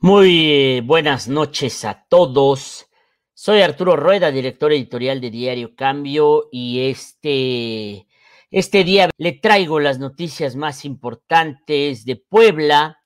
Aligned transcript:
Muy 0.00 0.80
buenas 0.82 1.26
noches 1.26 1.84
a 1.84 2.06
todos. 2.08 2.88
Soy 3.34 3.62
Arturo 3.62 3.96
Rueda, 3.96 4.30
director 4.30 4.72
editorial 4.72 5.20
de 5.20 5.32
Diario 5.32 5.74
Cambio, 5.74 6.48
y 6.52 6.88
este, 6.88 8.06
este 8.52 8.84
día 8.84 9.10
le 9.16 9.32
traigo 9.32 9.80
las 9.80 9.98
noticias 9.98 10.54
más 10.54 10.84
importantes 10.84 12.04
de 12.04 12.14
Puebla, 12.14 13.00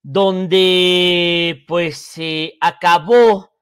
donde 0.00 1.62
pues 1.68 1.98
se 1.98 2.54
acabó 2.62 3.52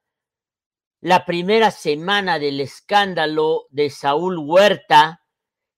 la 1.01 1.27
primera 1.27 1.73
semana 1.73 2.39
del 2.39 2.61
escándalo 2.61 3.67
de 3.71 3.91
Saúl 3.91 4.39
Huerta, 4.39 5.25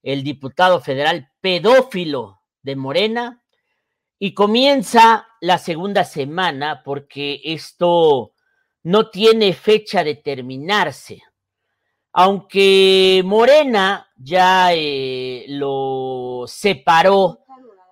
el 0.03 0.23
diputado 0.23 0.79
federal 0.83 1.31
pedófilo 1.41 2.43
de 2.61 2.77
Morena, 2.77 3.42
y 4.25 4.35
comienza 4.35 5.27
la 5.41 5.59
segunda 5.59 6.05
semana 6.05 6.83
porque 6.85 7.41
esto 7.43 8.35
no 8.85 9.11
tiene 9.11 9.53
fecha 9.53 10.05
de 10.05 10.15
terminarse. 10.15 11.21
Aunque 12.13 13.21
Morena 13.25 14.09
ya 14.15 14.75
eh, 14.75 15.45
lo 15.49 16.45
separó 16.47 17.41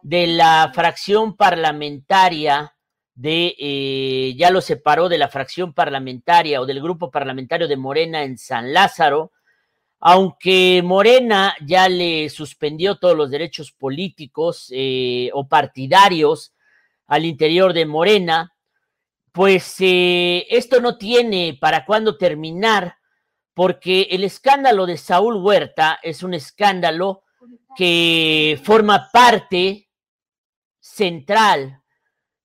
de 0.02 0.28
la 0.28 0.70
fracción 0.72 1.36
parlamentaria 1.36 2.77
de, 3.12 3.56
eh, 3.58 4.36
ya 4.38 4.52
lo 4.52 4.60
separó 4.60 5.08
de 5.08 5.19
la 5.19 5.30
fracción 5.30 5.74
parlamentaria 5.74 6.60
o 6.60 6.66
del 6.66 6.80
grupo 6.80 7.10
parlamentario 7.10 7.66
de 7.66 7.77
Morena 7.77 8.22
en 8.22 8.38
San 8.38 8.72
Lázaro, 8.72 9.33
aunque 10.00 10.80
Morena 10.82 11.54
ya 11.64 11.88
le 11.88 12.30
suspendió 12.30 12.96
todos 12.96 13.14
los 13.14 13.30
derechos 13.30 13.70
políticos 13.70 14.68
eh, 14.74 15.30
o 15.34 15.46
partidarios 15.46 16.54
al 17.06 17.27
interior 17.27 17.74
de 17.74 17.84
Morena, 17.84 18.55
pues 19.30 19.77
eh, 19.80 20.46
esto 20.48 20.80
no 20.80 20.96
tiene 20.96 21.58
para 21.60 21.84
cuándo 21.84 22.16
terminar, 22.16 22.97
porque 23.52 24.08
el 24.10 24.25
escándalo 24.25 24.86
de 24.86 24.97
Saúl 24.97 25.36
Huerta 25.36 26.00
es 26.03 26.22
un 26.22 26.32
escándalo 26.32 27.25
que 27.77 28.58
forma 28.64 29.10
parte 29.12 29.91
central 30.78 31.82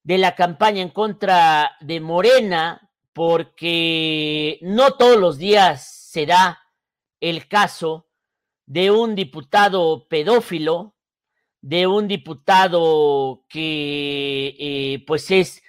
de 0.03 0.17
la 0.17 0.35
campaña 0.35 0.81
en 0.81 0.89
contra 0.89 1.77
de 1.80 2.02
Morena, 2.02 2.91
porque 3.13 4.59
no 4.61 4.95
todos 4.95 5.17
los 5.17 5.37
días 5.37 6.09
se 6.11 6.25
da 6.25 6.64
el 7.29 7.47
caso 7.47 8.07
de 8.67 8.91
un 8.91 9.15
diputado 9.15 10.07
pedófilo, 10.07 10.95
de 11.61 11.87
un 11.87 12.07
diputado 12.07 13.43
que 13.49 14.55
eh, 14.59 15.03
pues 15.07 15.31
es 15.31 15.63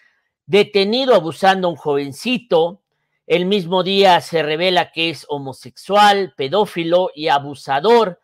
detenido 0.45 1.15
abusando 1.15 1.69
a 1.69 1.71
un 1.71 1.77
jovencito, 1.77 2.83
el 3.27 3.47
mismo 3.47 3.83
día 3.83 4.21
se 4.21 4.43
revela 4.43 4.93
que 4.93 5.09
es 5.09 5.25
homosexual, 5.31 6.35
pedófilo 6.37 7.11
y 7.15 7.29
abusador. 7.29 8.21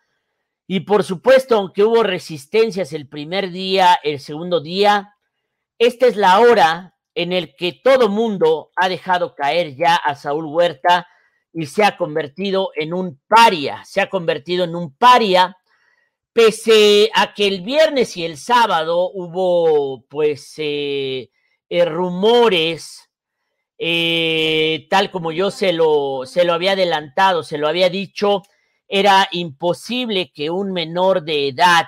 Y 0.66 0.80
por 0.80 1.02
supuesto, 1.02 1.56
aunque 1.56 1.84
hubo 1.84 2.02
resistencias 2.02 2.92
el 2.92 3.08
primer 3.08 3.50
día, 3.50 3.98
el 4.04 4.20
segundo 4.20 4.60
día, 4.60 5.14
esta 5.78 6.06
es 6.06 6.16
la 6.16 6.38
hora 6.38 6.94
en 7.14 7.32
el 7.32 7.56
que 7.56 7.72
todo 7.72 8.10
mundo 8.10 8.70
ha 8.76 8.90
dejado 8.90 9.34
caer 9.34 9.74
ya 9.74 9.96
a 9.96 10.14
Saúl 10.14 10.44
Huerta 10.44 11.08
y 11.52 11.66
se 11.66 11.84
ha 11.84 11.96
convertido 11.96 12.70
en 12.74 12.94
un 12.94 13.20
paria, 13.28 13.82
se 13.84 14.00
ha 14.00 14.08
convertido 14.08 14.64
en 14.64 14.74
un 14.74 14.94
paria, 14.94 15.56
pese 16.32 17.10
a 17.14 17.34
que 17.34 17.46
el 17.46 17.60
viernes 17.60 18.16
y 18.16 18.24
el 18.24 18.38
sábado 18.38 19.10
hubo 19.12 20.04
pues 20.08 20.54
eh, 20.56 21.30
eh, 21.68 21.84
rumores, 21.84 23.10
eh, 23.76 24.86
tal 24.88 25.10
como 25.10 25.32
yo 25.32 25.50
se 25.50 25.72
lo, 25.72 26.22
se 26.24 26.44
lo 26.44 26.54
había 26.54 26.72
adelantado, 26.72 27.42
se 27.42 27.58
lo 27.58 27.68
había 27.68 27.90
dicho, 27.90 28.42
era 28.88 29.28
imposible 29.32 30.32
que 30.32 30.50
un 30.50 30.72
menor 30.72 31.22
de 31.22 31.48
edad 31.48 31.86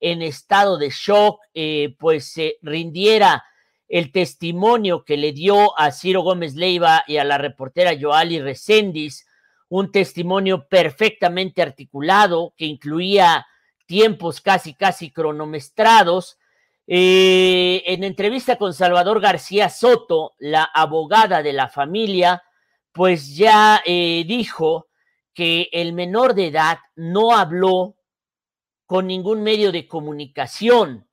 en 0.00 0.22
estado 0.22 0.76
de 0.76 0.90
shock 0.90 1.40
pues 1.98 2.32
se 2.32 2.58
rindiera 2.62 3.44
el 3.94 4.10
testimonio 4.10 5.04
que 5.04 5.16
le 5.16 5.30
dio 5.30 5.78
a 5.78 5.92
Ciro 5.92 6.22
Gómez 6.22 6.56
Leiva 6.56 7.04
y 7.06 7.18
a 7.18 7.22
la 7.22 7.38
reportera 7.38 7.92
Joali 7.96 8.40
Recendis, 8.40 9.24
un 9.68 9.92
testimonio 9.92 10.66
perfectamente 10.66 11.62
articulado 11.62 12.54
que 12.56 12.64
incluía 12.64 13.46
tiempos 13.86 14.40
casi, 14.40 14.74
casi 14.74 15.12
cronometrados. 15.12 16.38
Eh, 16.88 17.84
en 17.86 18.02
entrevista 18.02 18.56
con 18.56 18.74
Salvador 18.74 19.20
García 19.20 19.68
Soto, 19.68 20.32
la 20.40 20.64
abogada 20.64 21.40
de 21.40 21.52
la 21.52 21.68
familia, 21.68 22.42
pues 22.90 23.36
ya 23.36 23.80
eh, 23.86 24.24
dijo 24.26 24.88
que 25.32 25.68
el 25.70 25.92
menor 25.92 26.34
de 26.34 26.48
edad 26.48 26.78
no 26.96 27.36
habló 27.36 27.94
con 28.86 29.06
ningún 29.06 29.44
medio 29.44 29.70
de 29.70 29.86
comunicación, 29.86 31.06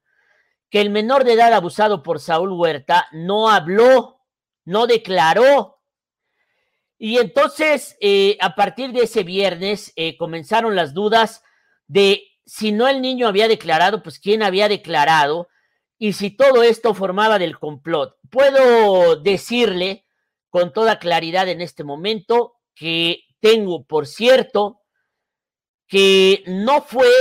que 0.71 0.79
el 0.79 0.89
menor 0.89 1.25
de 1.25 1.33
edad 1.33 1.53
abusado 1.53 2.01
por 2.01 2.19
Saúl 2.19 2.53
Huerta 2.53 3.07
no 3.11 3.49
habló, 3.49 4.21
no 4.63 4.87
declaró. 4.87 5.81
Y 6.97 7.17
entonces, 7.17 7.97
eh, 7.99 8.37
a 8.39 8.55
partir 8.55 8.93
de 8.93 9.01
ese 9.01 9.23
viernes, 9.23 9.91
eh, 9.97 10.15
comenzaron 10.15 10.75
las 10.75 10.93
dudas 10.93 11.43
de 11.87 12.23
si 12.45 12.71
no 12.71 12.87
el 12.87 13.01
niño 13.01 13.27
había 13.27 13.49
declarado, 13.49 14.01
pues 14.01 14.17
quién 14.17 14.43
había 14.43 14.69
declarado 14.69 15.49
y 15.97 16.13
si 16.13 16.31
todo 16.31 16.63
esto 16.63 16.93
formaba 16.93 17.37
del 17.37 17.59
complot. 17.59 18.17
Puedo 18.29 19.17
decirle 19.17 20.05
con 20.49 20.71
toda 20.71 20.99
claridad 20.99 21.49
en 21.49 21.59
este 21.59 21.83
momento 21.83 22.59
que 22.75 23.23
tengo, 23.41 23.83
por 23.83 24.07
cierto, 24.07 24.81
que 25.87 26.43
no 26.47 26.81
fue 26.81 27.11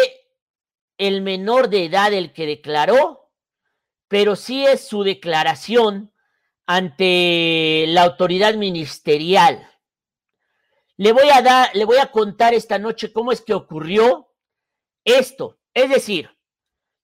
el 0.99 1.23
menor 1.23 1.69
de 1.69 1.87
edad 1.87 2.13
el 2.13 2.33
que 2.33 2.47
declaró, 2.47 3.20
pero 4.11 4.35
sí 4.35 4.67
es 4.67 4.89
su 4.89 5.05
declaración 5.05 6.13
ante 6.67 7.85
la 7.87 8.03
autoridad 8.03 8.55
ministerial. 8.55 9.71
Le 10.97 11.13
voy 11.13 11.31
a 11.33 11.43
dar, 11.43 11.71
le 11.77 11.85
voy 11.85 11.99
a 11.99 12.11
contar 12.11 12.53
esta 12.53 12.81
noche 12.81 13.13
cómo 13.13 13.31
es 13.31 13.41
que 13.41 13.55
ocurrió 13.55 14.35
esto. 15.05 15.61
Es 15.75 15.91
decir, 15.91 16.37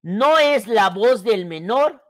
no 0.03 0.41
es 0.41 0.67
la 0.67 0.91
voz 0.91 1.23
del 1.23 1.47
menor, 1.47 2.03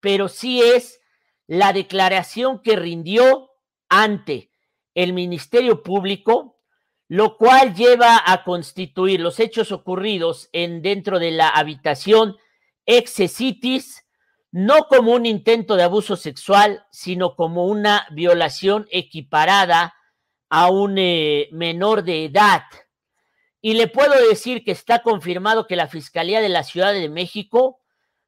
pero 0.00 0.28
sí 0.28 0.60
es 0.60 1.00
la 1.46 1.72
declaración 1.72 2.60
que 2.60 2.74
rindió 2.74 3.52
ante 3.88 4.50
el 4.96 5.12
Ministerio 5.12 5.84
Público, 5.84 6.58
lo 7.06 7.36
cual 7.36 7.76
lleva 7.76 8.20
a 8.26 8.42
constituir 8.42 9.20
los 9.20 9.38
hechos 9.38 9.70
ocurridos 9.70 10.48
en 10.52 10.82
dentro 10.82 11.20
de 11.20 11.30
la 11.30 11.50
habitación 11.50 12.36
Excesitis 12.84 14.04
no 14.52 14.88
como 14.88 15.12
un 15.12 15.26
intento 15.26 15.76
de 15.76 15.84
abuso 15.84 16.16
sexual, 16.16 16.84
sino 16.90 17.36
como 17.36 17.66
una 17.66 18.06
violación 18.10 18.86
equiparada 18.90 19.94
a 20.48 20.70
un 20.70 20.96
eh, 20.98 21.48
menor 21.52 22.02
de 22.02 22.24
edad. 22.24 22.62
Y 23.60 23.74
le 23.74 23.86
puedo 23.86 24.14
decir 24.28 24.64
que 24.64 24.72
está 24.72 25.02
confirmado 25.02 25.66
que 25.66 25.76
la 25.76 25.86
Fiscalía 25.86 26.40
de 26.40 26.48
la 26.48 26.64
Ciudad 26.64 26.92
de 26.92 27.08
México 27.08 27.80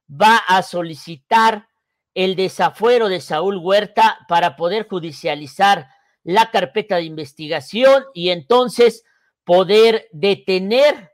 va 0.09 0.37
a 0.37 0.61
solicitar 0.63 1.67
el 2.13 2.35
desafuero 2.35 3.09
de 3.09 3.19
Saúl 3.19 3.57
Huerta 3.57 4.19
para 4.27 4.55
poder 4.55 4.87
judicializar 4.87 5.89
la 6.23 6.51
carpeta 6.51 6.97
de 6.97 7.03
investigación 7.03 8.05
y 8.13 8.29
entonces 8.29 9.03
poder 9.43 10.07
detener 10.11 11.11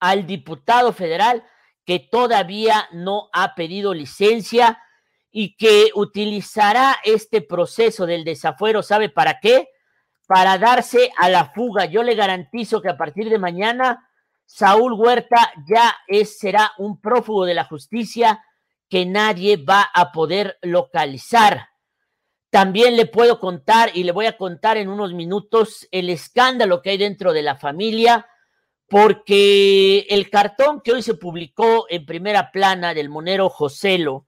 al 0.00 0.26
diputado 0.26 0.92
federal 0.92 1.44
que 1.92 1.98
todavía 1.98 2.88
no 2.92 3.28
ha 3.34 3.54
pedido 3.54 3.92
licencia 3.92 4.82
y 5.30 5.58
que 5.58 5.90
utilizará 5.94 6.96
este 7.04 7.42
proceso 7.42 8.06
del 8.06 8.24
desafuero, 8.24 8.82
¿sabe 8.82 9.10
para 9.10 9.40
qué? 9.40 9.68
Para 10.26 10.56
darse 10.56 11.12
a 11.18 11.28
la 11.28 11.52
fuga. 11.52 11.84
Yo 11.84 12.02
le 12.02 12.14
garantizo 12.14 12.80
que 12.80 12.88
a 12.88 12.96
partir 12.96 13.28
de 13.28 13.38
mañana 13.38 14.08
Saúl 14.46 14.94
Huerta 14.94 15.52
ya 15.68 15.94
será 16.24 16.72
un 16.78 16.98
prófugo 16.98 17.44
de 17.44 17.52
la 17.52 17.64
justicia 17.64 18.42
que 18.88 19.04
nadie 19.04 19.58
va 19.58 19.82
a 19.94 20.12
poder 20.12 20.56
localizar. 20.62 21.68
También 22.48 22.96
le 22.96 23.04
puedo 23.04 23.38
contar 23.38 23.90
y 23.92 24.04
le 24.04 24.12
voy 24.12 24.24
a 24.24 24.38
contar 24.38 24.78
en 24.78 24.88
unos 24.88 25.12
minutos 25.12 25.86
el 25.90 26.08
escándalo 26.08 26.80
que 26.80 26.88
hay 26.88 26.96
dentro 26.96 27.34
de 27.34 27.42
la 27.42 27.56
familia 27.56 28.26
porque 28.92 30.00
el 30.10 30.28
cartón 30.28 30.82
que 30.82 30.92
hoy 30.92 31.00
se 31.00 31.14
publicó 31.14 31.86
en 31.88 32.04
primera 32.04 32.50
plana 32.52 32.92
del 32.92 33.08
monero 33.08 33.48
Joselo, 33.48 34.26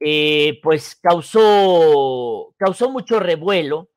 eh, 0.00 0.60
pues 0.62 0.96
causó, 0.96 2.54
causó 2.56 2.90
mucho 2.90 3.20
revuelo. 3.20 3.90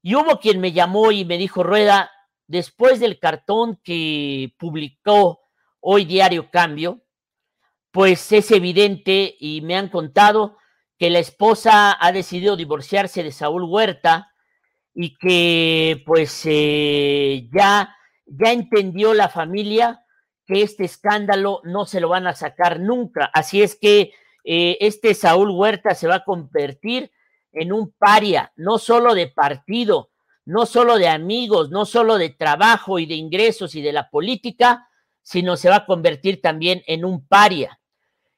Y 0.00 0.14
hubo 0.14 0.40
quien 0.40 0.62
me 0.62 0.72
llamó 0.72 1.12
y 1.12 1.26
me 1.26 1.36
dijo, 1.36 1.62
Rueda, 1.62 2.10
después 2.46 2.98
del 2.98 3.18
cartón 3.18 3.78
que 3.84 4.54
publicó 4.58 5.42
hoy 5.80 6.06
Diario 6.06 6.50
Cambio, 6.50 7.02
pues 7.90 8.32
es 8.32 8.50
evidente 8.50 9.36
y 9.38 9.60
me 9.60 9.76
han 9.76 9.90
contado 9.90 10.56
que 10.98 11.10
la 11.10 11.18
esposa 11.18 11.98
ha 12.00 12.12
decidido 12.12 12.56
divorciarse 12.56 13.22
de 13.22 13.32
Saúl 13.32 13.64
Huerta 13.64 14.32
y 14.94 15.18
que 15.18 16.02
pues 16.06 16.40
eh, 16.46 17.46
ya, 17.52 17.95
ya 18.26 18.52
entendió 18.52 19.14
la 19.14 19.28
familia 19.28 20.02
que 20.46 20.62
este 20.62 20.84
escándalo 20.84 21.60
no 21.64 21.86
se 21.86 22.00
lo 22.00 22.08
van 22.08 22.26
a 22.26 22.34
sacar 22.34 22.80
nunca. 22.80 23.30
Así 23.34 23.62
es 23.62 23.76
que 23.76 24.12
eh, 24.44 24.78
este 24.80 25.14
Saúl 25.14 25.50
Huerta 25.50 25.94
se 25.94 26.06
va 26.06 26.16
a 26.16 26.24
convertir 26.24 27.10
en 27.52 27.72
un 27.72 27.92
paria, 27.92 28.52
no 28.56 28.78
solo 28.78 29.14
de 29.14 29.28
partido, 29.28 30.10
no 30.44 30.66
solo 30.66 30.98
de 30.98 31.08
amigos, 31.08 31.70
no 31.70 31.84
solo 31.84 32.18
de 32.18 32.30
trabajo 32.30 32.98
y 32.98 33.06
de 33.06 33.14
ingresos 33.14 33.74
y 33.74 33.82
de 33.82 33.92
la 33.92 34.10
política, 34.10 34.88
sino 35.22 35.56
se 35.56 35.68
va 35.68 35.76
a 35.76 35.86
convertir 35.86 36.40
también 36.40 36.82
en 36.86 37.04
un 37.04 37.26
paria. 37.26 37.80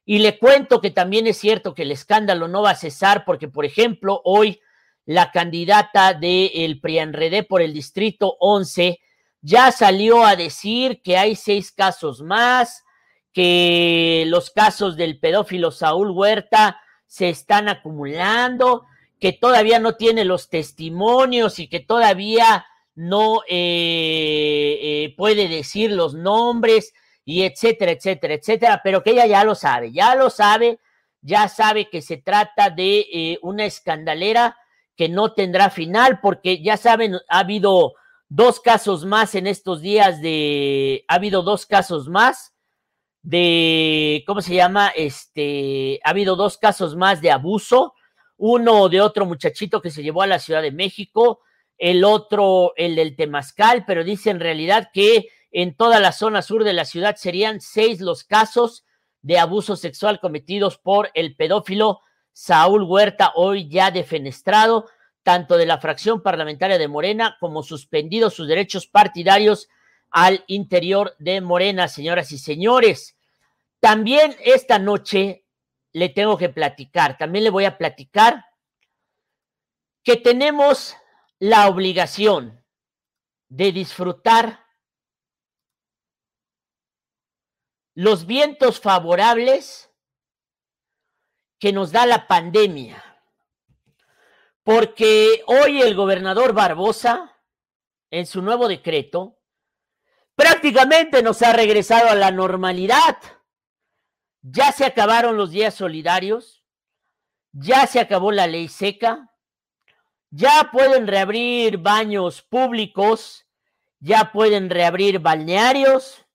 Y 0.07 0.21
le 0.21 0.39
cuento 0.39 0.81
que 0.81 0.91
también 0.91 1.27
es 1.27 1.37
cierto 1.37 1.75
que 1.75 1.83
el 1.83 1.93
escándalo 1.93 2.49
no 2.49 2.63
va 2.63 2.71
a 2.71 2.77
cesar 2.77 3.27
porque, 3.27 3.49
por 3.49 3.67
ejemplo, 3.67 4.23
hoy 4.25 4.61
la 5.05 5.31
candidata 5.31 6.15
del 6.15 6.81
PRIANREDE 6.81 7.43
por 7.43 7.61
el 7.61 7.75
distrito 7.75 8.37
11 8.41 9.01
ya 9.41 9.71
salió 9.73 10.25
a 10.25 10.37
decir 10.37 11.03
que 11.03 11.17
hay 11.17 11.37
seis 11.37 11.73
casos 11.73 12.23
más, 12.23 12.85
que 13.33 14.25
los 14.27 14.51
casos 14.51 14.97
del 14.97 15.19
pedófilo 15.21 15.71
Saúl 15.71 16.11
Huerta 16.11 16.81
se 17.07 17.29
están 17.29 17.69
acumulando, 17.69 18.87
que 19.21 19.33
todavía 19.33 19.79
no 19.79 19.97
tiene 19.97 20.25
los 20.25 20.49
testimonios 20.49 21.59
y 21.59 21.69
que 21.69 21.81
todavía 21.81 22.67
no 22.95 23.43
eh, 23.49 24.79
eh, 24.83 25.15
puede 25.17 25.49
decir 25.49 25.93
los 25.93 26.15
nombres 26.15 26.93
y 27.25 27.43
etcétera, 27.45 27.93
etcétera, 27.93 28.35
etcétera, 28.35 28.81
pero 28.83 29.03
que 29.03 29.11
ella 29.11 29.27
ya 29.27 29.45
lo 29.45 29.55
sabe, 29.55 29.93
ya 29.93 30.15
lo 30.15 30.31
sabe, 30.31 30.81
ya 31.21 31.49
sabe 31.49 31.89
que 31.91 32.03
se 32.03 32.17
trata 32.17 32.71
de 32.71 33.07
eh, 33.13 33.39
una 33.43 33.67
escandalera 33.67 34.57
que 34.97 35.09
no 35.09 35.33
tendrá 35.33 35.71
final, 35.71 36.21
porque 36.21 36.61
ya 36.61 36.77
saben, 36.77 37.15
ha 37.29 37.39
habido 37.39 37.95
dos 38.29 38.61
casos 38.61 39.05
más 39.05 39.35
en 39.35 39.47
estos 39.47 39.81
días 39.81 40.21
de, 40.21 41.05
ha 41.09 41.15
habido 41.15 41.43
dos 41.43 41.67
casos 41.67 42.09
más 42.09 42.55
de, 43.23 44.23
¿cómo 44.27 44.41
se 44.41 44.55
llama? 44.55 44.89
Este, 44.89 46.01
ha 46.05 46.11
habido 46.11 46.37
dos 46.37 46.59
casos 46.59 46.97
más 46.97 47.21
de 47.21 47.31
abuso, 47.31 47.95
uno 48.37 48.89
de 48.89 49.01
otro 49.01 49.27
muchachito 49.27 49.83
que 49.83 49.91
se 49.91 50.03
llevó 50.03 50.23
a 50.23 50.27
la 50.27 50.39
Ciudad 50.39 50.63
de 50.63 50.73
México, 50.73 51.41
el 51.77 52.05
otro, 52.05 52.73
el 52.77 52.97
del 52.97 53.17
Temazcal, 53.17 53.85
pero 53.87 54.05
dice 54.05 54.31
en 54.31 54.41
realidad 54.41 54.91
que 54.93 55.29
en 55.51 55.75
toda 55.77 56.01
la 56.01 56.13
zona 56.13 56.43
sur 56.43 56.65
de 56.65 56.73
la 56.73 56.85
ciudad 56.85 57.17
serían 57.17 57.61
seis 57.61 58.01
los 58.01 58.25
casos 58.25 58.85
de 59.23 59.39
abuso 59.39 59.77
sexual 59.77 60.21
cometidos 60.21 60.79
por 60.79 61.11
el 61.15 61.37
pedófilo 61.37 62.01
Saúl 62.33 62.85
Huerta, 62.85 63.33
hoy 63.35 63.69
ya 63.69 63.91
defenestrado, 63.91 64.87
tanto 65.23 65.57
de 65.57 65.67
la 65.67 65.79
fracción 65.79 66.23
parlamentaria 66.23 66.79
de 66.79 66.89
Morena 66.89 67.37
como 67.41 67.63
suspendido 67.63 68.31
sus 68.31 68.49
derechos 68.49 68.87
partidarios 68.87 69.69
al 70.11 70.45
interior 70.47 71.15
de 71.19 71.41
Morena, 71.41 71.89
señoras 71.89 72.33
y 72.33 72.39
señores. 72.39 73.17
También 73.81 74.35
esta 74.45 74.79
noche 74.79 75.45
le 75.93 76.09
tengo 76.09 76.37
que 76.39 76.49
platicar, 76.49 77.19
también 77.19 77.45
le 77.45 77.51
voy 77.51 77.65
a 77.65 77.79
platicar 77.79 78.45
que 80.03 80.17
tenemos 80.17 80.97
la 81.39 81.69
obligación 81.69 82.65
de 83.49 83.73
disfrutar 83.73 84.65
los 87.95 88.27
vientos 88.27 88.81
favorables 88.81 89.91
que 91.59 91.73
nos 91.73 91.91
da 91.91 92.07
la 92.07 92.27
pandemia. 92.27 93.08
Porque 94.69 95.43
hoy 95.47 95.81
el 95.81 95.95
gobernador 95.95 96.53
Barbosa, 96.53 97.35
en 98.11 98.27
su 98.27 98.43
nuevo 98.43 98.69
decreto, 98.69 99.39
prácticamente 100.35 101.23
nos 101.23 101.41
ha 101.41 101.55
regresado 101.55 102.11
a 102.11 102.15
la 102.15 102.31
normalidad. 102.31 103.17
Ya 104.43 104.71
se 104.73 104.85
acabaron 104.85 105.39
los 105.39 105.53
días 105.53 105.73
solidarios, 105.73 106.67
ya 107.53 107.87
se 107.87 107.99
acabó 107.99 108.31
la 108.31 108.47
ley 108.47 108.69
seca, 108.69 109.33
ya 110.29 110.69
pueden 110.71 111.07
reabrir 111.07 111.79
baños 111.79 112.43
públicos, 112.43 113.47
ya 114.01 114.33
pueden 114.33 114.69
reabrir 114.69 115.19
balnearios, 115.19 116.27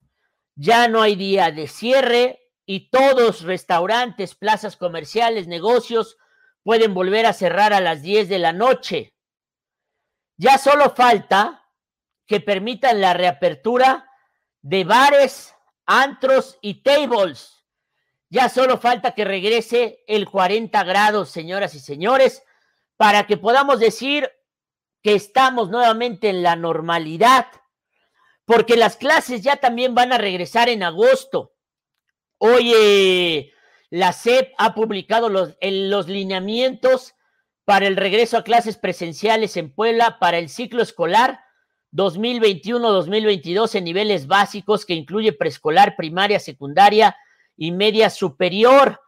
ya 0.56 0.88
no 0.88 1.04
hay 1.04 1.16
día 1.16 1.52
de 1.52 1.68
cierre 1.68 2.52
y 2.66 2.90
todos 2.90 3.44
restaurantes, 3.44 4.34
plazas 4.34 4.76
comerciales, 4.76 5.46
negocios 5.46 6.18
pueden 6.64 6.94
volver 6.94 7.26
a 7.26 7.34
cerrar 7.34 7.74
a 7.74 7.82
las 7.82 8.02
10 8.02 8.30
de 8.30 8.40
la 8.40 8.54
noche. 8.54 9.14
Ya 10.38 10.58
solo 10.58 10.96
falta 10.96 11.70
que 12.26 12.40
permitan 12.40 13.02
la 13.02 13.14
reapertura 13.14 14.10
de 14.62 14.84
bares, 14.84 15.54
antros 15.86 16.58
y 16.62 16.82
tables. 16.82 17.66
Ya 18.30 18.50
solo 18.50 18.78
falta 18.78 19.14
que 19.14 19.26
regrese 19.26 20.04
el 20.08 20.30
40 20.30 20.84
grados, 20.84 21.30
señoras 21.30 21.76
y 21.76 21.80
señores, 21.80 22.44
para 22.98 23.28
que 23.28 23.38
podamos 23.38 23.80
decir 23.80 24.32
que 25.02 25.14
estamos 25.14 25.70
nuevamente 25.70 26.30
en 26.30 26.42
la 26.42 26.56
normalidad 26.56 27.48
porque 28.46 28.76
las 28.76 28.98
clases 28.98 29.42
ya 29.42 29.58
también 29.58 29.96
van 29.96 30.12
a 30.14 30.18
regresar 30.18 30.70
en 30.70 30.84
agosto. 30.84 31.54
Oye, 32.38 33.53
la 33.94 34.12
SEP 34.12 34.56
ha 34.58 34.74
publicado 34.74 35.30
los, 35.30 35.56
los 35.62 36.08
lineamientos 36.08 37.14
para 37.64 37.86
el 37.86 37.96
regreso 37.96 38.38
a 38.38 38.44
clases 38.44 38.76
presenciales 38.76 39.56
en 39.56 39.72
Puebla 39.72 40.18
para 40.20 40.40
el 40.40 40.50
ciclo 40.50 40.82
escolar 40.82 41.42
2021-2022 41.92 43.76
en 43.76 43.84
niveles 43.84 44.26
básicos 44.26 44.88
que 44.88 44.96
incluye 44.96 45.32
preescolar, 45.32 45.96
primaria, 45.96 46.40
secundaria 46.40 47.16
y 47.56 47.72
media 47.72 48.10
superior. 48.10 49.00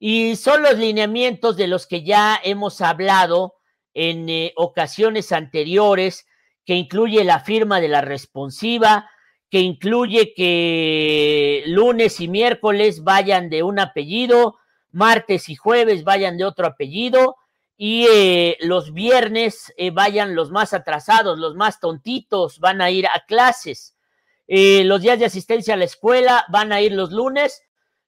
Y 0.00 0.34
son 0.34 0.64
los 0.64 0.76
lineamientos 0.76 1.56
de 1.56 1.68
los 1.68 1.86
que 1.86 2.02
ya 2.02 2.36
hemos 2.42 2.80
hablado 2.80 3.54
en 3.94 4.28
eh, 4.28 4.52
ocasiones 4.56 5.30
anteriores 5.30 6.26
que 6.64 6.74
incluye 6.74 7.22
la 7.22 7.38
firma 7.38 7.80
de 7.80 7.86
la 7.86 8.00
responsiva, 8.00 9.08
que 9.52 9.60
incluye 9.60 10.32
que 10.32 11.62
lunes 11.66 12.20
y 12.20 12.28
miércoles 12.28 13.04
vayan 13.04 13.50
de 13.50 13.62
un 13.62 13.78
apellido, 13.78 14.56
martes 14.92 15.50
y 15.50 15.56
jueves 15.56 16.04
vayan 16.04 16.38
de 16.38 16.46
otro 16.46 16.66
apellido 16.66 17.36
y 17.76 18.06
eh, 18.10 18.56
los 18.62 18.94
viernes 18.94 19.70
eh, 19.76 19.90
vayan 19.90 20.34
los 20.34 20.50
más 20.50 20.72
atrasados, 20.72 21.38
los 21.38 21.54
más 21.54 21.80
tontitos, 21.80 22.60
van 22.60 22.80
a 22.80 22.90
ir 22.90 23.06
a 23.06 23.26
clases. 23.26 23.94
Eh, 24.48 24.84
los 24.84 25.02
días 25.02 25.18
de 25.18 25.26
asistencia 25.26 25.74
a 25.74 25.76
la 25.76 25.84
escuela 25.84 26.46
van 26.48 26.72
a 26.72 26.80
ir 26.80 26.92
los 26.92 27.12
lunes. 27.12 27.60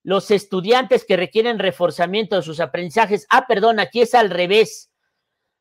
Los 0.03 0.31
estudiantes 0.31 1.05
que 1.05 1.19
requieren 1.19 1.59
reforzamiento 1.59 2.37
de 2.37 2.43
sus 2.43 2.59
aprendizajes, 2.59 3.27
ah, 3.29 3.45
perdón, 3.47 3.81
aquí 3.81 4.01
es 4.01 4.15
al 4.15 4.31
revés. 4.31 4.91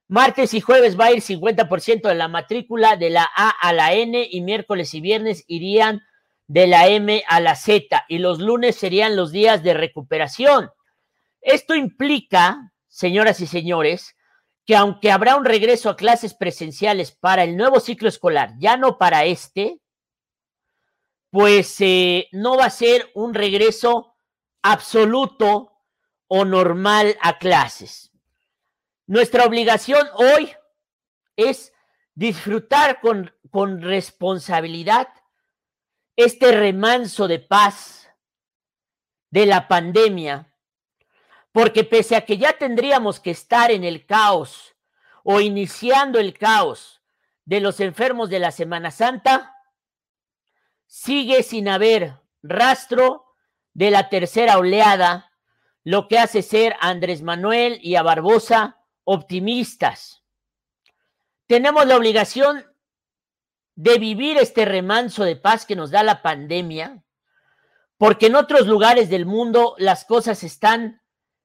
Martes 0.07 0.53
y 0.53 0.61
jueves 0.61 0.99
va 0.99 1.05
a 1.05 1.11
ir 1.11 1.21
50% 1.21 2.07
de 2.07 2.15
la 2.15 2.27
matrícula 2.27 2.97
de 2.97 3.09
la 3.09 3.29
A 3.35 3.49
a 3.49 3.73
la 3.73 3.93
N 3.93 4.27
y 4.29 4.41
miércoles 4.41 4.93
y 4.93 5.01
viernes 5.01 5.43
irían 5.47 6.01
de 6.47 6.67
la 6.67 6.87
M 6.87 7.23
a 7.27 7.39
la 7.39 7.55
Z 7.55 8.05
y 8.09 8.17
los 8.17 8.39
lunes 8.39 8.75
serían 8.75 9.15
los 9.15 9.31
días 9.31 9.63
de 9.63 9.73
recuperación. 9.73 10.69
Esto 11.41 11.75
implica, 11.75 12.71
señoras 12.87 13.39
y 13.41 13.47
señores, 13.47 14.15
que 14.65 14.75
aunque 14.75 15.11
habrá 15.11 15.35
un 15.35 15.45
regreso 15.45 15.89
a 15.89 15.95
clases 15.95 16.33
presenciales 16.33 17.11
para 17.11 17.43
el 17.43 17.57
nuevo 17.57 17.79
ciclo 17.79 18.07
escolar, 18.07 18.53
ya 18.59 18.77
no 18.77 18.97
para 18.97 19.25
este, 19.25 19.81
pues 21.31 21.75
eh, 21.81 22.27
no 22.31 22.57
va 22.57 22.65
a 22.65 22.69
ser 22.69 23.09
un 23.13 23.33
regreso 23.33 24.15
absoluto 24.61 25.71
o 26.27 26.45
normal 26.45 27.17
a 27.21 27.37
clases. 27.39 28.12
Nuestra 29.05 29.45
obligación 29.45 30.07
hoy 30.15 30.53
es 31.35 31.73
disfrutar 32.15 33.01
con, 33.01 33.33
con 33.51 33.81
responsabilidad 33.81 35.09
este 36.15 36.53
remanso 36.53 37.27
de 37.27 37.39
paz 37.39 38.09
de 39.29 39.45
la 39.45 39.67
pandemia, 39.67 40.53
porque 41.51 41.83
pese 41.83 42.15
a 42.15 42.25
que 42.25 42.37
ya 42.37 42.53
tendríamos 42.53 43.19
que 43.19 43.31
estar 43.31 43.71
en 43.71 43.83
el 43.83 44.05
caos 44.05 44.73
o 45.23 45.41
iniciando 45.41 46.19
el 46.19 46.37
caos 46.37 47.01
de 47.43 47.59
los 47.59 47.81
enfermos 47.81 48.29
de 48.29 48.39
la 48.39 48.51
Semana 48.51 48.89
Santa, 48.89 49.53
sigue 50.85 51.43
sin 51.43 51.67
haber 51.67 52.21
rastro 52.41 53.25
de 53.73 53.91
la 53.91 54.07
tercera 54.07 54.57
oleada, 54.59 55.31
lo 55.83 56.07
que 56.07 56.19
hace 56.19 56.41
ser 56.41 56.77
Andrés 56.79 57.21
Manuel 57.21 57.79
y 57.81 57.95
a 57.95 58.03
Barbosa 58.03 58.82
optimistas. 59.03 60.23
Tenemos 61.47 61.85
la 61.85 61.97
obligación 61.97 62.65
de 63.75 63.97
vivir 63.97 64.37
este 64.37 64.65
remanso 64.65 65.23
de 65.23 65.35
paz 65.35 65.65
que 65.65 65.75
nos 65.75 65.91
da 65.91 66.03
la 66.03 66.21
pandemia, 66.21 67.03
porque 67.97 68.27
en 68.27 68.35
otros 68.35 68.67
lugares 68.67 69.09
del 69.09 69.25
mundo 69.25 69.75
las 69.77 70.05
cosas 70.05 70.43
están 70.43 71.01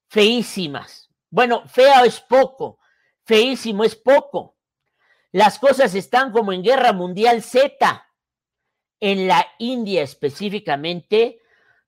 feísimas. 0.08 1.10
Bueno, 1.30 1.66
feo 1.66 2.04
es 2.04 2.20
poco, 2.20 2.78
feísimo 3.24 3.84
es 3.84 3.94
poco. 3.94 4.56
Las 5.32 5.58
cosas 5.58 5.94
están 5.94 6.32
como 6.32 6.52
en 6.52 6.62
Guerra 6.62 6.92
Mundial 6.92 7.42
Z, 7.42 8.06
en 9.00 9.28
la 9.28 9.46
India 9.58 10.02
específicamente, 10.02 11.40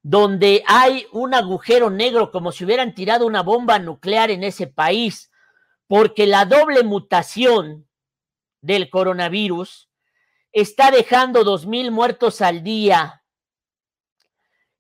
donde 0.03 0.63
hay 0.67 1.07
un 1.13 1.35
agujero 1.35 1.91
negro 1.91 2.31
como 2.31 2.53
si 2.53 2.65
hubieran 2.65 2.95
tirado 2.95 3.27
una 3.27 3.43
bomba 3.43 3.79
nuclear 3.79 4.31
en 4.31 4.45
ese 4.45 4.67
país, 4.67 5.31
porque 5.91 6.29
la 6.29 6.45
doble 6.45 6.85
mutación 6.85 7.89
del 8.61 8.91
coronavirus 8.91 9.91
está 10.53 10.93
dejando 10.93 11.43
dos 11.43 11.67
mil 11.67 11.91
muertos 11.91 12.43
al 12.43 12.63
día 12.63 13.25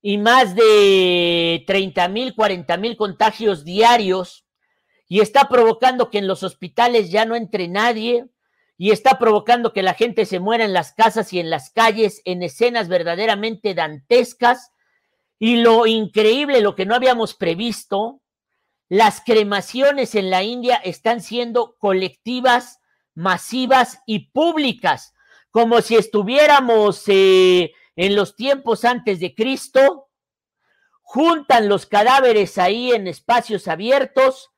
y 0.00 0.18
más 0.18 0.54
de 0.54 1.64
30 1.66 2.06
mil, 2.10 2.32
40 2.36 2.76
mil 2.76 2.96
contagios 2.96 3.64
diarios 3.64 4.46
y 5.08 5.18
está 5.18 5.48
provocando 5.48 6.10
que 6.10 6.18
en 6.18 6.28
los 6.28 6.44
hospitales 6.44 7.10
ya 7.10 7.24
no 7.24 7.34
entre 7.34 7.66
nadie 7.66 8.28
y 8.78 8.92
está 8.92 9.18
provocando 9.18 9.72
que 9.72 9.82
la 9.82 9.94
gente 9.94 10.24
se 10.26 10.38
muera 10.38 10.64
en 10.64 10.72
las 10.72 10.92
casas 10.92 11.32
y 11.32 11.40
en 11.40 11.50
las 11.50 11.70
calles 11.70 12.22
en 12.24 12.44
escenas 12.44 12.86
verdaderamente 12.86 13.74
dantescas. 13.74 14.70
Y 15.40 15.56
lo 15.56 15.88
increíble, 15.88 16.60
lo 16.60 16.76
que 16.76 16.86
no 16.86 16.94
habíamos 16.94 17.34
previsto, 17.34 18.20
las 18.90 19.22
cremaciones 19.24 20.16
en 20.16 20.30
la 20.30 20.42
India 20.42 20.74
están 20.74 21.20
siendo 21.20 21.76
colectivas, 21.78 22.80
masivas 23.14 24.02
y 24.04 24.30
públicas, 24.32 25.14
como 25.52 25.80
si 25.80 25.94
estuviéramos 25.94 27.04
eh, 27.06 27.72
en 27.94 28.16
los 28.16 28.34
tiempos 28.34 28.84
antes 28.84 29.20
de 29.20 29.32
Cristo, 29.36 30.08
juntan 31.02 31.68
los 31.68 31.86
cadáveres 31.86 32.58
ahí 32.58 32.90
en 32.90 33.06
espacios 33.06 33.68
abiertos, 33.68 34.50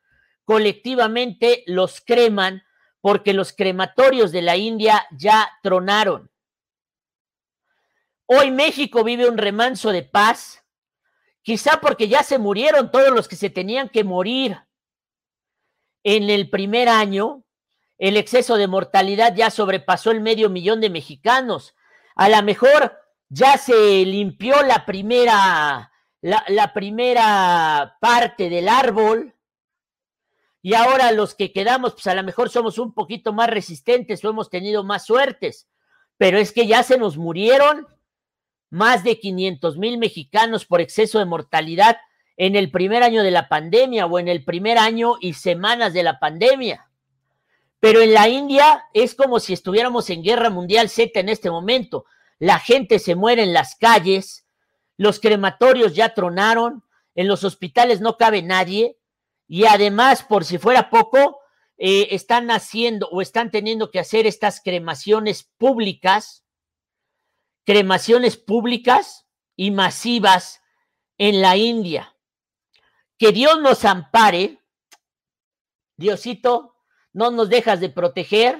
colectivamente 0.44 1.62
los 1.66 2.00
creman 2.00 2.62
porque 3.02 3.34
los 3.34 3.52
crematorios 3.52 4.32
de 4.32 4.40
la 4.40 4.56
India 4.56 5.06
ya 5.10 5.50
tronaron. 5.62 6.30
Hoy 8.24 8.50
México 8.50 9.04
vive 9.04 9.28
un 9.28 9.36
remanso 9.36 9.90
de 9.92 10.04
paz 10.04 10.61
Quizá 11.42 11.80
porque 11.80 12.08
ya 12.08 12.22
se 12.22 12.38
murieron 12.38 12.90
todos 12.90 13.10
los 13.10 13.28
que 13.28 13.36
se 13.36 13.50
tenían 13.50 13.88
que 13.88 14.04
morir. 14.04 14.58
En 16.04 16.30
el 16.30 16.50
primer 16.50 16.88
año, 16.88 17.44
el 17.98 18.16
exceso 18.16 18.56
de 18.56 18.66
mortalidad 18.66 19.34
ya 19.34 19.50
sobrepasó 19.50 20.10
el 20.10 20.20
medio 20.20 20.50
millón 20.50 20.80
de 20.80 20.90
mexicanos. 20.90 21.74
A 22.14 22.28
lo 22.28 22.42
mejor 22.42 22.98
ya 23.28 23.56
se 23.56 24.04
limpió 24.04 24.62
la 24.62 24.84
primera, 24.84 25.92
la, 26.20 26.72
primera 26.74 27.96
parte 28.00 28.50
del 28.50 28.68
árbol. 28.68 29.34
Y 30.60 30.74
ahora 30.74 31.12
los 31.12 31.34
que 31.34 31.52
quedamos, 31.52 31.94
pues 31.94 32.06
a 32.06 32.14
lo 32.14 32.22
mejor 32.22 32.50
somos 32.50 32.78
un 32.78 32.92
poquito 32.92 33.32
más 33.32 33.48
resistentes 33.48 34.24
o 34.24 34.30
hemos 34.30 34.50
tenido 34.50 34.84
más 34.84 35.06
suertes. 35.06 35.68
Pero 36.18 36.38
es 36.38 36.52
que 36.52 36.66
ya 36.66 36.82
se 36.82 36.98
nos 36.98 37.16
murieron 37.16 37.86
más 38.72 39.04
de 39.04 39.20
500 39.20 39.76
mil 39.76 39.98
mexicanos 39.98 40.64
por 40.64 40.80
exceso 40.80 41.18
de 41.18 41.26
mortalidad 41.26 41.98
en 42.38 42.56
el 42.56 42.70
primer 42.70 43.02
año 43.02 43.22
de 43.22 43.30
la 43.30 43.46
pandemia 43.50 44.06
o 44.06 44.18
en 44.18 44.28
el 44.28 44.44
primer 44.44 44.78
año 44.78 45.16
y 45.20 45.34
semanas 45.34 45.92
de 45.92 46.02
la 46.02 46.18
pandemia. 46.18 46.88
Pero 47.80 48.00
en 48.00 48.14
la 48.14 48.28
India 48.28 48.84
es 48.94 49.14
como 49.14 49.40
si 49.40 49.52
estuviéramos 49.52 50.08
en 50.08 50.22
guerra 50.22 50.48
mundial 50.48 50.88
Z 50.88 51.20
en 51.20 51.28
este 51.28 51.50
momento. 51.50 52.06
La 52.38 52.58
gente 52.58 52.98
se 52.98 53.14
muere 53.14 53.42
en 53.42 53.52
las 53.52 53.74
calles, 53.74 54.46
los 54.96 55.20
crematorios 55.20 55.94
ya 55.94 56.14
tronaron, 56.14 56.82
en 57.14 57.28
los 57.28 57.44
hospitales 57.44 58.00
no 58.00 58.16
cabe 58.16 58.40
nadie 58.40 58.96
y 59.46 59.66
además, 59.66 60.22
por 60.22 60.46
si 60.46 60.56
fuera 60.56 60.88
poco, 60.88 61.40
eh, 61.76 62.08
están 62.12 62.50
haciendo 62.50 63.06
o 63.10 63.20
están 63.20 63.50
teniendo 63.50 63.90
que 63.90 64.00
hacer 64.00 64.26
estas 64.26 64.62
cremaciones 64.62 65.50
públicas 65.58 66.41
cremaciones 67.64 68.36
públicas 68.36 69.26
y 69.56 69.70
masivas 69.70 70.62
en 71.18 71.40
la 71.40 71.56
India. 71.56 72.16
Que 73.18 73.32
Dios 73.32 73.60
nos 73.60 73.84
ampare. 73.84 74.58
Diosito, 75.96 76.74
no 77.12 77.30
nos 77.30 77.48
dejas 77.48 77.78
de 77.80 77.90
proteger, 77.90 78.58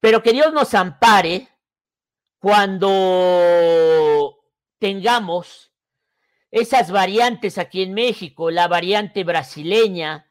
pero 0.00 0.22
que 0.22 0.32
Dios 0.32 0.52
nos 0.52 0.72
ampare 0.74 1.48
cuando 2.38 2.88
tengamos 4.78 5.72
esas 6.50 6.90
variantes 6.90 7.58
aquí 7.58 7.82
en 7.82 7.94
México, 7.94 8.50
la 8.50 8.68
variante 8.68 9.24
brasileña, 9.24 10.30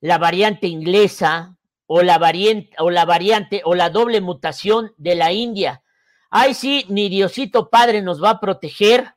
la 0.00 0.18
variante 0.18 0.66
inglesa 0.66 1.56
o 1.86 2.02
la 2.02 2.18
variante 2.18 2.74
o 2.78 2.90
la 2.90 3.04
variante 3.04 3.62
o 3.64 3.74
la 3.74 3.88
doble 3.88 4.20
mutación 4.20 4.92
de 4.96 5.14
la 5.14 5.32
India 5.32 5.82
ay 6.30 6.54
sí, 6.54 6.86
ni 6.88 7.08
Diosito 7.08 7.68
Padre 7.68 8.02
nos 8.02 8.22
va 8.22 8.30
a 8.30 8.40
proteger. 8.40 9.14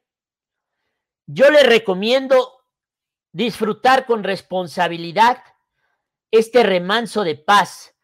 Yo 1.25 1.49
le 1.49 1.63
recomiendo 1.63 2.65
disfrutar 3.31 4.05
con 4.05 4.23
responsabilidad 4.23 5.43
este 6.31 6.63
remanso 6.63 7.23
de 7.23 7.35
paz 7.35 7.95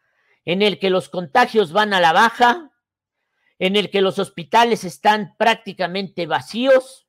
en 0.44 0.62
el 0.62 0.78
que 0.78 0.90
los 0.90 1.08
contagios 1.08 1.72
van 1.72 1.92
a 1.92 2.00
la 2.00 2.12
baja, 2.12 2.70
en 3.58 3.76
el 3.76 3.90
que 3.90 4.00
los 4.00 4.18
hospitales 4.18 4.84
están 4.84 5.36
prácticamente 5.36 6.26
vacíos, 6.26 7.06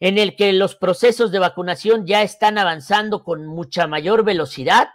en 0.00 0.18
el 0.18 0.34
que 0.34 0.52
los 0.52 0.74
procesos 0.74 1.30
de 1.30 1.38
vacunación 1.38 2.06
ya 2.06 2.22
están 2.22 2.58
avanzando 2.58 3.22
con 3.22 3.46
mucha 3.46 3.86
mayor 3.86 4.24
velocidad. 4.24 4.88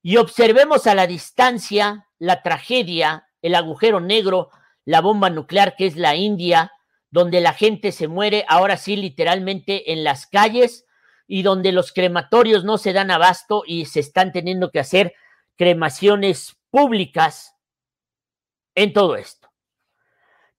Y 0.00 0.16
observemos 0.16 0.86
a 0.86 0.94
la 0.94 1.06
distancia 1.06 2.08
la 2.18 2.42
tragedia 2.42 3.25
el 3.46 3.54
agujero 3.54 4.00
negro, 4.00 4.50
la 4.84 5.00
bomba 5.00 5.30
nuclear 5.30 5.76
que 5.76 5.86
es 5.86 5.96
la 5.96 6.16
India, 6.16 6.72
donde 7.10 7.40
la 7.40 7.52
gente 7.52 7.92
se 7.92 8.08
muere 8.08 8.44
ahora 8.48 8.76
sí 8.76 8.96
literalmente 8.96 9.92
en 9.92 10.04
las 10.04 10.26
calles 10.26 10.84
y 11.26 11.42
donde 11.42 11.72
los 11.72 11.92
crematorios 11.92 12.64
no 12.64 12.78
se 12.78 12.92
dan 12.92 13.10
abasto 13.10 13.62
y 13.66 13.86
se 13.86 14.00
están 14.00 14.32
teniendo 14.32 14.70
que 14.70 14.80
hacer 14.80 15.14
cremaciones 15.56 16.56
públicas 16.70 17.54
en 18.74 18.92
todo 18.92 19.16
esto. 19.16 19.50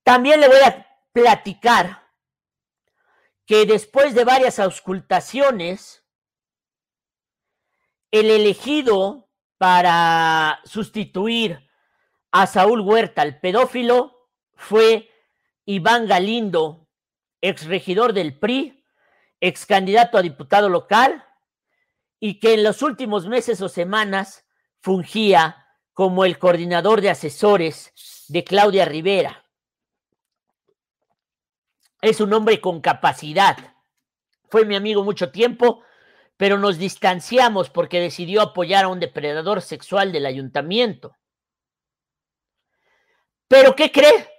También 0.04 0.40
le 0.40 0.48
voy 0.48 0.62
a 0.66 0.88
platicar 1.12 2.08
que 3.46 3.66
después 3.66 4.14
de 4.16 4.24
varias 4.24 4.60
auscultaciones, 4.60 6.04
el 8.12 8.32
elegido 8.32 9.30
para 9.58 10.60
sustituir 10.66 11.67
a 12.42 12.46
Saúl 12.46 12.82
Huerta, 12.82 13.24
el 13.24 13.40
pedófilo, 13.40 14.30
fue 14.54 15.10
Iván 15.66 16.06
Galindo, 16.06 16.88
exregidor 17.42 18.14
del 18.14 18.38
PRI, 18.38 18.86
ex 19.42 19.66
candidato 19.66 20.20
a 20.20 20.22
diputado 20.22 20.70
local, 20.70 21.26
y 22.20 22.40
que 22.40 22.54
en 22.54 22.64
los 22.64 22.84
últimos 22.84 23.28
meses 23.28 23.60
o 23.62 23.70
semanas 23.70 24.46
fungía 24.82 25.66
como 25.94 26.26
el 26.26 26.38
coordinador 26.38 27.02
de 27.02 27.10
asesores 27.10 27.92
de 28.28 28.44
Claudia 28.44 28.86
Rivera. 28.86 29.44
Es 32.02 32.22
un 32.22 32.32
hombre 32.34 32.62
con 32.62 32.82
capacidad. 32.82 33.58
Fue 34.48 34.64
mi 34.64 34.76
amigo 34.76 35.04
mucho 35.04 35.32
tiempo, 35.32 35.82
pero 36.38 36.60
nos 36.60 36.78
distanciamos 36.78 37.72
porque 37.72 38.00
decidió 38.00 38.44
apoyar 38.44 38.86
a 38.86 38.90
un 38.90 39.00
depredador 39.00 39.64
sexual 39.64 40.12
del 40.12 40.28
ayuntamiento. 40.28 41.16
Pero 43.48 43.76
¿qué 43.76 43.92
cree? 43.92 44.30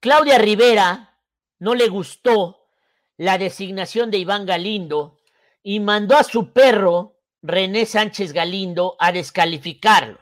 Claudia 0.00 0.38
Rivera 0.38 1.18
no 1.58 1.74
le 1.74 1.88
gustó 1.88 2.68
la 3.16 3.38
designación 3.38 4.10
de 4.10 4.18
Iván 4.18 4.46
Galindo 4.46 5.18
y 5.62 5.80
mandó 5.80 6.16
a 6.16 6.24
su 6.24 6.52
perro, 6.52 7.18
René 7.42 7.86
Sánchez 7.86 8.32
Galindo, 8.32 8.96
a 8.98 9.10
descalificarlo. 9.10 10.20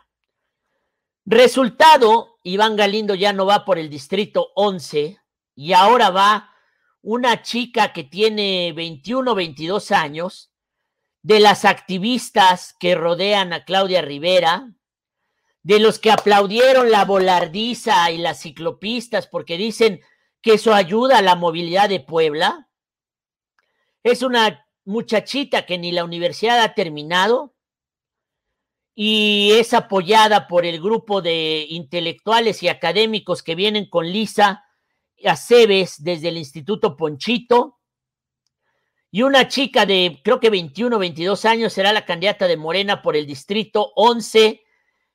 Resultado, 1.26 2.38
Iván 2.42 2.76
Galindo 2.76 3.14
ya 3.14 3.32
no 3.32 3.46
va 3.46 3.64
por 3.64 3.78
el 3.78 3.90
distrito 3.90 4.52
11 4.54 5.18
y 5.54 5.72
ahora 5.72 6.10
va 6.10 6.50
una 7.02 7.42
chica 7.42 7.92
que 7.92 8.04
tiene 8.04 8.72
21 8.74 9.34
22 9.34 9.90
años, 9.90 10.50
de 11.22 11.40
las 11.40 11.64
activistas 11.64 12.74
que 12.78 12.94
rodean 12.94 13.52
a 13.52 13.64
Claudia 13.64 14.02
Rivera, 14.02 14.74
de 15.64 15.80
los 15.80 15.98
que 15.98 16.10
aplaudieron 16.10 16.90
la 16.90 17.06
volardiza 17.06 18.10
y 18.10 18.18
las 18.18 18.42
ciclopistas 18.42 19.26
porque 19.26 19.56
dicen 19.56 20.00
que 20.42 20.54
eso 20.54 20.74
ayuda 20.74 21.18
a 21.18 21.22
la 21.22 21.36
movilidad 21.36 21.88
de 21.88 22.00
Puebla. 22.00 22.68
Es 24.02 24.22
una 24.22 24.68
muchachita 24.84 25.64
que 25.64 25.78
ni 25.78 25.90
la 25.90 26.04
universidad 26.04 26.60
ha 26.60 26.74
terminado 26.74 27.54
y 28.94 29.52
es 29.52 29.72
apoyada 29.72 30.48
por 30.48 30.66
el 30.66 30.80
grupo 30.82 31.22
de 31.22 31.66
intelectuales 31.70 32.62
y 32.62 32.68
académicos 32.68 33.42
que 33.42 33.54
vienen 33.54 33.88
con 33.88 34.06
Lisa 34.06 34.64
Aceves 35.24 36.04
desde 36.04 36.28
el 36.28 36.36
Instituto 36.36 36.94
Ponchito. 36.94 37.78
y 39.10 39.22
una 39.22 39.48
chica 39.48 39.86
de 39.86 40.20
creo 40.22 40.40
que 40.40 40.50
21 40.50 40.94
o 40.94 40.98
22 40.98 41.46
años 41.46 41.72
será 41.72 41.94
la 41.94 42.04
candidata 42.04 42.46
de 42.46 42.58
Morena 42.58 43.00
por 43.00 43.16
el 43.16 43.26
distrito 43.26 43.92
11 43.96 44.63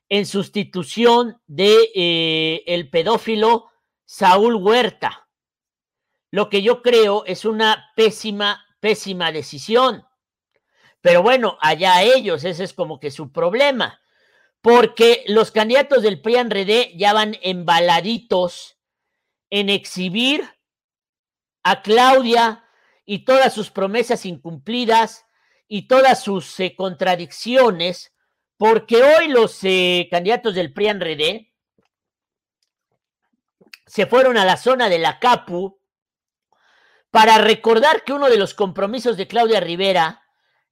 en 0.09 0.25
sustitución 0.25 1.41
de 1.47 1.91
eh, 1.95 2.63
el 2.65 2.89
pedófilo 2.89 3.69
Saúl 4.05 4.55
Huerta. 4.55 5.27
Lo 6.31 6.49
que 6.49 6.61
yo 6.61 6.81
creo 6.81 7.25
es 7.25 7.45
una 7.45 7.91
pésima, 7.95 8.65
pésima 8.79 9.31
decisión. 9.31 10.05
Pero 11.01 11.23
bueno, 11.23 11.57
allá 11.61 12.01
ellos, 12.03 12.43
ese 12.43 12.63
es 12.63 12.73
como 12.73 12.99
que 12.99 13.11
su 13.11 13.31
problema, 13.31 14.01
porque 14.61 15.23
los 15.27 15.51
candidatos 15.51 16.03
del 16.03 16.21
PRIAN 16.21 16.49
RD 16.49 16.97
ya 16.97 17.13
van 17.13 17.37
embaladitos 17.41 18.77
en 19.49 19.69
exhibir 19.69 20.43
a 21.63 21.81
Claudia 21.81 22.65
y 23.05 23.25
todas 23.25 23.53
sus 23.53 23.71
promesas 23.71 24.25
incumplidas 24.25 25.25
y 25.67 25.87
todas 25.87 26.21
sus 26.21 26.59
eh, 26.59 26.75
contradicciones, 26.75 28.13
porque 28.59 29.01
hoy 29.01 29.29
los 29.29 29.57
eh, 29.63 30.09
candidatos 30.11 30.53
del 30.53 30.73
PRIAN 30.73 30.99
RD 30.99 31.47
se 33.85 34.05
fueron 34.05 34.37
a 34.37 34.43
la 34.43 34.57
zona 34.57 34.89
de 34.89 34.99
la 34.99 35.17
CAPU 35.17 35.79
para 37.09 37.37
recordar 37.37 38.03
que 38.03 38.11
uno 38.11 38.29
de 38.29 38.37
los 38.37 38.53
compromisos 38.53 39.15
de 39.15 39.29
Claudia 39.29 39.61
Rivera 39.61 40.23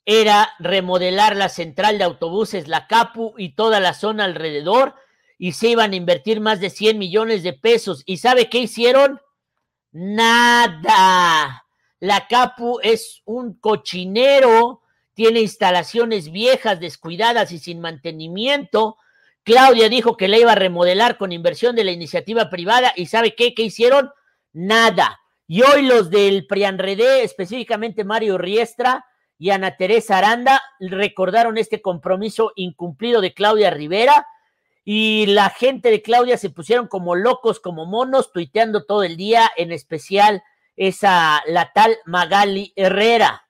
era 0.03 0.51
remodelar 0.59 1.37
la 1.37 1.47
central 1.47 1.97
de 1.97 2.03
autobuses, 2.03 2.67
la 2.67 2.87
CAPU 2.87 3.35
y 3.37 3.55
toda 3.55 3.79
la 3.79 3.93
zona 3.93 4.25
alrededor, 4.25 4.95
y 5.37 5.53
se 5.53 5.69
iban 5.69 5.93
a 5.93 5.95
invertir 5.95 6.41
más 6.41 6.59
de 6.59 6.69
100 6.69 6.97
millones 6.97 7.41
de 7.41 7.53
pesos. 7.53 8.03
¿Y 8.05 8.17
sabe 8.17 8.49
qué 8.49 8.57
hicieron? 8.59 9.21
Nada. 9.91 11.65
La 12.01 12.27
Capu 12.27 12.79
es 12.83 13.21
un 13.23 13.57
cochinero, 13.57 14.81
tiene 15.17 15.39
instalaciones 15.39 16.31
viejas, 16.31 16.79
descuidadas 16.79 17.51
y 17.51 17.57
sin 17.57 17.81
mantenimiento. 17.81 18.97
Claudia 19.41 19.89
dijo 19.89 20.15
que 20.15 20.27
la 20.27 20.37
iba 20.37 20.51
a 20.51 20.55
remodelar 20.55 21.17
con 21.17 21.31
inversión 21.31 21.75
de 21.75 21.83
la 21.83 21.91
iniciativa 21.91 22.51
privada 22.51 22.93
y 22.95 23.07
¿sabe 23.07 23.33
qué? 23.33 23.55
¿Qué 23.55 23.63
hicieron? 23.63 24.11
Nada. 24.53 25.19
Y 25.47 25.63
hoy 25.63 25.87
los 25.87 26.11
del 26.11 26.45
Prianredé, 26.45 27.23
específicamente 27.23 28.03
Mario 28.03 28.37
Riestra 28.37 29.07
y 29.39 29.49
Ana 29.49 29.75
Teresa 29.75 30.19
Aranda, 30.19 30.61
recordaron 30.79 31.57
este 31.57 31.81
compromiso 31.81 32.51
incumplido 32.55 33.19
de 33.19 33.33
Claudia 33.33 33.71
Rivera 33.71 34.27
y 34.85 35.25
la 35.25 35.49
gente 35.49 35.89
de 35.89 36.03
Claudia 36.03 36.37
se 36.37 36.51
pusieron 36.51 36.87
como 36.87 37.15
locos, 37.15 37.59
como 37.59 37.87
monos, 37.87 38.31
tuiteando 38.31 38.85
todo 38.85 39.01
el 39.01 39.17
día, 39.17 39.49
en 39.57 39.71
especial 39.71 40.43
esa, 40.75 41.41
la 41.47 41.73
tal 41.73 41.97
Magali 42.05 42.71
Herrera. 42.75 43.46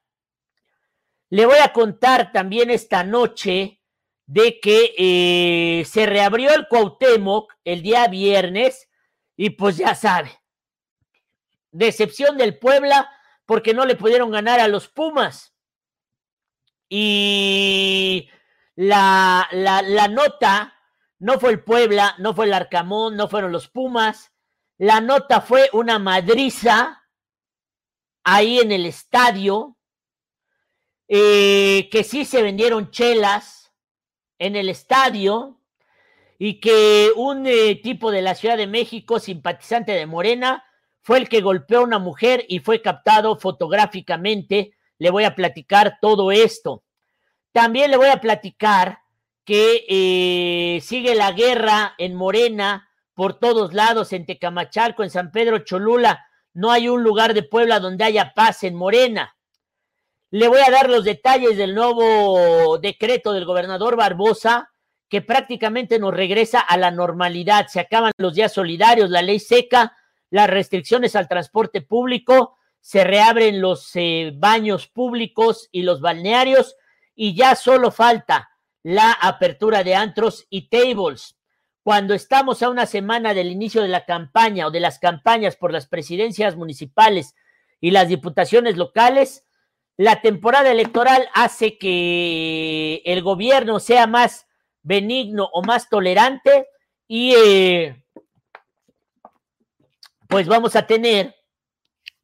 Le 1.29 1.45
voy 1.45 1.57
a 1.61 1.73
contar 1.73 2.31
también 2.31 2.69
esta 2.69 3.03
noche 3.03 3.81
de 4.25 4.59
que 4.59 4.93
eh, 4.97 5.85
se 5.85 6.05
reabrió 6.05 6.53
el 6.53 6.67
Cuauhtémoc 6.67 7.53
el 7.63 7.81
día 7.81 8.07
viernes 8.07 8.89
y 9.35 9.51
pues 9.51 9.77
ya 9.77 9.95
sabe, 9.95 10.31
decepción 11.71 12.37
del 12.37 12.57
Puebla 12.57 13.09
porque 13.45 13.73
no 13.73 13.85
le 13.85 13.95
pudieron 13.95 14.31
ganar 14.31 14.59
a 14.59 14.67
los 14.67 14.87
Pumas. 14.89 15.53
Y 16.89 18.29
la, 18.75 19.47
la, 19.51 19.81
la 19.81 20.07
nota 20.07 20.73
no 21.19 21.39
fue 21.39 21.51
el 21.51 21.63
Puebla, 21.63 22.15
no 22.19 22.33
fue 22.33 22.45
el 22.45 22.53
Arcamón, 22.53 23.15
no 23.15 23.27
fueron 23.27 23.51
los 23.51 23.67
Pumas. 23.69 24.31
La 24.77 25.01
nota 25.01 25.41
fue 25.41 25.69
una 25.73 25.99
madriza 25.99 27.03
ahí 28.23 28.59
en 28.59 28.71
el 28.71 28.85
estadio, 28.85 29.76
eh, 31.07 31.87
que 31.91 32.03
sí 32.03 32.25
se 32.25 32.41
vendieron 32.41 32.91
chelas 32.91 33.71
en 34.39 34.55
el 34.55 34.69
estadio 34.69 35.59
y 36.37 36.59
que 36.59 37.11
un 37.15 37.47
eh, 37.47 37.75
tipo 37.81 38.11
de 38.11 38.21
la 38.21 38.35
Ciudad 38.35 38.57
de 38.57 38.67
México, 38.67 39.19
simpatizante 39.19 39.93
de 39.93 40.05
Morena, 40.05 40.63
fue 41.01 41.17
el 41.17 41.29
que 41.29 41.41
golpeó 41.41 41.79
a 41.79 41.83
una 41.83 41.99
mujer 41.99 42.45
y 42.49 42.59
fue 42.59 42.81
captado 42.81 43.37
fotográficamente. 43.39 44.73
Le 44.99 45.09
voy 45.09 45.23
a 45.23 45.35
platicar 45.35 45.97
todo 46.01 46.31
esto. 46.31 46.83
También 47.53 47.89
le 47.89 47.97
voy 47.97 48.09
a 48.09 48.19
platicar 48.19 48.99
que 49.45 49.85
eh, 49.87 50.81
sigue 50.81 51.15
la 51.15 51.31
guerra 51.31 51.95
en 51.97 52.13
Morena 52.13 52.89
por 53.13 53.39
todos 53.39 53.73
lados, 53.73 54.11
en 54.11 54.25
Tecamachalco, 54.25 55.03
en 55.03 55.09
San 55.09 55.31
Pedro 55.31 55.59
Cholula. 55.59 56.25
No 56.53 56.69
hay 56.71 56.89
un 56.89 57.01
lugar 57.01 57.33
de 57.33 57.43
Puebla 57.43 57.79
donde 57.79 58.03
haya 58.03 58.33
paz 58.35 58.63
en 58.63 58.75
Morena. 58.75 59.36
Le 60.29 60.49
voy 60.49 60.59
a 60.59 60.71
dar 60.71 60.89
los 60.89 61.05
detalles 61.05 61.55
del 61.57 61.73
nuevo 61.73 62.77
decreto 62.79 63.31
del 63.31 63.45
gobernador 63.45 63.95
Barbosa, 63.95 64.73
que 65.07 65.21
prácticamente 65.21 65.99
nos 65.99 66.13
regresa 66.13 66.59
a 66.59 66.75
la 66.75 66.91
normalidad. 66.91 67.67
Se 67.67 67.79
acaban 67.79 68.11
los 68.17 68.33
días 68.33 68.51
solidarios, 68.51 69.09
la 69.09 69.21
ley 69.21 69.39
seca, 69.39 69.95
las 70.29 70.49
restricciones 70.49 71.15
al 71.15 71.29
transporte 71.29 71.81
público, 71.81 72.57
se 72.81 73.03
reabren 73.03 73.61
los 73.61 73.89
eh, 73.95 74.33
baños 74.35 74.87
públicos 74.87 75.69
y 75.71 75.83
los 75.83 76.01
balnearios 76.01 76.75
y 77.15 77.33
ya 77.33 77.55
solo 77.55 77.91
falta 77.91 78.49
la 78.83 79.11
apertura 79.13 79.83
de 79.83 79.95
antros 79.95 80.45
y 80.49 80.69
tables. 80.69 81.37
Cuando 81.83 82.13
estamos 82.13 82.61
a 82.63 82.69
una 82.69 82.85
semana 82.85 83.33
del 83.33 83.49
inicio 83.49 83.81
de 83.81 83.87
la 83.87 84.05
campaña 84.05 84.67
o 84.67 84.71
de 84.71 84.81
las 84.81 84.99
campañas 84.99 85.55
por 85.55 85.71
las 85.71 85.87
presidencias 85.87 86.57
municipales 86.57 87.33
y 87.79 87.91
las 87.91 88.09
diputaciones 88.09 88.75
locales, 88.75 89.46
la 89.97 90.21
temporada 90.21 90.71
electoral 90.71 91.27
hace 91.33 91.79
que 91.79 93.01
el 93.03 93.23
gobierno 93.23 93.79
sea 93.79 94.05
más 94.05 94.47
benigno 94.83 95.49
o 95.51 95.63
más 95.63 95.89
tolerante 95.89 96.67
y 97.07 97.33
eh, 97.35 98.03
pues 100.27 100.47
vamos 100.47 100.75
a 100.75 100.85
tener 100.85 101.35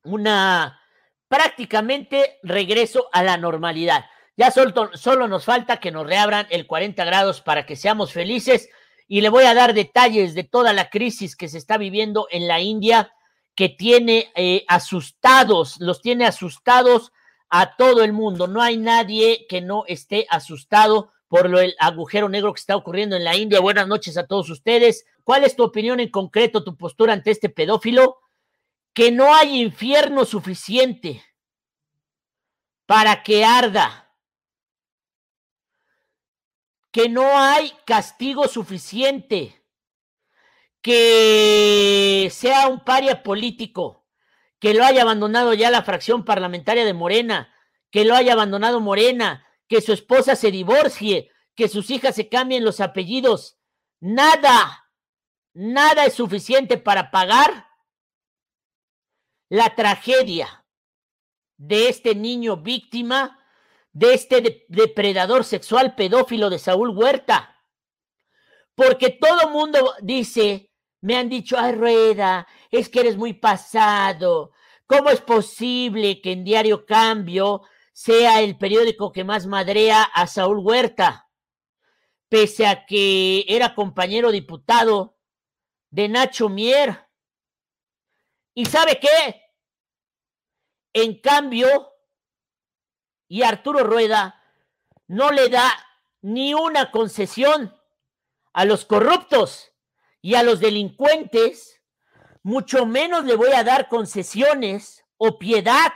una 0.03 0.79
prácticamente 1.27 2.37
regreso 2.43 3.09
a 3.11 3.23
la 3.23 3.37
normalidad. 3.37 4.05
Ya 4.37 4.51
solo, 4.51 4.91
solo 4.93 5.27
nos 5.27 5.45
falta 5.45 5.77
que 5.77 5.91
nos 5.91 6.05
reabran 6.05 6.45
el 6.51 6.67
40 6.67 7.03
grados 7.05 7.41
para 7.41 7.65
que 7.65 7.75
seamos 7.75 8.13
felices 8.13 8.69
y 9.07 9.21
le 9.21 9.29
voy 9.29 9.45
a 9.45 9.55
dar 9.55 9.73
detalles 9.73 10.35
de 10.35 10.43
toda 10.43 10.73
la 10.73 10.91
crisis 10.91 11.35
que 11.35 11.47
se 11.47 11.57
está 11.57 11.77
viviendo 11.79 12.27
en 12.29 12.47
la 12.47 12.59
India 12.59 13.13
que 13.55 13.69
tiene 13.69 14.31
eh, 14.35 14.63
asustados, 14.67 15.79
los 15.79 16.01
tiene 16.01 16.25
asustados 16.25 17.11
a 17.55 17.75
todo 17.75 18.03
el 18.03 18.13
mundo. 18.13 18.47
No 18.47 18.63
hay 18.63 18.77
nadie 18.77 19.45
que 19.47 19.61
no 19.61 19.83
esté 19.87 20.25
asustado 20.31 21.13
por 21.27 21.51
lo 21.51 21.59
el 21.59 21.75
agujero 21.77 22.27
negro 22.27 22.51
que 22.51 22.59
está 22.59 22.75
ocurriendo 22.75 23.15
en 23.15 23.23
la 23.23 23.37
India. 23.37 23.59
Buenas 23.59 23.87
noches 23.87 24.17
a 24.17 24.25
todos 24.25 24.49
ustedes. 24.49 25.05
¿Cuál 25.23 25.43
es 25.43 25.55
tu 25.55 25.63
opinión 25.63 25.99
en 25.99 26.09
concreto, 26.09 26.63
tu 26.63 26.75
postura 26.75 27.13
ante 27.13 27.29
este 27.29 27.49
pedófilo? 27.49 28.17
Que 28.91 29.11
no 29.11 29.35
hay 29.35 29.61
infierno 29.61 30.25
suficiente 30.25 31.23
para 32.87 33.21
que 33.21 33.45
arda 33.45 34.03
que 36.91 37.09
no 37.09 37.37
hay 37.39 37.71
castigo 37.85 38.47
suficiente, 38.47 39.63
que 40.79 42.29
sea 42.31 42.67
un 42.67 42.83
paria 42.83 43.23
político, 43.23 44.02
que 44.63 44.73
lo 44.73 44.85
haya 44.85 45.01
abandonado 45.01 45.53
ya 45.53 45.69
la 45.69 45.83
fracción 45.83 46.23
parlamentaria 46.23 46.85
de 46.85 46.93
Morena, 46.93 47.53
que 47.91 48.05
lo 48.05 48.15
haya 48.15 48.31
abandonado 48.31 48.79
Morena, 48.79 49.45
que 49.67 49.81
su 49.81 49.91
esposa 49.91 50.37
se 50.37 50.51
divorcie, 50.51 51.29
que 51.53 51.67
sus 51.67 51.89
hijas 51.89 52.15
se 52.15 52.29
cambien 52.29 52.63
los 52.63 52.79
apellidos. 52.79 53.57
Nada, 53.99 54.89
nada 55.53 56.05
es 56.05 56.13
suficiente 56.13 56.77
para 56.77 57.11
pagar 57.11 57.67
la 59.49 59.75
tragedia 59.75 60.65
de 61.57 61.89
este 61.89 62.15
niño 62.15 62.55
víctima 62.55 63.45
de 63.91 64.13
este 64.13 64.65
depredador 64.69 65.43
sexual 65.43 65.93
pedófilo 65.93 66.49
de 66.49 66.59
Saúl 66.59 66.97
Huerta. 66.97 67.53
Porque 68.75 69.09
todo 69.09 69.49
mundo 69.49 69.93
dice, 70.01 70.71
me 71.01 71.17
han 71.17 71.27
dicho, 71.27 71.57
ay, 71.59 71.73
Rueda, 71.73 72.47
es 72.73 72.89
que 72.89 73.01
eres 73.01 73.17
muy 73.17 73.33
pasado. 73.33 74.51
¿Cómo 74.87 75.11
es 75.11 75.21
posible 75.21 76.21
que 76.21 76.31
en 76.31 76.43
Diario 76.43 76.87
Cambio 76.87 77.61
sea 77.93 78.41
el 78.41 78.57
periódico 78.57 79.11
que 79.11 79.23
más 79.23 79.45
madrea 79.45 80.01
a 80.01 80.25
Saúl 80.25 80.57
Huerta? 80.57 81.29
Pese 82.29 82.65
a 82.65 82.87
que 82.87 83.45
era 83.47 83.75
compañero 83.75 84.31
diputado 84.31 85.19
de 85.91 86.09
Nacho 86.09 86.49
Mier. 86.49 87.07
¿Y 88.55 88.65
sabe 88.65 88.99
qué? 88.99 89.43
En 90.93 91.21
cambio, 91.21 91.91
y 93.27 93.43
Arturo 93.43 93.83
Rueda 93.83 94.41
no 95.07 95.29
le 95.29 95.49
da 95.49 95.71
ni 96.21 96.55
una 96.55 96.89
concesión 96.89 97.79
a 98.51 98.65
los 98.65 98.83
corruptos 98.85 99.73
y 100.23 100.33
a 100.33 100.41
los 100.41 100.59
delincuentes, 100.59 101.82
mucho 102.43 102.85
menos 102.85 103.23
le 103.23 103.35
voy 103.35 103.53
a 103.53 103.63
dar 103.63 103.87
concesiones 103.87 105.03
o 105.17 105.39
piedad 105.39 105.93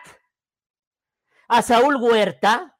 a 1.49 1.61
Saúl 1.61 1.97
Huerta, 1.97 2.77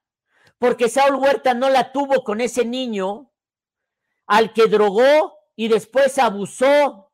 porque 0.57 0.89
Saúl 0.89 1.15
Huerta 1.15 1.53
no 1.53 1.69
la 1.69 1.91
tuvo 1.91 2.23
con 2.23 2.41
ese 2.41 2.65
niño 2.65 3.31
al 4.25 4.53
que 4.53 4.67
drogó 4.67 5.37
y 5.55 5.67
después 5.67 6.17
abusó, 6.17 7.11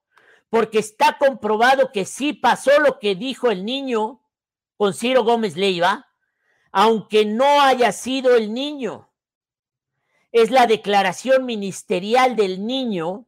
porque 0.50 0.80
está 0.80 1.18
comprobado 1.18 1.92
que 1.92 2.06
sí 2.06 2.34
pasó 2.34 2.80
lo 2.80 3.00
que 3.00 3.16
dijo 3.16 3.50
el 3.50 3.66
niño 3.66 4.24
con 4.78 4.94
Ciro 4.94 5.24
Gómez 5.24 5.56
Leiva, 5.56 6.08
aunque 6.72 7.26
no 7.26 7.62
haya 7.62 7.92
sido 7.92 8.36
el 8.36 8.54
niño. 8.54 9.12
Es 10.32 10.52
la 10.52 10.68
declaración 10.68 11.46
ministerial 11.46 12.36
del 12.36 12.66
niño, 12.66 13.28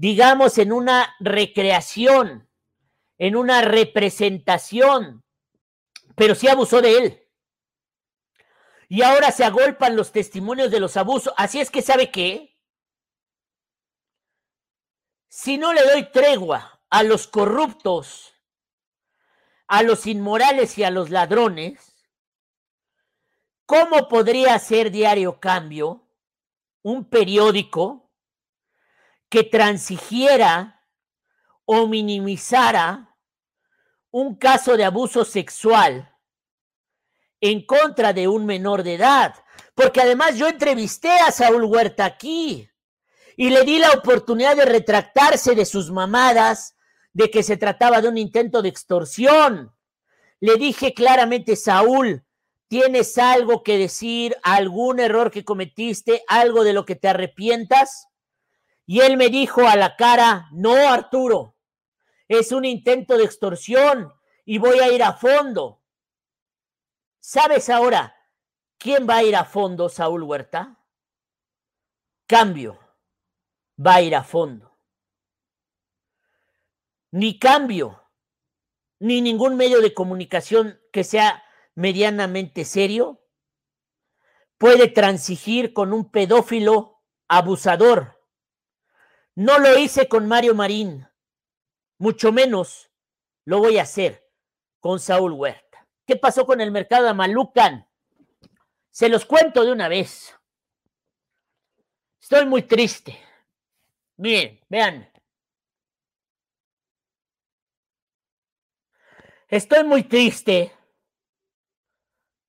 digamos, 0.00 0.56
en 0.56 0.72
una 0.72 1.14
recreación, 1.20 2.48
en 3.18 3.36
una 3.36 3.60
representación, 3.60 5.22
pero 6.16 6.34
sí 6.34 6.48
abusó 6.48 6.80
de 6.80 6.96
él. 6.96 7.28
Y 8.88 9.02
ahora 9.02 9.30
se 9.30 9.44
agolpan 9.44 9.96
los 9.96 10.10
testimonios 10.10 10.70
de 10.70 10.80
los 10.80 10.96
abusos. 10.96 11.34
Así 11.36 11.60
es 11.60 11.70
que, 11.70 11.82
¿sabe 11.82 12.10
qué? 12.10 12.56
Si 15.28 15.58
no 15.58 15.74
le 15.74 15.82
doy 15.82 16.10
tregua 16.10 16.80
a 16.88 17.02
los 17.02 17.26
corruptos, 17.26 18.32
a 19.66 19.82
los 19.82 20.06
inmorales 20.06 20.78
y 20.78 20.82
a 20.82 20.90
los 20.90 21.10
ladrones, 21.10 21.94
¿cómo 23.66 24.08
podría 24.08 24.58
ser 24.58 24.90
Diario 24.90 25.40
Cambio 25.40 26.08
un 26.80 27.04
periódico 27.04 28.09
que 29.30 29.44
transigiera 29.44 30.84
o 31.64 31.86
minimizara 31.86 33.16
un 34.10 34.34
caso 34.34 34.76
de 34.76 34.84
abuso 34.84 35.24
sexual 35.24 36.12
en 37.40 37.64
contra 37.64 38.12
de 38.12 38.28
un 38.28 38.44
menor 38.44 38.82
de 38.82 38.94
edad? 38.94 39.34
Porque 39.74 40.02
además 40.02 40.36
yo 40.36 40.48
entrevisté 40.48 41.10
a 41.10 41.30
Saúl 41.30 41.64
Huerta 41.64 42.04
aquí 42.04 42.68
y 43.36 43.50
le 43.50 43.62
di 43.62 43.78
la 43.78 43.92
oportunidad 43.92 44.56
de 44.56 44.66
retractarse 44.66 45.54
de 45.54 45.64
sus 45.64 45.90
mamadas, 45.90 46.76
de 47.12 47.30
que 47.30 47.42
se 47.42 47.56
trataba 47.56 48.00
de 48.00 48.08
un 48.08 48.18
intento 48.18 48.60
de 48.60 48.68
extorsión. 48.68 49.74
Le 50.40 50.56
dije 50.56 50.92
claramente, 50.92 51.56
Saúl, 51.56 52.24
¿tienes 52.68 53.16
algo 53.16 53.62
que 53.62 53.78
decir, 53.78 54.36
algún 54.42 55.00
error 55.00 55.30
que 55.30 55.44
cometiste, 55.44 56.22
algo 56.28 56.64
de 56.64 56.72
lo 56.72 56.84
que 56.84 56.96
te 56.96 57.08
arrepientas? 57.08 58.09
Y 58.90 59.02
él 59.02 59.16
me 59.16 59.28
dijo 59.28 59.68
a 59.68 59.76
la 59.76 59.94
cara, 59.94 60.48
no, 60.50 60.74
Arturo, 60.92 61.54
es 62.26 62.50
un 62.50 62.64
intento 62.64 63.16
de 63.16 63.22
extorsión 63.22 64.12
y 64.44 64.58
voy 64.58 64.80
a 64.80 64.90
ir 64.90 65.04
a 65.04 65.12
fondo. 65.12 65.80
¿Sabes 67.20 67.70
ahora 67.70 68.16
quién 68.78 69.08
va 69.08 69.18
a 69.18 69.22
ir 69.22 69.36
a 69.36 69.44
fondo, 69.44 69.88
Saúl 69.88 70.24
Huerta? 70.24 70.76
Cambio 72.26 72.80
va 73.78 73.94
a 73.94 74.02
ir 74.02 74.16
a 74.16 74.24
fondo. 74.24 74.76
Ni 77.12 77.38
cambio, 77.38 78.02
ni 78.98 79.20
ningún 79.20 79.56
medio 79.56 79.80
de 79.82 79.94
comunicación 79.94 80.80
que 80.92 81.04
sea 81.04 81.44
medianamente 81.76 82.64
serio 82.64 83.22
puede 84.58 84.88
transigir 84.88 85.72
con 85.72 85.92
un 85.92 86.10
pedófilo 86.10 87.04
abusador. 87.28 88.19
No 89.40 89.58
lo 89.58 89.78
hice 89.78 90.06
con 90.06 90.28
Mario 90.28 90.54
Marín, 90.54 91.08
mucho 91.96 92.30
menos 92.30 92.90
lo 93.46 93.56
voy 93.56 93.78
a 93.78 93.84
hacer 93.84 94.30
con 94.80 95.00
Saúl 95.00 95.32
Huerta. 95.32 95.88
¿Qué 96.06 96.16
pasó 96.16 96.44
con 96.44 96.60
el 96.60 96.70
mercado 96.70 97.06
de 97.06 97.14
Malucan? 97.14 97.88
Se 98.90 99.08
los 99.08 99.24
cuento 99.24 99.64
de 99.64 99.72
una 99.72 99.88
vez. 99.88 100.38
Estoy 102.20 102.44
muy 102.44 102.64
triste. 102.64 103.18
Miren, 104.18 104.60
vean. 104.68 105.10
Estoy 109.48 109.84
muy 109.84 110.02
triste 110.02 110.70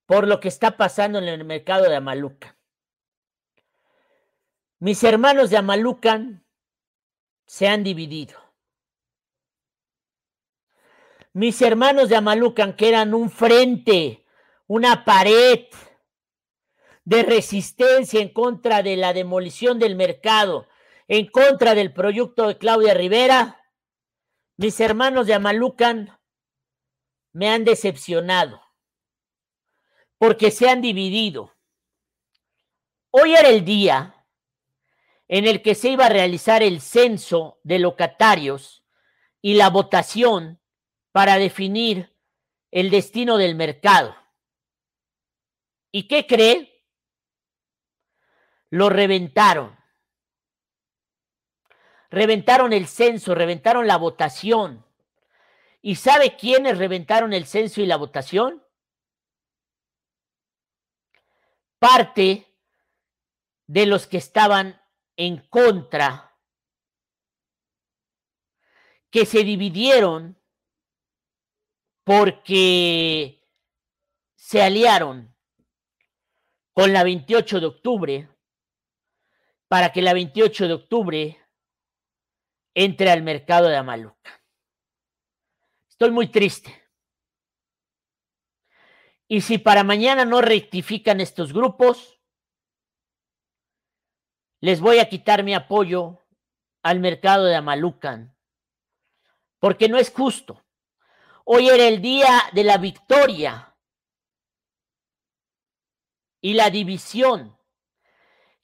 por 0.08 0.28
lo 0.28 0.42
que 0.42 0.50
está 0.50 0.76
pasando 0.76 1.20
en 1.20 1.30
el 1.30 1.46
mercado 1.46 1.88
de 1.88 1.96
Amalucan. 1.96 2.54
Mis 4.80 5.02
hermanos 5.06 5.50
de 5.52 5.56
Amalucan 5.56 6.46
se 7.52 7.68
han 7.68 7.84
dividido. 7.84 8.40
Mis 11.34 11.62
hermanos 11.62 12.08
de 12.08 12.16
Amalucan, 12.16 12.78
que 12.78 12.88
eran 12.88 13.14
un 13.14 13.30
frente, 13.30 14.26
una 14.68 15.04
pared 15.04 15.66
de 17.04 17.24
resistencia 17.24 18.22
en 18.22 18.30
contra 18.30 18.82
de 18.84 18.96
la 18.96 19.12
demolición 19.12 19.80
del 19.80 19.98
mercado, 19.98 20.70
en 21.10 21.28
contra 21.28 21.76
del 21.76 21.92
proyecto 21.92 22.48
de 22.48 22.58
Claudia 22.58 22.94
Rivera, 22.94 23.62
mis 24.56 24.80
hermanos 24.80 25.28
de 25.28 25.34
Amalucan 25.34 26.18
me 27.34 27.50
han 27.50 27.66
decepcionado 27.66 28.62
porque 30.18 30.52
se 30.52 30.70
han 30.70 30.82
dividido. 30.82 31.54
Hoy 33.10 33.34
era 33.34 33.50
el 33.50 33.66
día 33.66 34.21
en 35.32 35.48
el 35.48 35.62
que 35.62 35.76
se 35.76 35.88
iba 35.88 36.08
a 36.08 36.10
realizar 36.10 36.62
el 36.62 36.82
censo 36.82 37.62
de 37.64 37.80
locatarios 37.80 38.84
y 39.42 39.54
la 39.54 39.70
votación 39.70 40.60
para 41.14 41.38
definir 41.38 42.14
el 42.70 42.90
destino 42.90 43.38
del 43.38 43.56
mercado. 43.56 44.14
¿Y 45.90 46.10
qué 46.10 46.28
cree? 46.28 46.86
Lo 48.72 48.90
reventaron 48.90 49.80
reventaron 52.10 52.74
el 52.74 52.88
censo, 52.88 53.34
reventaron 53.34 53.88
la 53.88 53.96
votación. 53.96 54.86
¿Y 55.82 55.96
sabe 55.96 56.36
quiénes 56.36 56.78
reventaron 56.78 57.32
el 57.32 57.46
censo 57.46 57.80
y 57.80 57.86
la 57.86 57.96
votación? 57.96 58.62
Parte 61.80 62.54
de 63.68 63.86
los 63.86 64.08
que 64.08 64.18
estaban 64.18 64.81
en 65.16 65.38
contra, 65.48 66.38
que 69.10 69.26
se 69.26 69.44
dividieron 69.44 70.42
porque 72.04 73.46
se 74.36 74.62
aliaron 74.62 75.36
con 76.74 76.94
la 76.94 77.04
28 77.04 77.60
de 77.60 77.66
octubre 77.66 78.30
para 79.68 79.92
que 79.92 80.02
la 80.02 80.14
28 80.14 80.68
de 80.68 80.74
octubre 80.74 81.42
entre 82.74 83.12
al 83.12 83.22
mercado 83.22 83.68
de 83.68 83.78
Amaluca. 83.78 84.44
Estoy 85.90 86.12
muy 86.12 86.28
triste. 86.28 86.90
Y 89.28 89.42
si 89.42 89.58
para 89.58 89.84
mañana 89.84 90.26
no 90.26 90.42
rectifican 90.42 91.22
estos 91.22 91.54
grupos, 91.54 92.21
les 94.62 94.80
voy 94.80 95.00
a 95.00 95.10
quitar 95.10 95.44
mi 95.44 95.56
apoyo 95.56 96.20
al 96.84 97.00
mercado 97.00 97.46
de 97.46 97.56
Amalucan, 97.56 98.36
porque 99.60 99.90
no 99.90 99.98
es 99.98 100.12
justo. 100.12 100.64
Hoy 101.46 101.68
era 101.68 101.88
el 101.88 102.02
día 102.02 102.44
de 102.54 102.64
la 102.64 102.78
victoria 102.78 103.76
y 106.40 106.54
la 106.54 106.70
división 106.70 107.58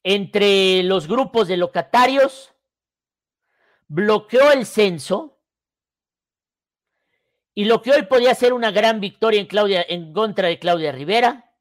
entre 0.03 0.83
los 0.83 1.07
grupos 1.07 1.47
de 1.47 1.57
locatarios 1.57 2.53
bloqueó 3.87 4.51
el 4.51 4.65
censo 4.65 5.39
y 7.55 7.65
lo 7.65 7.81
que 7.81 7.91
hoy 7.91 8.03
podía 8.03 8.35
ser 8.35 8.53
una 8.53 8.69
gran 8.69 8.99
victoria 8.99 9.41
en, 9.41 9.47
Claudia, 9.47 9.83
en 9.89 10.13
contra 10.13 10.47
de 10.47 10.59
Claudia 10.59 10.91
Rivera, 10.91 11.51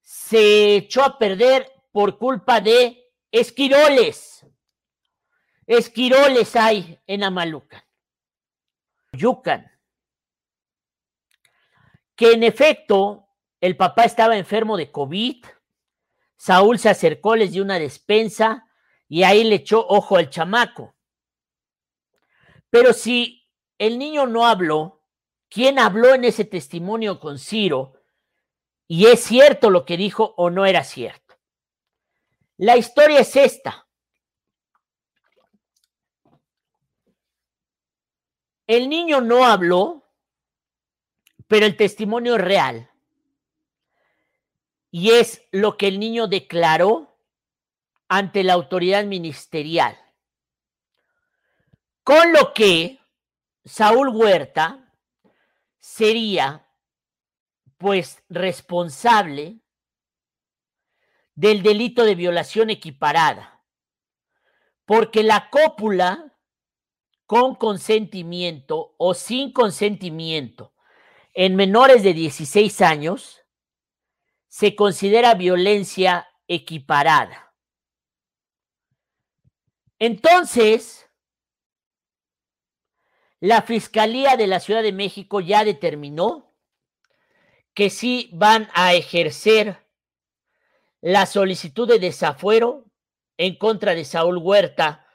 se 0.00 0.76
echó 0.76 1.02
a 1.02 1.18
perder 1.18 1.72
por 1.90 2.18
culpa 2.18 2.60
de 2.60 3.05
esquiroles. 3.38 4.46
Esquiroles 5.66 6.54
hay 6.54 7.00
en 7.06 7.24
Amalucan, 7.24 7.82
Yucan, 9.12 9.70
que 12.14 12.32
en 12.32 12.44
efecto 12.44 13.28
el 13.60 13.76
papá 13.76 14.04
estaba 14.04 14.36
enfermo 14.36 14.76
de 14.76 14.92
COVID, 14.92 15.44
Saúl 16.36 16.78
se 16.78 16.88
acercó, 16.88 17.34
les 17.34 17.52
dio 17.52 17.62
una 17.62 17.78
despensa 17.78 18.68
y 19.08 19.24
ahí 19.24 19.42
le 19.42 19.56
echó 19.56 19.84
ojo 19.88 20.16
al 20.16 20.30
chamaco. 20.30 20.94
Pero 22.70 22.92
si 22.92 23.50
el 23.78 23.98
niño 23.98 24.26
no 24.26 24.46
habló, 24.46 25.02
¿quién 25.48 25.78
habló 25.78 26.14
en 26.14 26.24
ese 26.24 26.44
testimonio 26.44 27.18
con 27.18 27.38
Ciro? 27.38 27.94
¿Y 28.86 29.06
es 29.06 29.24
cierto 29.24 29.70
lo 29.70 29.84
que 29.84 29.96
dijo 29.96 30.34
o 30.36 30.50
no 30.50 30.64
era 30.64 30.84
cierto? 30.84 31.25
La 32.58 32.76
historia 32.76 33.20
es 33.20 33.36
esta. 33.36 33.86
El 38.66 38.88
niño 38.88 39.20
no 39.20 39.44
habló, 39.46 40.10
pero 41.46 41.66
el 41.66 41.76
testimonio 41.76 42.36
es 42.36 42.40
real. 42.40 42.90
y 44.90 45.10
es 45.10 45.42
lo 45.52 45.76
que 45.76 45.88
el 45.88 46.00
niño 46.00 46.26
declaró 46.26 47.20
ante 48.08 48.42
la 48.42 48.54
autoridad 48.54 49.04
ministerial. 49.04 49.94
Con 52.02 52.32
lo 52.32 52.54
que 52.54 52.98
Saúl 53.62 54.08
Huerta 54.08 54.94
sería 55.78 56.66
pues 57.76 58.22
responsable 58.30 59.60
del 61.36 61.62
delito 61.62 62.04
de 62.04 62.16
violación 62.16 62.70
equiparada, 62.70 63.62
porque 64.84 65.22
la 65.22 65.50
cópula 65.50 66.36
con 67.26 67.54
consentimiento 67.54 68.94
o 68.98 69.14
sin 69.14 69.52
consentimiento 69.52 70.74
en 71.34 71.54
menores 71.54 72.02
de 72.02 72.14
16 72.14 72.80
años 72.80 73.42
se 74.48 74.74
considera 74.74 75.34
violencia 75.34 76.26
equiparada. 76.48 77.52
Entonces, 79.98 81.10
la 83.40 83.60
Fiscalía 83.62 84.36
de 84.36 84.46
la 84.46 84.60
Ciudad 84.60 84.82
de 84.82 84.92
México 84.92 85.40
ya 85.40 85.64
determinó 85.64 86.54
que 87.74 87.90
sí 87.90 88.30
van 88.32 88.70
a 88.72 88.94
ejercer 88.94 89.85
la 91.00 91.26
solicitud 91.26 91.88
de 91.88 91.98
desafuero 91.98 92.84
en 93.36 93.56
contra 93.56 93.94
de 93.94 94.04
Saúl 94.04 94.38
Huerta 94.38 95.06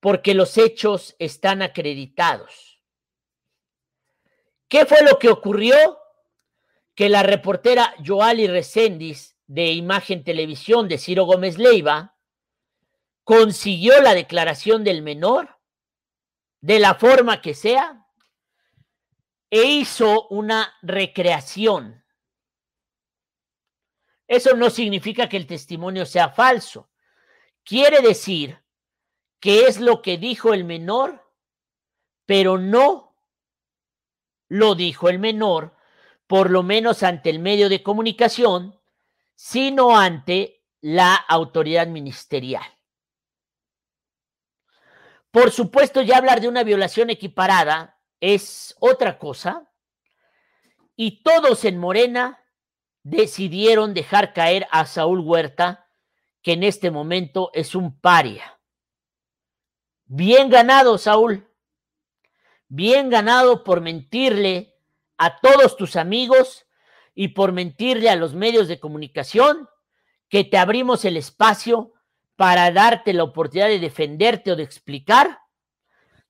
porque 0.00 0.34
los 0.34 0.58
hechos 0.58 1.16
están 1.18 1.62
acreditados. 1.62 2.80
¿Qué 4.68 4.86
fue 4.86 5.02
lo 5.02 5.18
que 5.18 5.28
ocurrió? 5.28 5.98
Que 6.94 7.08
la 7.08 7.22
reportera 7.22 7.94
Joali 8.04 8.46
Recendis 8.46 9.36
de 9.46 9.72
Imagen 9.72 10.24
Televisión 10.24 10.88
de 10.88 10.98
Ciro 10.98 11.24
Gómez 11.24 11.58
Leiva 11.58 12.16
consiguió 13.24 14.00
la 14.02 14.14
declaración 14.14 14.84
del 14.84 15.02
menor 15.02 15.58
de 16.60 16.78
la 16.78 16.94
forma 16.94 17.40
que 17.40 17.54
sea 17.54 18.06
e 19.50 19.62
hizo 19.64 20.28
una 20.28 20.74
recreación. 20.82 22.04
Eso 24.28 24.54
no 24.54 24.68
significa 24.68 25.26
que 25.28 25.38
el 25.38 25.46
testimonio 25.46 26.04
sea 26.04 26.28
falso. 26.28 26.90
Quiere 27.64 28.02
decir 28.02 28.62
que 29.40 29.62
es 29.62 29.80
lo 29.80 30.02
que 30.02 30.18
dijo 30.18 30.52
el 30.52 30.64
menor, 30.64 31.32
pero 32.26 32.58
no 32.58 33.16
lo 34.48 34.74
dijo 34.74 35.08
el 35.08 35.18
menor, 35.18 35.74
por 36.26 36.50
lo 36.50 36.62
menos 36.62 37.02
ante 37.02 37.30
el 37.30 37.38
medio 37.38 37.70
de 37.70 37.82
comunicación, 37.82 38.78
sino 39.34 39.96
ante 39.96 40.62
la 40.82 41.14
autoridad 41.14 41.86
ministerial. 41.86 42.66
Por 45.30 45.50
supuesto, 45.50 46.02
ya 46.02 46.18
hablar 46.18 46.40
de 46.40 46.48
una 46.48 46.64
violación 46.64 47.08
equiparada 47.08 47.98
es 48.20 48.76
otra 48.78 49.18
cosa, 49.18 49.70
y 50.96 51.22
todos 51.22 51.64
en 51.64 51.78
Morena 51.78 52.44
decidieron 53.02 53.94
dejar 53.94 54.32
caer 54.32 54.66
a 54.70 54.86
Saúl 54.86 55.20
Huerta, 55.20 55.88
que 56.42 56.52
en 56.52 56.62
este 56.62 56.90
momento 56.90 57.50
es 57.54 57.74
un 57.74 57.98
paria. 58.00 58.58
Bien 60.06 60.48
ganado, 60.48 60.98
Saúl. 60.98 61.48
Bien 62.68 63.10
ganado 63.10 63.64
por 63.64 63.80
mentirle 63.80 64.74
a 65.16 65.38
todos 65.40 65.76
tus 65.76 65.96
amigos 65.96 66.66
y 67.14 67.28
por 67.28 67.52
mentirle 67.52 68.10
a 68.10 68.16
los 68.16 68.34
medios 68.34 68.68
de 68.68 68.78
comunicación 68.78 69.68
que 70.28 70.44
te 70.44 70.58
abrimos 70.58 71.04
el 71.04 71.16
espacio 71.16 71.92
para 72.36 72.70
darte 72.70 73.12
la 73.12 73.24
oportunidad 73.24 73.68
de 73.68 73.80
defenderte 73.80 74.52
o 74.52 74.56
de 74.56 74.62
explicar. 74.62 75.40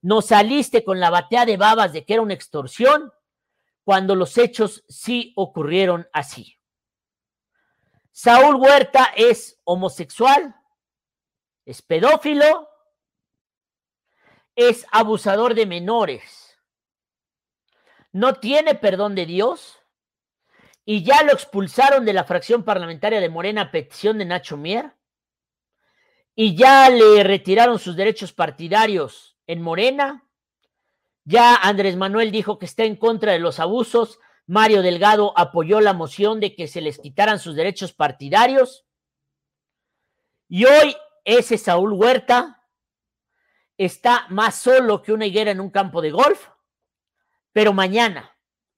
No 0.01 0.23
saliste 0.23 0.85
con 0.85 1.01
la 1.01 1.11
batea 1.11 1.45
de 1.45 1.57
babas 1.57 1.93
de 1.93 2.05
que 2.05 2.15
era 2.15 2.23
una 2.23 2.35
extorsión 2.35 3.13
cuando 3.85 4.15
los 4.15 4.39
hechos 4.39 4.85
sí 4.89 5.33
ocurrieron 5.37 6.09
así. 6.13 6.58
Saúl 8.21 8.57
Huerta 8.57 9.13
es 9.15 9.61
homosexual, 9.63 10.53
es 11.65 11.83
pedófilo 11.83 12.69
es 14.57 14.85
abusador 14.91 15.55
de 15.55 15.67
menores. 15.67 16.59
No 18.11 18.35
tiene 18.35 18.75
perdón 18.75 19.15
de 19.15 19.25
Dios 19.25 19.79
y 20.85 21.05
ya 21.05 21.23
lo 21.23 21.31
expulsaron 21.31 22.05
de 22.05 22.13
la 22.13 22.25
fracción 22.25 22.65
parlamentaria 22.65 23.21
de 23.21 23.29
Morena 23.29 23.63
a 23.63 23.71
petición 23.71 24.19
de 24.19 24.25
Nacho 24.25 24.57
Mier 24.57 24.97
y 26.35 26.57
ya 26.57 26.91
le 26.91 27.23
retiraron 27.23 27.79
sus 27.79 27.95
derechos 27.95 28.33
partidarios 28.33 29.39
en 29.47 29.63
Morena. 29.63 30.29
Ya 31.23 31.55
Andrés 31.55 31.95
Manuel 31.95 32.33
dijo 32.33 32.59
que 32.59 32.67
está 32.67 32.83
en 32.83 32.97
contra 32.97 33.31
de 33.31 33.39
los 33.39 33.61
abusos. 33.61 34.19
Mario 34.49 34.81
Delgado 34.81 35.35
apoyó 35.37 35.79
la 35.83 35.93
moción 35.93 36.41
de 36.41 36.55
que 36.55 36.69
se 36.69 36.81
les 36.81 36.99
quitaran 36.99 37.39
sus 37.39 37.55
derechos 37.55 37.93
partidarios. 37.93 38.87
Y 40.49 40.65
hoy 40.65 40.97
ese 41.23 41.59
Saúl 41.59 41.93
Huerta 41.93 42.67
está 43.77 44.27
más 44.31 44.55
solo 44.55 45.03
que 45.03 45.13
una 45.13 45.27
higuera 45.27 45.51
en 45.51 45.61
un 45.61 45.69
campo 45.69 46.01
de 46.01 46.13
golf. 46.13 46.49
Pero 47.53 47.75
mañana, 47.75 48.35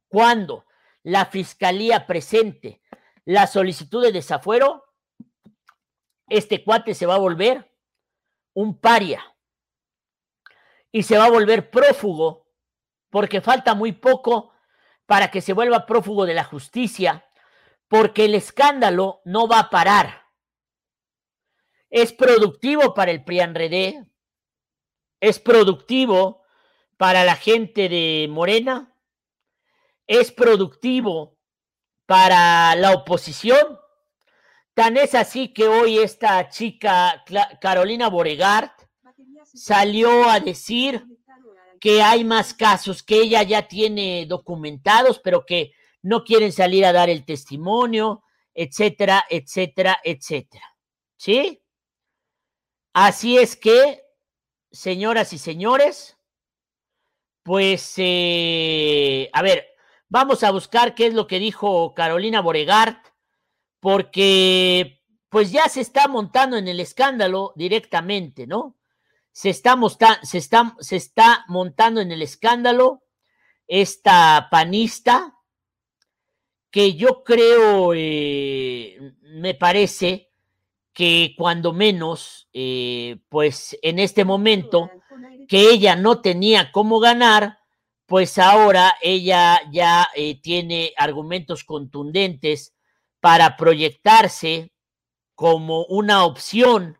cuando 0.08 0.66
la 1.04 1.26
fiscalía 1.26 2.04
presente 2.04 2.82
la 3.24 3.46
solicitud 3.46 4.02
de 4.02 4.10
desafuero, 4.10 4.84
este 6.28 6.64
cuate 6.64 6.94
se 6.94 7.06
va 7.06 7.14
a 7.14 7.18
volver 7.18 7.72
un 8.54 8.80
paria 8.80 9.22
y 10.90 11.04
se 11.04 11.16
va 11.16 11.26
a 11.26 11.30
volver 11.30 11.70
prófugo 11.70 12.48
porque 13.08 13.40
falta 13.40 13.76
muy 13.76 13.92
poco 13.92 14.52
para 15.10 15.32
que 15.32 15.40
se 15.40 15.54
vuelva 15.54 15.86
prófugo 15.86 16.24
de 16.24 16.34
la 16.34 16.44
justicia, 16.44 17.26
porque 17.88 18.26
el 18.26 18.36
escándalo 18.36 19.22
no 19.24 19.48
va 19.48 19.58
a 19.58 19.68
parar. 19.68 20.22
Es 21.88 22.12
productivo 22.12 22.94
para 22.94 23.10
el 23.10 23.24
PRIANREDE, 23.24 24.06
es 25.18 25.40
productivo 25.40 26.44
para 26.96 27.24
la 27.24 27.34
gente 27.34 27.88
de 27.88 28.28
Morena, 28.30 28.94
es 30.06 30.30
productivo 30.30 31.40
para 32.06 32.76
la 32.76 32.92
oposición. 32.92 33.80
Tan 34.74 34.96
es 34.96 35.16
así 35.16 35.52
que 35.52 35.66
hoy 35.66 35.98
esta 35.98 36.48
chica, 36.50 37.24
Carolina 37.60 38.08
Boregard, 38.08 38.70
salió 39.42 40.30
a 40.30 40.38
decir 40.38 41.04
que 41.80 42.02
hay 42.02 42.24
más 42.24 42.54
casos 42.54 43.02
que 43.02 43.16
ella 43.16 43.42
ya 43.42 43.66
tiene 43.66 44.26
documentados, 44.26 45.18
pero 45.18 45.44
que 45.46 45.72
no 46.02 46.24
quieren 46.24 46.52
salir 46.52 46.84
a 46.84 46.92
dar 46.92 47.08
el 47.08 47.24
testimonio, 47.24 48.22
etcétera, 48.54 49.24
etcétera, 49.28 49.98
etcétera. 50.04 50.76
¿Sí? 51.16 51.62
Así 52.92 53.38
es 53.38 53.56
que 53.56 54.02
señoras 54.70 55.32
y 55.32 55.38
señores, 55.38 56.18
pues, 57.42 57.94
eh, 57.96 59.30
a 59.32 59.42
ver, 59.42 59.66
vamos 60.08 60.44
a 60.44 60.50
buscar 60.50 60.94
qué 60.94 61.06
es 61.06 61.14
lo 61.14 61.26
que 61.26 61.38
dijo 61.38 61.94
Carolina 61.94 62.40
Boregard, 62.40 62.96
porque 63.80 65.02
pues 65.30 65.52
ya 65.52 65.68
se 65.68 65.80
está 65.80 66.08
montando 66.08 66.56
en 66.56 66.68
el 66.68 66.80
escándalo 66.80 67.52
directamente, 67.56 68.46
¿no? 68.46 68.76
Se 69.40 69.48
está, 69.48 69.74
se 70.22 70.36
está, 70.36 70.76
se 70.80 70.96
está 70.96 71.46
montando 71.48 72.02
en 72.02 72.12
el 72.12 72.20
escándalo 72.20 73.04
esta 73.66 74.48
panista 74.50 75.34
que 76.70 76.92
yo 76.92 77.24
creo, 77.24 77.94
eh, 77.94 79.14
me 79.22 79.54
parece, 79.54 80.28
que 80.92 81.32
cuando 81.38 81.72
menos, 81.72 82.50
eh, 82.52 83.16
pues 83.30 83.78
en 83.80 83.98
este 83.98 84.26
momento, 84.26 84.90
que 85.48 85.70
ella 85.70 85.96
no 85.96 86.20
tenía 86.20 86.70
cómo 86.70 87.00
ganar, 87.00 87.60
pues 88.04 88.36
ahora 88.36 88.94
ella 89.00 89.62
ya 89.72 90.06
eh, 90.16 90.38
tiene 90.42 90.92
argumentos 90.98 91.64
contundentes 91.64 92.74
para 93.20 93.56
proyectarse 93.56 94.74
como 95.34 95.86
una 95.86 96.26
opción 96.26 96.98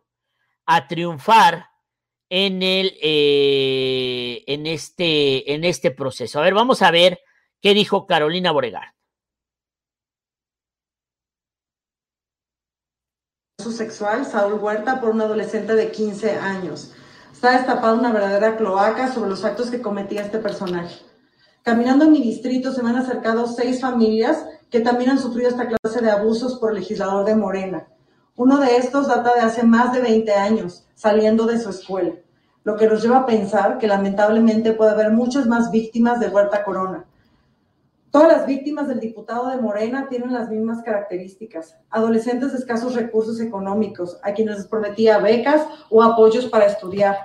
a 0.65 0.87
triunfar 0.87 1.70
en, 2.31 2.63
el, 2.63 2.97
eh, 3.01 4.43
en, 4.47 4.65
este, 4.65 5.53
en 5.53 5.65
este 5.65 5.91
proceso. 5.91 6.39
A 6.39 6.43
ver, 6.43 6.53
vamos 6.53 6.81
a 6.81 6.89
ver 6.89 7.19
qué 7.61 7.73
dijo 7.73 8.07
Carolina 8.07 8.51
Boregar. 8.51 8.95
sexual, 13.59 14.25
Saúl 14.25 14.55
Huerta, 14.55 14.99
por 14.99 15.11
un 15.11 15.21
adolescente 15.21 15.75
de 15.75 15.91
15 15.91 16.31
años. 16.31 16.93
Está 17.31 17.57
destapada 17.57 17.93
una 17.93 18.11
verdadera 18.11 18.57
cloaca 18.57 19.13
sobre 19.13 19.29
los 19.29 19.45
actos 19.45 19.69
que 19.69 19.81
cometía 19.81 20.23
este 20.23 20.39
personaje. 20.39 20.95
Caminando 21.61 22.05
en 22.05 22.11
mi 22.11 22.21
distrito 22.21 22.71
se 22.71 22.81
me 22.81 22.89
han 22.89 22.95
acercado 22.95 23.45
seis 23.45 23.79
familias 23.79 24.43
que 24.71 24.79
también 24.79 25.11
han 25.11 25.19
sufrido 25.19 25.49
esta 25.49 25.67
clase 25.67 26.01
de 26.01 26.09
abusos 26.09 26.57
por 26.57 26.71
el 26.71 26.79
legislador 26.79 27.23
de 27.23 27.35
Morena. 27.35 27.87
Uno 28.35 28.57
de 28.59 28.77
estos 28.77 29.07
data 29.07 29.35
de 29.35 29.41
hace 29.41 29.61
más 29.61 29.93
de 29.93 30.01
20 30.01 30.33
años, 30.33 30.85
saliendo 30.95 31.45
de 31.45 31.59
su 31.59 31.69
escuela, 31.69 32.15
lo 32.63 32.75
que 32.75 32.87
nos 32.87 33.01
lleva 33.01 33.19
a 33.19 33.25
pensar 33.25 33.77
que 33.77 33.87
lamentablemente 33.87 34.73
puede 34.73 34.91
haber 34.91 35.11
muchas 35.11 35.47
más 35.47 35.71
víctimas 35.71 36.19
de 36.19 36.27
Huerta 36.27 36.63
Corona. 36.63 37.05
Todas 38.11 38.27
las 38.27 38.45
víctimas 38.45 38.89
del 38.89 38.99
diputado 38.99 39.49
de 39.49 39.57
Morena 39.61 40.07
tienen 40.09 40.33
las 40.33 40.49
mismas 40.49 40.83
características. 40.83 41.77
Adolescentes 41.89 42.51
de 42.51 42.57
escasos 42.57 42.93
recursos 42.93 43.39
económicos, 43.39 44.19
a 44.21 44.33
quienes 44.33 44.57
les 44.57 44.67
prometía 44.67 45.17
becas 45.19 45.65
o 45.89 46.03
apoyos 46.03 46.47
para 46.47 46.65
estudiar. 46.65 47.15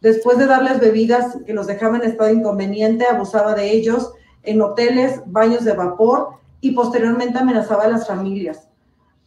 Después 0.00 0.38
de 0.38 0.46
darles 0.46 0.80
bebidas 0.80 1.38
que 1.46 1.54
los 1.54 1.68
dejaban 1.68 2.02
en 2.02 2.10
estado 2.10 2.30
inconveniente, 2.30 3.06
abusaba 3.06 3.54
de 3.54 3.70
ellos 3.70 4.12
en 4.42 4.60
hoteles, 4.60 5.22
baños 5.26 5.64
de 5.64 5.74
vapor 5.74 6.30
y 6.60 6.72
posteriormente 6.72 7.38
amenazaba 7.38 7.84
a 7.84 7.88
las 7.88 8.08
familias. 8.08 8.68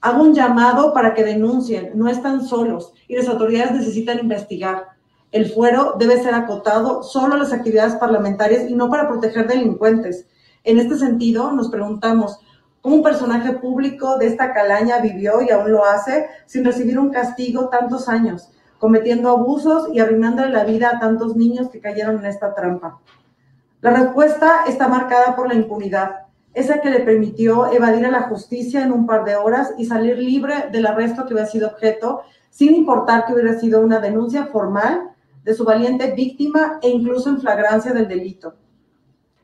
Hago 0.02 0.22
un 0.22 0.34
llamado 0.34 0.94
para 0.94 1.14
que 1.14 1.24
denuncien, 1.24 1.92
no 1.96 2.10
están 2.10 2.46
solos 2.46 2.94
y 3.08 3.16
las 3.16 3.30
autoridades 3.30 3.72
necesitan 3.72 4.20
investigar. 4.20 4.95
El 5.36 5.52
fuero 5.52 5.96
debe 6.00 6.24
ser 6.24 6.34
acotado 6.34 7.04
solo 7.04 7.36
a 7.36 7.38
las 7.38 7.52
actividades 7.52 7.96
parlamentarias 7.96 8.70
y 8.70 8.74
no 8.74 8.90
para 8.90 9.10
proteger 9.10 9.46
delincuentes. 9.48 10.26
En 10.64 10.80
este 10.80 10.98
sentido, 10.98 11.52
nos 11.52 11.68
preguntamos, 11.68 12.40
¿cómo 12.80 12.96
un 12.96 13.04
personaje 13.04 13.52
público 13.52 14.18
de 14.18 14.28
esta 14.28 14.54
calaña 14.54 15.00
vivió 15.00 15.42
y 15.42 15.50
aún 15.50 15.74
lo 15.74 15.84
hace 15.84 16.28
sin 16.46 16.64
recibir 16.64 16.98
un 16.98 17.10
castigo 17.10 17.68
tantos 17.68 18.08
años, 18.08 18.50
cometiendo 18.80 19.30
abusos 19.30 19.90
y 19.92 20.00
arruinándole 20.00 20.54
la 20.54 20.64
vida 20.64 20.92
a 20.94 21.00
tantos 21.02 21.36
niños 21.36 21.68
que 21.68 21.82
cayeron 21.82 22.20
en 22.20 22.28
esta 22.28 22.56
trampa? 22.56 23.02
La 23.82 23.92
respuesta 23.92 24.64
está 24.70 24.88
marcada 24.88 25.36
por 25.36 25.50
la 25.50 25.56
impunidad, 25.56 26.28
esa 26.54 26.80
que 26.80 26.90
le 26.90 27.02
permitió 27.02 27.74
evadir 27.74 28.06
a 28.06 28.12
la 28.12 28.30
justicia 28.30 28.84
en 28.84 28.94
un 28.94 29.06
par 29.06 29.26
de 29.26 29.36
horas 29.36 29.74
y 29.78 29.86
salir 29.86 30.18
libre 30.18 30.70
del 30.72 30.86
arresto 30.86 31.26
que 31.26 31.34
había 31.34 31.46
sido 31.46 31.68
objeto, 31.68 32.22
sin 32.50 32.74
importar 32.74 33.26
que 33.26 33.34
hubiera 33.34 33.60
sido 33.60 33.82
una 33.82 34.00
denuncia 34.00 34.46
formal 34.46 35.12
de 35.46 35.54
su 35.54 35.64
valiente 35.64 36.12
víctima 36.12 36.80
e 36.82 36.90
incluso 36.90 37.30
en 37.30 37.40
flagrancia 37.40 37.94
del 37.94 38.08
delito. 38.08 38.56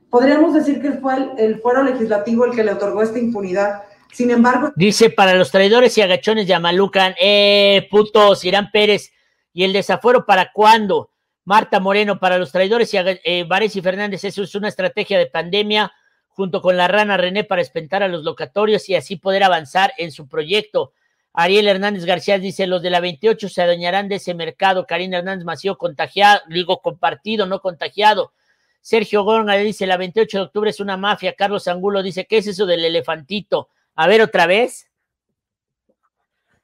Podríamos 0.09 0.55
decir 0.55 0.81
que 0.81 0.93
fue 0.93 1.15
el, 1.15 1.31
el 1.37 1.61
fuero 1.61 1.83
legislativo 1.83 2.43
el 2.45 2.55
que 2.55 2.63
le 2.63 2.73
otorgó 2.73 3.03
esta 3.03 3.19
impunidad. 3.19 3.83
Sin 4.11 4.29
embargo. 4.31 4.73
Dice 4.75 5.09
para 5.09 5.35
los 5.35 5.51
traidores 5.51 5.97
y 5.97 6.01
agachones 6.01 6.47
de 6.47 6.53
Amalucan, 6.53 7.13
eh, 7.21 7.87
putos, 7.89 8.43
Irán 8.43 8.69
Pérez, 8.71 9.13
¿y 9.53 9.63
el 9.63 9.71
desafuero 9.71 10.25
para 10.25 10.51
cuándo? 10.51 11.11
Marta 11.45 11.79
Moreno, 11.79 12.19
para 12.19 12.37
los 12.37 12.51
traidores 12.51 12.93
y 12.93 12.97
eh, 12.97 13.47
y 13.73 13.81
Fernández, 13.81 14.23
eso 14.23 14.43
es 14.43 14.53
una 14.55 14.67
estrategia 14.67 15.17
de 15.17 15.27
pandemia 15.27 15.91
junto 16.27 16.61
con 16.61 16.75
la 16.77 16.87
rana 16.87 17.15
René 17.15 17.43
para 17.43 17.61
espentar 17.61 18.03
a 18.03 18.07
los 18.07 18.23
locatorios 18.23 18.89
y 18.89 18.95
así 18.95 19.15
poder 19.15 19.43
avanzar 19.43 19.93
en 19.97 20.11
su 20.11 20.27
proyecto. 20.27 20.93
Ariel 21.33 21.67
Hernández 21.67 22.05
García 22.05 22.39
dice, 22.39 22.67
los 22.67 22.81
de 22.81 22.89
la 22.89 22.99
28 22.99 23.47
se 23.47 23.61
adueñarán 23.61 24.09
de 24.09 24.15
ese 24.15 24.33
mercado. 24.33 24.85
Karina 24.85 25.19
Hernández 25.19 25.45
Mació, 25.45 25.77
contagiado, 25.77 26.41
digo 26.49 26.81
compartido, 26.81 27.45
no 27.45 27.61
contagiado. 27.61 28.33
Sergio 28.81 29.23
Góngora 29.23 29.55
dice, 29.57 29.85
la 29.85 29.97
28 29.97 30.37
de 30.37 30.43
octubre 30.43 30.69
es 30.69 30.79
una 30.79 30.97
mafia. 30.97 31.33
Carlos 31.33 31.67
Angulo 31.67 32.03
dice, 32.03 32.25
¿qué 32.25 32.39
es 32.39 32.47
eso 32.47 32.65
del 32.65 32.83
elefantito? 32.83 33.69
A 33.95 34.07
ver 34.07 34.21
otra 34.21 34.45
vez. 34.45 34.89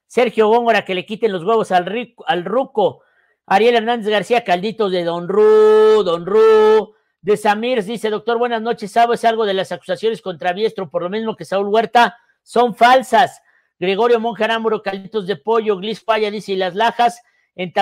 Sergio 0.07 0.47
Góngora, 0.47 0.83
que 0.83 0.95
le 0.95 1.05
quiten 1.05 1.31
los 1.31 1.43
huevos 1.43 1.71
al, 1.71 1.85
rico, 1.85 2.25
al 2.27 2.43
ruco. 2.43 3.03
Ariel 3.45 3.75
Hernández 3.75 4.09
García, 4.09 4.43
calditos 4.43 4.91
de 4.91 5.03
Don 5.03 5.29
Ru, 5.29 6.03
Don 6.03 6.25
Ru. 6.25 6.93
De 7.21 7.37
Samir 7.37 7.83
dice, 7.83 8.09
doctor, 8.09 8.37
buenas 8.37 8.61
noches. 8.61 8.91
¿Sabes 8.91 9.23
algo 9.23 9.45
de 9.45 9.53
las 9.53 9.71
acusaciones 9.71 10.21
contra 10.21 10.53
Biestro, 10.53 10.89
por 10.89 11.03
lo 11.03 11.09
mismo 11.09 11.35
que 11.35 11.45
Saúl 11.45 11.67
Huerta? 11.67 12.17
Son 12.41 12.75
falsas. 12.75 13.41
Gregorio 13.79 14.19
Monjarámburo, 14.19 14.81
calditos 14.81 15.27
de 15.27 15.35
pollo. 15.35 15.77
Glis 15.77 16.01
Paya 16.03 16.31
dice, 16.31 16.53
y 16.53 16.55
las 16.55 16.75
lajas 16.75 17.21
en, 17.55 17.73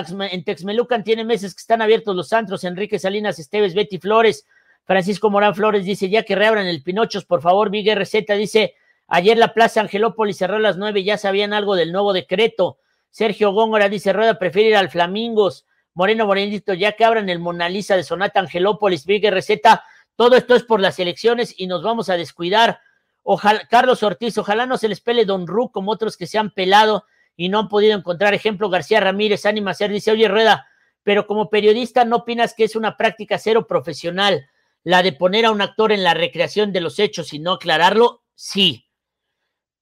Texmelucan 0.44 1.04
tiene 1.04 1.24
meses 1.24 1.54
que 1.54 1.60
están 1.60 1.82
abiertos 1.82 2.16
los 2.16 2.32
antros. 2.34 2.64
Enrique 2.64 3.00
Salinas 3.00 3.40
Esteves, 3.40 3.74
Betty 3.74 4.00
Flores, 4.00 4.46
Francisco 4.86 5.30
Morán 5.30 5.56
Flores 5.56 5.86
dice, 5.86 6.10
ya 6.10 6.24
que 6.24 6.36
reabran 6.36 6.68
el 6.68 6.84
Pinochos, 6.84 7.26
por 7.26 7.42
favor. 7.42 7.70
Miguel 7.70 7.98
Receta 7.98 8.36
dice, 8.36 8.76
ayer 9.08 9.38
la 9.38 9.54
Plaza 9.54 9.82
Angelópolis 9.82 10.38
cerró 10.38 10.56
a 10.56 10.60
las 10.60 10.78
nueve, 10.78 11.04
ya 11.04 11.18
sabían 11.18 11.54
algo 11.54 11.76
del 11.76 11.92
nuevo 11.92 12.14
decreto. 12.14 12.78
Sergio 13.10 13.52
Góngora 13.52 13.90
dice, 13.90 14.14
Rueda 14.14 14.38
prefiere 14.38 14.70
ir 14.70 14.76
al 14.76 14.90
Flamingos. 14.90 15.66
Moreno 15.94 16.26
Morenito, 16.26 16.74
ya 16.74 16.92
que 16.92 17.06
abran 17.06 17.30
el 17.30 17.40
Mona 17.40 17.70
Lisa 17.70 17.96
de 17.96 18.04
Sonata 18.04 18.42
Angelópolis, 18.42 19.08
Miguel 19.08 19.34
Receta, 19.34 19.86
todo 20.18 20.36
esto 20.36 20.56
es 20.56 20.64
por 20.64 20.82
las 20.82 21.00
elecciones 21.00 21.54
y 21.58 21.68
nos 21.68 21.84
vamos 21.84 22.10
a 22.10 22.18
descuidar. 22.18 22.80
Ojalá, 23.28 23.68
Carlos 23.68 24.04
Ortiz, 24.04 24.38
ojalá 24.38 24.68
no 24.68 24.78
se 24.78 24.88
les 24.88 25.02
pele 25.02 25.26
Don 25.26 25.48
Ru 25.48 25.72
como 25.72 25.92
otros 25.92 26.16
que 26.16 26.28
se 26.28 26.38
han 26.38 26.52
pelado 26.52 27.06
y 27.36 27.50
no 27.50 27.58
han 27.58 27.70
podido 27.70 27.98
encontrar 27.98 28.36
ejemplo. 28.36 28.70
García 28.70 29.00
Ramírez, 29.00 29.48
Ánima 29.48 29.74
Ser, 29.74 29.90
dice, 29.92 30.12
oye, 30.12 30.28
Rueda, 30.28 30.68
pero 31.02 31.26
como 31.26 31.50
periodista 31.50 32.06
no 32.06 32.18
opinas 32.18 32.54
que 32.54 32.66
es 32.66 32.76
una 32.76 32.98
práctica 32.98 33.40
cero 33.40 33.66
profesional 33.66 34.48
la 34.84 35.02
de 35.02 35.12
poner 35.12 35.46
a 35.46 35.52
un 35.52 35.64
actor 35.64 35.92
en 35.92 36.04
la 36.04 36.14
recreación 36.14 36.72
de 36.72 36.82
los 36.82 37.00
hechos 37.00 37.34
y 37.34 37.40
no 37.40 37.54
aclararlo? 37.54 38.22
Sí. 38.36 38.92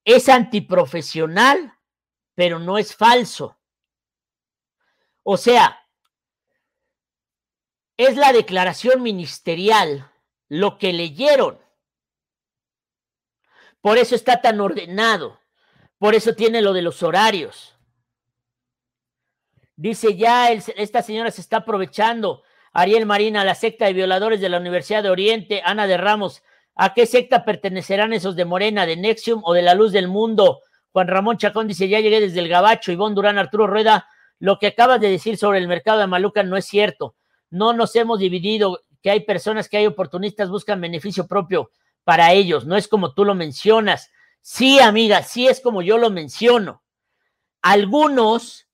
Es 0.06 0.30
antiprofesional, 0.30 1.74
pero 2.36 2.60
no 2.60 2.78
es 2.78 2.96
falso. 2.96 3.60
O 5.22 5.36
sea, 5.36 5.86
es 7.98 8.16
la 8.16 8.32
declaración 8.32 9.04
ministerial 9.04 10.10
lo 10.48 10.78
que 10.78 10.94
leyeron. 10.94 11.63
Por 13.84 13.98
eso 13.98 14.16
está 14.16 14.40
tan 14.40 14.62
ordenado. 14.62 15.42
Por 15.98 16.16
eso 16.16 16.34
tiene 16.34 16.62
lo 16.62 16.72
de 16.72 16.82
los 16.82 17.04
horarios. 17.04 17.76
Dice 19.76 20.16
ya, 20.16 20.52
esta 20.52 21.02
señora 21.02 21.32
se 21.32 21.42
está 21.42 21.58
aprovechando. 21.58 22.44
Ariel 22.72 23.06
Marina, 23.06 23.44
la 23.44 23.56
secta 23.56 23.86
de 23.86 23.92
violadores 23.92 24.40
de 24.40 24.48
la 24.48 24.60
Universidad 24.60 25.04
de 25.04 25.10
Oriente, 25.10 25.62
Ana 25.66 25.86
de 25.86 25.98
Ramos. 25.98 26.44
¿A 26.76 26.94
qué 26.94 27.06
secta 27.06 27.44
pertenecerán 27.44 28.14
esos 28.14 28.38
de 28.38 28.46
Morena, 28.46 28.86
de 28.86 28.96
Nexium 28.96 29.42
o 29.44 29.54
de 29.54 29.64
la 29.64 29.76
Luz 29.76 29.92
del 29.92 30.08
Mundo? 30.08 30.62
Juan 30.94 31.10
Ramón 31.10 31.38
Chacón 31.38 31.68
dice, 31.68 31.90
ya 31.90 32.00
llegué 32.00 32.22
desde 32.22 32.40
el 32.40 32.48
Gabacho. 32.48 32.94
Ivonne 32.94 33.16
Durán, 33.16 33.38
Arturo 33.38 33.68
Rueda, 33.68 34.08
lo 34.40 34.60
que 34.60 34.68
acabas 34.68 35.02
de 35.02 35.10
decir 35.10 35.36
sobre 35.36 35.60
el 35.60 35.68
mercado 35.68 36.00
de 36.00 36.08
Maluca 36.08 36.42
no 36.44 36.56
es 36.56 36.64
cierto. 36.64 37.16
No 37.50 37.74
nos 37.74 37.94
hemos 37.98 38.18
dividido, 38.18 38.80
que 39.02 39.12
hay 39.12 39.20
personas 39.26 39.68
que 39.68 39.76
hay 39.76 39.88
oportunistas, 39.88 40.50
buscan 40.50 40.80
beneficio 40.80 41.28
propio 41.28 41.70
para 42.04 42.32
ellos. 42.34 42.66
No 42.66 42.76
es 42.76 42.88
como 42.88 43.14
tú 43.14 43.26
lo 43.26 43.36
mencionas. 43.36 44.12
Sí, 44.42 44.80
amiga, 44.80 45.24
sí 45.24 45.48
es 45.48 45.60
como 45.62 45.82
yo 45.82 45.98
lo 45.98 46.10
menciono. 46.10 46.84
Algunos 47.62 48.68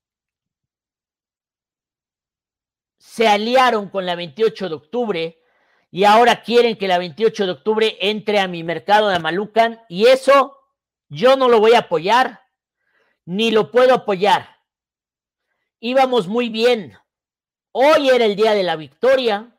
se 2.98 3.28
aliaron 3.28 3.88
con 3.88 4.06
la 4.06 4.14
28 4.14 4.68
de 4.68 4.74
octubre 4.74 5.42
y 5.90 6.04
ahora 6.04 6.42
quieren 6.42 6.76
que 6.76 6.88
la 6.88 6.98
28 6.98 7.46
de 7.46 7.52
octubre 7.52 7.98
entre 8.00 8.38
a 8.38 8.48
mi 8.48 8.62
mercado 8.62 9.08
de 9.08 9.16
Amalucan 9.16 9.80
y 9.88 10.06
eso 10.06 10.56
yo 11.08 11.36
no 11.36 11.48
lo 11.48 11.58
voy 11.58 11.74
a 11.74 11.80
apoyar 11.80 12.40
ni 13.24 13.50
lo 13.50 13.70
puedo 13.70 13.94
apoyar. 13.94 14.56
Íbamos 15.78 16.26
muy 16.26 16.48
bien. 16.48 16.98
Hoy 17.72 18.10
era 18.10 18.24
el 18.24 18.34
día 18.34 18.52
de 18.52 18.62
la 18.62 18.76
victoria, 18.76 19.56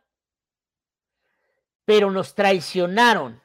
pero 1.85 2.11
nos 2.11 2.35
traicionaron 2.35 3.41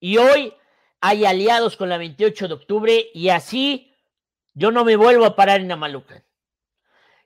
y 0.00 0.18
hoy 0.18 0.54
hay 1.00 1.24
aliados 1.24 1.76
con 1.76 1.88
la 1.88 1.98
28 1.98 2.48
de 2.48 2.54
octubre 2.54 3.06
y 3.14 3.28
así 3.28 3.94
yo 4.54 4.70
no 4.70 4.84
me 4.84 4.96
vuelvo 4.96 5.24
a 5.24 5.36
parar 5.36 5.60
en 5.60 5.70
Amalucan. 5.70 6.24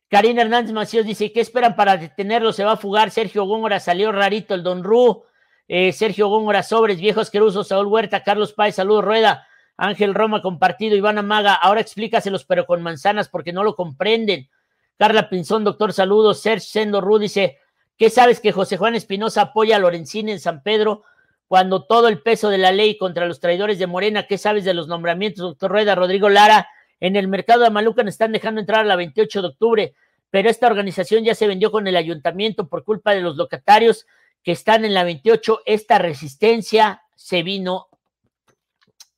Karina 0.09 0.43
Hernández 0.43 0.73
Macías 0.73 1.07
dice, 1.07 1.33
¿qué 1.33 1.41
esperan 1.41 1.75
para 1.75 1.97
detenerlo? 1.97 2.53
Se 2.53 2.65
va 2.65 2.73
a 2.73 2.77
fugar. 2.77 3.11
Sergio 3.11 3.45
Góngora 3.45 3.81
salió 3.81 4.13
rarito 4.13 4.55
el 4.55 4.63
Don 4.63 4.85
Ru. 4.85 5.25
Eh, 5.69 5.93
Sergio 5.93 6.29
Góngora 6.29 6.63
Sobres, 6.63 7.01
Viejos 7.01 7.31
Querusos, 7.31 7.69
Saúl 7.69 7.87
Huerta, 7.87 8.23
Carlos 8.23 8.53
Páez, 8.53 8.75
saludos 8.75 9.07
Rueda, 9.07 9.47
Ángel 9.79 10.13
Roma 10.13 10.43
compartido, 10.43 10.97
Iván 10.97 11.17
Amaga, 11.17 11.55
ahora 11.55 11.81
explícaselos 11.81 12.45
pero 12.45 12.67
con 12.67 12.83
manzanas 12.83 13.31
porque 13.31 13.55
no 13.55 13.65
lo 13.65 13.75
comprenden. 13.75 14.51
Carla 14.99 15.31
Pinzón, 15.31 15.65
doctor, 15.65 15.95
saludos. 15.95 16.43
Sergio 16.43 16.69
Sendo 16.69 17.01
Ru 17.01 17.19
dice, 17.19 17.59
¿qué 17.97 18.11
sabes 18.11 18.39
que 18.41 18.53
José 18.53 18.77
Juan 18.77 18.95
Espinosa 18.95 19.41
apoya 19.41 19.77
a 19.77 19.79
Lorenzini 19.79 20.33
en 20.33 20.41
San 20.41 20.63
Pedro? 20.63 21.05
Cuando 21.53 21.85
todo 21.85 22.09
el 22.09 22.23
peso 22.23 22.49
de 22.49 22.57
la 22.57 22.73
ley 22.73 22.97
contra 22.97 23.27
los 23.27 23.39
traidores 23.39 23.79
de 23.79 23.87
Morena, 23.87 24.27
¿qué 24.27 24.39
sabes 24.39 24.65
de 24.65 24.73
los 24.73 24.89
nombramientos, 24.89 25.43
doctor 25.43 25.71
Rueda, 25.71 25.95
Rodrigo 25.95 26.31
Lara? 26.31 26.67
En 26.99 27.15
el 27.15 27.29
mercado 27.29 27.61
de 27.61 27.67
Amalucan 27.67 28.09
están 28.09 28.33
dejando 28.33 28.59
entrar 28.59 28.81
a 28.81 28.85
la 28.85 28.97
28 28.97 29.43
de 29.43 29.49
octubre, 29.49 29.95
pero 30.31 30.49
esta 30.49 30.67
organización 30.67 31.25
ya 31.25 31.35
se 31.35 31.47
vendió 31.47 31.71
con 31.71 31.87
el 31.87 31.97
ayuntamiento 31.97 32.69
por 32.69 32.85
culpa 32.85 33.13
de 33.13 33.21
los 33.21 33.37
locatarios 33.37 34.07
que 34.43 34.53
están 34.53 34.87
en 34.87 34.95
la 34.95 35.05
28. 35.05 35.61
Esta 35.67 35.99
resistencia 35.99 37.03
se 37.17 37.43
vino 37.43 37.89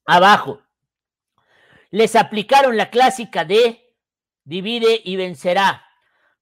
abajo. 0.04 0.60
Les 1.92 2.16
aplicaron 2.16 2.76
la 2.76 2.90
clásica 2.90 3.44
de 3.44 3.94
divide 4.42 5.00
y 5.04 5.14
vencerá. 5.14 5.84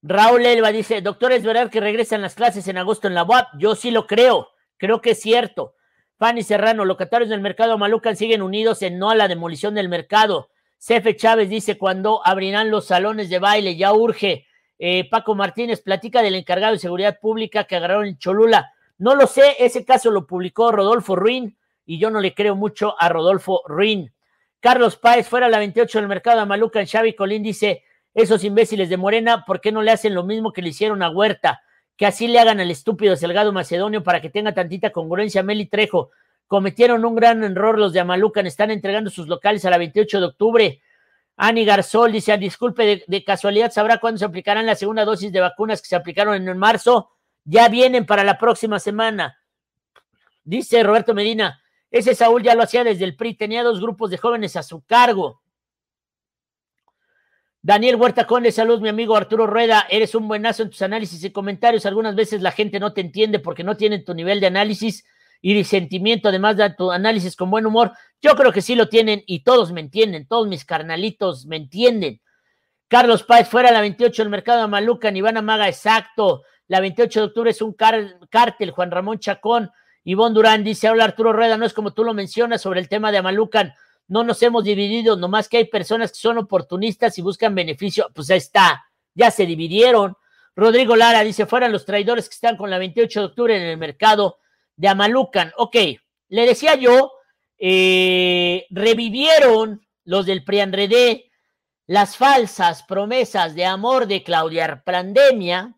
Raúl 0.01 0.47
Elba 0.47 0.73
dice, 0.73 1.03
doctor, 1.03 1.33
¿es 1.33 1.43
verdad 1.43 1.71
que 1.71 1.81
regresan 1.81 2.23
las 2.23 2.35
clases 2.35 2.67
en 2.67 2.79
agosto 2.79 3.09
en 3.09 3.15
la 3.15 3.25
UAP? 3.25 3.49
Yo 3.59 3.75
sí 3.75 3.91
lo 3.91 4.07
creo, 4.07 4.49
creo 4.79 5.03
que 5.03 5.11
es 5.11 5.21
cierto. 5.21 5.75
Fanny 6.23 6.45
Serrano, 6.45 6.85
locatarios 6.85 7.31
del 7.31 7.41
mercado 7.41 7.77
Malucan 7.79 8.15
siguen 8.15 8.43
unidos 8.43 8.81
en 8.83 8.97
no 8.97 9.11
a 9.11 9.17
la 9.17 9.27
demolición 9.27 9.75
del 9.75 9.89
mercado. 9.89 10.51
Cefe 10.79 11.17
Chávez 11.17 11.49
dice 11.49 11.77
cuando 11.77 12.25
abrirán 12.25 12.71
los 12.71 12.87
salones 12.87 13.29
de 13.29 13.41
baile, 13.41 13.75
ya 13.75 13.93
urge. 13.93 14.47
Eh, 14.79 15.09
Paco 15.11 15.35
Martínez 15.35 15.81
platica 15.81 16.23
del 16.23 16.37
encargado 16.37 16.75
de 16.75 16.79
seguridad 16.79 17.19
pública 17.21 17.65
que 17.65 17.75
agarraron 17.75 18.07
en 18.07 18.19
Cholula. 18.19 18.73
No 18.99 19.17
lo 19.17 19.27
sé, 19.27 19.57
ese 19.59 19.85
caso 19.85 20.13
lo 20.13 20.25
publicó 20.25 20.71
Rodolfo 20.71 21.17
Ruin 21.17 21.57
y 21.85 21.99
yo 21.99 22.09
no 22.09 22.21
le 22.21 22.35
creo 22.35 22.55
mucho 22.55 22.95
a 23.01 23.09
Rodolfo 23.09 23.63
Ruin. 23.67 24.13
Carlos 24.61 24.95
Páez, 24.95 25.27
fuera 25.27 25.49
la 25.49 25.59
28 25.59 25.99
del 25.99 26.07
mercado 26.07 26.39
de 26.39 26.47
Malucan, 26.47 26.87
Xavi 26.87 27.17
Colín 27.17 27.43
dice, 27.43 27.83
esos 28.15 28.45
imbéciles 28.45 28.89
de 28.89 28.97
Morena, 28.97 29.45
¿por 29.45 29.61
qué 29.61 29.73
no 29.73 29.83
le 29.83 29.91
hacen 29.91 30.15
lo 30.15 30.23
mismo 30.23 30.53
que 30.53 30.63
le 30.63 30.69
hicieron 30.69 31.03
a 31.03 31.11
Huerta? 31.11 31.63
Que 31.97 32.07
así 32.07 32.29
le 32.29 32.39
hagan 32.39 32.61
al 32.61 32.71
estúpido 32.71 33.17
Salgado 33.17 33.53
Macedonio 33.53 34.03
para 34.03 34.21
que 34.21 34.31
tenga 34.31 34.55
tantita 34.55 34.91
congruencia 34.91 35.43
Meli 35.43 35.67
Trejo. 35.67 36.11
Cometieron 36.47 37.05
un 37.05 37.15
gran 37.15 37.45
error 37.45 37.79
los 37.79 37.93
de 37.93 38.01
Amalucan, 38.01 38.47
están 38.47 38.71
entregando 38.71 39.11
sus 39.11 39.29
locales 39.29 39.65
a 39.65 39.71
la 39.71 39.79
28 39.79 40.21
de 40.21 40.27
octubre. 40.27 40.83
Ani 41.37 41.65
Garzol 41.65 42.13
dice, 42.13 42.37
disculpe, 42.39 43.05
de, 43.07 43.25
casualidad, 43.25 43.73
¿sabrá 43.73 43.99
cuándo 43.99 44.19
se 44.19 44.25
aplicarán 44.25 44.67
la 44.67 44.77
segunda 44.77 45.05
dosis 45.05 45.33
de 45.33 45.41
vacunas 45.41 45.81
que 45.81 45.89
se 45.89 45.97
aplicaron 45.97 46.49
en 46.49 46.59
marzo? 46.59 47.11
Ya 47.45 47.69
vienen 47.69 48.07
para 48.07 48.23
la 48.23 48.39
próxima 48.39 48.79
semana. 48.79 49.39
Dice 50.45 50.83
Roberto 50.83 51.15
Medina, 51.15 51.61
ese 51.91 52.15
Saúl 52.15 52.43
ya 52.43 52.55
lo 52.55 52.63
hacía 52.63 52.85
desde 52.85 53.05
el 53.05 53.17
PRI, 53.17 53.35
tenía 53.35 53.63
dos 53.63 53.81
grupos 53.81 54.11
de 54.11 54.19
jóvenes 54.19 54.57
a 54.57 54.63
su 54.63 54.83
cargo. 54.83 55.42
Daniel 57.65 57.95
Huerta 57.95 58.27
Conde, 58.27 58.51
salud, 58.51 58.81
mi 58.81 58.89
amigo 58.89 59.15
Arturo 59.15 59.47
Rueda, 59.47 59.87
eres 59.89 60.17
un 60.17 60.27
buenazo 60.27 60.65
en 60.65 60.71
tus 60.71 60.83
análisis 60.83 61.23
y 61.23 61.31
comentarios. 61.31 61.87
Algunas 61.87 62.17
veces 62.17 62.43
la 62.43 62.51
gente 62.51 62.81
no 62.81 62.93
te 62.93 63.01
entiende 63.01 63.39
porque 63.39 63.63
no 63.63 63.77
tienen 63.77 64.05
tu 64.05 64.15
nivel 64.15 64.41
de 64.41 64.49
análisis 64.49 65.05
y 65.41 65.55
de 65.55 65.63
sentimiento, 65.63 66.29
además 66.29 66.57
de 66.57 66.71
tu 66.71 66.91
análisis 66.91 67.37
con 67.37 67.53
buen 67.53 67.65
humor. 67.65 67.93
Yo 68.21 68.35
creo 68.35 68.51
que 68.51 68.63
sí 68.63 68.75
lo 68.75 68.89
tienen 68.89 69.23
y 69.27 69.45
todos 69.45 69.71
me 69.71 69.81
entienden, 69.81 70.27
todos 70.27 70.49
mis 70.49 70.65
carnalitos 70.65 71.47
me 71.47 71.55
entienden. 71.55 72.21
Carlos 72.89 73.23
Páez, 73.23 73.49
fuera 73.49 73.71
la 73.71 73.81
28 73.81 74.23
del 74.23 74.31
mercado 74.31 74.63
de 74.63 74.67
Malucan, 74.67 75.17
Iván 75.17 75.37
Amaga, 75.37 75.69
exacto. 75.69 76.43
La 76.67 76.81
28 76.81 77.21
de 77.21 77.27
octubre 77.27 77.51
es 77.53 77.63
un 77.63 77.75
cártel, 77.75 78.73
Juan 78.73 78.91
Ramón 78.91 79.21
Chacón. 79.21 79.71
Ivonne 80.03 80.35
Durán 80.35 80.65
dice, 80.65 80.91
hola 80.91 81.05
Arturo 81.05 81.33
Rueda, 81.33 81.57
no 81.57 81.65
es 81.65 81.73
como 81.73 81.95
tú 81.95 82.03
lo 82.03 82.13
mencionas 82.13 82.61
sobre 82.61 82.81
el 82.81 82.89
tema 82.89 83.13
de 83.13 83.19
Amalucan, 83.19 83.73
no 84.09 84.25
nos 84.25 84.43
hemos 84.43 84.65
dividido, 84.65 85.17
nomás 85.17 85.49
que 85.49 85.59
hay 85.59 85.65
personas 85.67 86.13
que 86.13 86.19
son 86.19 86.39
oportunistas 86.39 87.17
y 87.19 87.23
buscan 87.23 87.55
beneficio, 87.55 88.11
pues 88.15 88.31
ahí 88.31 88.39
está, 88.39 88.85
ya 89.15 89.31
se 89.31 89.47
dividieron. 89.47 90.17
Rodrigo 90.55 90.97
Lara 90.97 91.25
dice, 91.25 91.47
fueran 91.47 91.73
los 91.73 91.85
traidores 91.87 92.29
que 92.29 92.35
están 92.35 92.57
con 92.57 92.71
la 92.71 92.79
28 92.79 93.21
de 93.21 93.27
octubre 93.27 93.57
en 93.57 93.63
el 93.63 93.79
mercado 93.79 94.39
de 94.77 94.89
Amalucan. 94.89 95.53
Ok, 95.57 95.77
le 96.29 96.47
decía 96.47 96.75
yo, 96.75 97.13
eh, 97.59 98.67
revivieron 98.71 99.87
los 100.05 100.27
del 100.27 100.45
Prianredé 100.45 101.31
las 101.87 102.17
falsas 102.17 102.85
promesas 102.85 103.55
de 103.55 103.65
amor 103.65 104.07
de 104.07 104.23
Claudia 104.23 104.83
Pandemia 104.85 105.75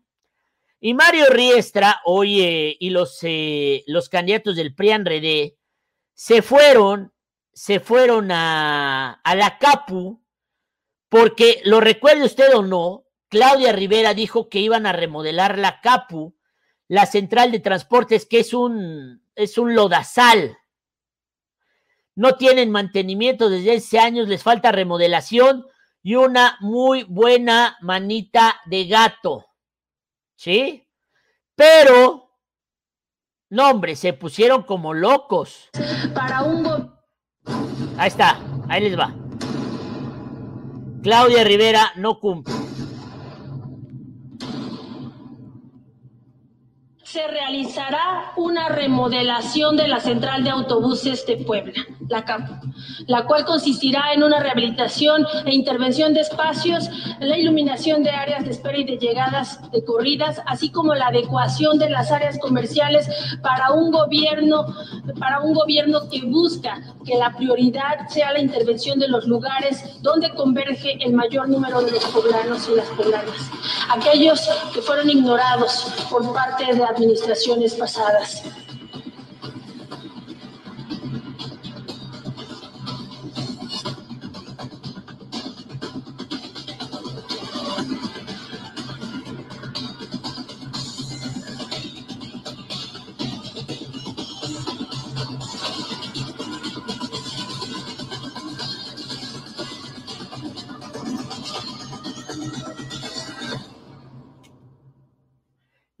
y 0.79 0.93
Mario 0.93 1.25
Riestra, 1.29 2.01
oye, 2.05 2.77
y 2.79 2.91
los, 2.91 3.19
eh, 3.23 3.83
los 3.87 4.07
candidatos 4.07 4.55
del 4.55 4.75
Prianredé 4.75 5.57
se 6.13 6.41
fueron, 6.41 7.11
se 7.55 7.79
fueron 7.79 8.31
a, 8.31 9.13
a 9.23 9.35
la 9.35 9.57
CAPU 9.57 10.21
porque, 11.09 11.61
lo 11.63 11.79
recuerde 11.79 12.25
usted 12.25 12.53
o 12.53 12.61
no, 12.61 13.05
Claudia 13.29 13.71
Rivera 13.71 14.13
dijo 14.13 14.49
que 14.49 14.59
iban 14.59 14.85
a 14.85 14.91
remodelar 14.91 15.57
la 15.57 15.79
CAPU 15.81 16.35
la 16.87 17.05
central 17.05 17.51
de 17.51 17.59
transportes, 17.59 18.25
que 18.25 18.39
es 18.39 18.53
un, 18.53 19.23
es 19.35 19.57
un 19.57 19.73
lodazal. 19.75 20.57
No 22.15 22.35
tienen 22.35 22.69
mantenimiento 22.69 23.49
desde 23.49 23.77
hace 23.77 23.99
años, 23.99 24.27
les 24.27 24.43
falta 24.43 24.71
remodelación 24.71 25.65
y 26.03 26.15
una 26.15 26.57
muy 26.59 27.03
buena 27.03 27.77
manita 27.81 28.61
de 28.65 28.85
gato. 28.85 29.45
¿Sí? 30.35 30.87
Pero, 31.55 32.29
no, 33.49 33.69
hombre, 33.69 33.95
se 33.95 34.13
pusieron 34.13 34.63
como 34.63 34.93
locos. 34.93 35.69
Para 36.13 36.43
un. 36.43 36.93
Ahí 37.97 38.07
está, 38.07 38.39
ahí 38.67 38.81
les 38.81 38.97
va. 38.97 39.13
Claudia 41.03 41.43
Rivera 41.43 41.91
no 41.97 42.19
cumple. 42.19 42.64
Se 47.15 47.25
realizará 47.27 48.33
una 48.35 48.67
remodelación 48.67 49.77
de 49.77 49.87
la 49.87 50.01
central 50.01 50.43
de 50.43 50.49
autobuses 50.49 51.25
de 51.25 51.37
Puebla, 51.37 51.71
la 52.09 52.25
CAP, 52.25 52.41
la 53.07 53.25
cual 53.25 53.45
consistirá 53.45 54.11
en 54.13 54.21
una 54.21 54.41
rehabilitación 54.41 55.25
e 55.45 55.55
intervención 55.55 56.13
de 56.13 56.19
espacios, 56.19 56.89
la 57.21 57.37
iluminación 57.37 58.03
de 58.03 58.09
áreas 58.09 58.43
de 58.43 58.51
espera 58.51 58.77
y 58.79 58.83
de 58.83 58.97
llegadas 58.97 59.61
de 59.71 59.85
corridas, 59.85 60.41
así 60.45 60.69
como 60.71 60.93
la 60.93 61.07
adecuación 61.07 61.79
de 61.79 61.89
las 61.89 62.11
áreas 62.11 62.37
comerciales 62.37 63.07
para 63.41 63.71
un 63.71 63.91
gobierno, 63.91 64.65
para 65.17 65.39
un 65.39 65.53
gobierno 65.53 66.09
que 66.11 66.21
busca 66.21 66.81
que 67.05 67.15
la 67.15 67.31
prioridad 67.31 68.09
sea 68.09 68.33
la 68.33 68.41
intervención 68.41 68.99
de 68.99 69.07
los 69.07 69.25
lugares 69.25 70.01
donde 70.01 70.31
converge 70.31 70.97
el 70.99 71.13
mayor 71.13 71.47
número 71.47 71.81
de 71.81 71.91
los 71.91 72.03
poblanos 72.07 72.67
y 72.67 72.75
las 72.75 72.87
poblanas, 72.89 73.51
aquellos 73.89 74.49
que 74.73 74.81
fueron 74.81 75.09
ignorados 75.09 75.93
por 76.09 76.33
parte 76.33 76.65
de 76.65 76.75
la 76.75 76.91
administraciones 77.05 77.75
pasadas. 77.75 78.43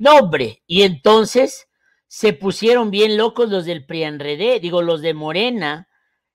Nombre. 0.05 0.63
Y 0.67 0.83
entonces 0.83 1.67
se 2.07 2.31
pusieron 2.31 2.91
bien 2.91 3.17
locos 3.17 3.49
los 3.49 3.65
del 3.65 3.85
Prianredé, 3.85 4.59
digo, 4.59 4.81
los 4.81 5.01
de 5.01 5.13
Morena, 5.13 5.89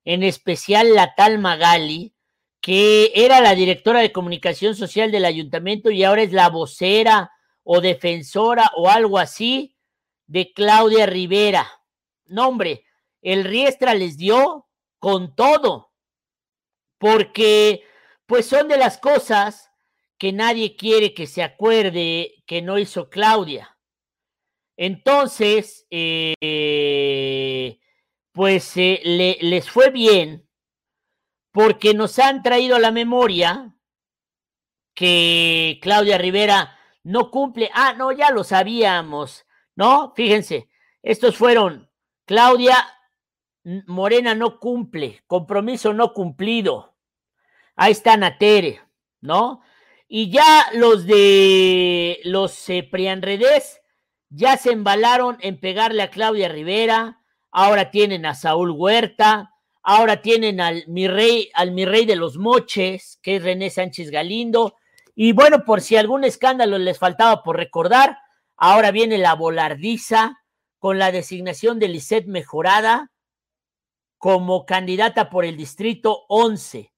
en 0.05 0.23
especial 0.23 0.95
la 0.95 1.15
tal 1.15 1.39
Magali, 1.39 2.15
que 2.61 3.13
era 3.15 3.41
la 3.41 3.55
directora 3.55 4.01
de 4.01 4.13
comunicación 4.13 4.75
social 4.75 5.11
del 5.11 5.25
ayuntamiento 5.25 5.91
y 5.91 6.05
ahora 6.05 6.23
es 6.23 6.33
la 6.33 6.51
vocera 6.51 7.31
o 7.63 7.81
defensora 7.81 8.71
o 8.77 8.91
algo 8.91 9.19
así 9.19 9.77
de 10.27 10.53
Claudia 10.53 11.07
Rivera. 11.07 11.67
Nombre, 12.27 12.85
el 13.23 13.45
Riestra 13.45 13.95
les 13.95 14.17
dio 14.17 14.67
con 14.99 15.35
todo, 15.35 15.93
porque 16.99 17.83
pues 18.27 18.47
son 18.47 18.69
de 18.69 18.77
las 18.77 18.99
cosas 18.99 19.70
que 20.21 20.35
nadie 20.35 20.77
quiere 20.77 21.15
que 21.15 21.27
se 21.27 21.43
acuerde 21.43 22.45
que 22.47 22.61
no 22.61 22.79
hizo 22.79 23.09
Claudia. 23.09 23.79
Entonces, 24.77 25.87
eh, 25.91 27.81
pues 28.31 28.77
eh, 28.77 29.01
les 29.41 29.71
fue 29.71 29.89
bien 29.89 30.47
porque 31.53 31.95
nos 31.95 32.19
han 32.19 32.43
traído 32.43 32.77
a 32.77 32.81
la 32.81 32.91
memoria 32.91 33.75
que 34.93 35.79
Claudia 35.81 36.19
Rivera 36.19 36.79
no 37.03 37.31
cumple. 37.31 37.71
Ah, 37.73 37.95
no, 37.95 38.13
ya 38.13 38.31
lo 38.31 38.45
sabíamos, 38.45 39.47
¿no? 39.75 40.13
Fíjense, 40.15 40.69
estos 41.03 41.35
fueron 41.35 41.91
Claudia 42.27 42.77
Morena 43.87 44.35
no 44.35 44.61
cumple, 44.61 45.23
compromiso 45.27 45.95
no 45.95 46.13
cumplido. 46.13 46.95
Ahí 47.75 47.93
está 47.93 48.19
Natere, 48.19 48.83
¿no? 49.23 49.63
Y 50.13 50.29
ya 50.29 50.67
los 50.75 51.07
de 51.07 52.19
los 52.25 52.69
eh, 52.69 52.83
Prianredés 52.83 53.81
ya 54.29 54.57
se 54.57 54.73
embalaron 54.73 55.39
en 55.41 55.61
pegarle 55.61 56.03
a 56.03 56.11
Claudia 56.11 56.49
Rivera, 56.49 57.23
ahora 57.53 57.93
tienen 57.93 58.27
a 58.27 58.35
Saúl 58.35 58.73
Huerta, 58.73 59.55
ahora 59.85 60.21
tienen 60.21 60.61
al 60.61 60.83
mi 60.89 61.07
rey, 61.07 61.49
al 61.55 61.71
mi 61.71 61.85
rey 61.85 62.07
de 62.07 62.17
los 62.17 62.39
moches, 62.39 63.21
que 63.23 63.37
es 63.37 63.45
René 63.45 63.71
Sánchez 63.71 64.11
Galindo, 64.11 64.75
y 65.15 65.33
bueno, 65.33 65.65
por 65.65 65.81
si 65.81 65.95
algún 65.95 66.25
escándalo 66.25 66.77
les 66.79 66.99
faltaba 66.99 67.45
por 67.45 67.57
recordar, 67.57 68.19
ahora 68.57 68.91
viene 68.91 69.17
la 69.17 69.35
volardiza 69.35 70.41
con 70.81 70.99
la 70.99 71.13
designación 71.13 71.79
de 71.79 71.87
Lisette 71.87 72.27
Mejorada 72.27 73.13
como 74.19 74.67
candidata 74.67 75.31
por 75.31 75.45
el 75.45 75.57
distrito 75.57 76.25
11. 76.29 76.93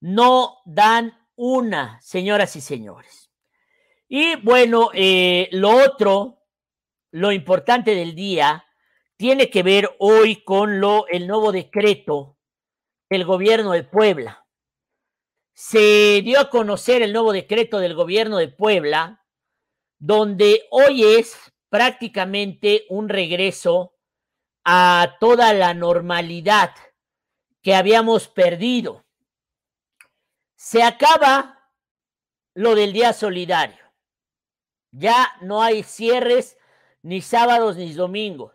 No 0.00 0.56
dan 0.64 1.23
una, 1.36 2.00
señoras 2.00 2.56
y 2.56 2.60
señores. 2.60 3.30
Y 4.08 4.36
bueno, 4.36 4.90
eh, 4.92 5.48
lo 5.52 5.70
otro, 5.70 6.42
lo 7.10 7.32
importante 7.32 7.94
del 7.94 8.14
día, 8.14 8.64
tiene 9.16 9.50
que 9.50 9.62
ver 9.62 9.94
hoy 9.98 10.42
con 10.44 10.80
lo, 10.80 11.06
el 11.08 11.26
nuevo 11.26 11.52
decreto 11.52 12.36
del 13.08 13.24
gobierno 13.24 13.72
de 13.72 13.84
Puebla. 13.84 14.46
Se 15.52 16.20
dio 16.22 16.40
a 16.40 16.50
conocer 16.50 17.02
el 17.02 17.12
nuevo 17.12 17.32
decreto 17.32 17.78
del 17.78 17.94
gobierno 17.94 18.38
de 18.38 18.48
Puebla, 18.48 19.24
donde 19.98 20.66
hoy 20.70 21.04
es 21.04 21.36
prácticamente 21.68 22.84
un 22.88 23.08
regreso 23.08 23.94
a 24.64 25.16
toda 25.20 25.52
la 25.54 25.74
normalidad 25.74 26.74
que 27.62 27.74
habíamos 27.74 28.28
perdido. 28.28 29.03
Se 30.64 30.82
acaba 30.82 31.60
lo 32.54 32.74
del 32.74 32.94
día 32.94 33.12
solidario. 33.12 33.84
Ya 34.92 35.36
no 35.42 35.62
hay 35.62 35.82
cierres 35.82 36.56
ni 37.02 37.20
sábados 37.20 37.76
ni 37.76 37.92
domingos. 37.92 38.54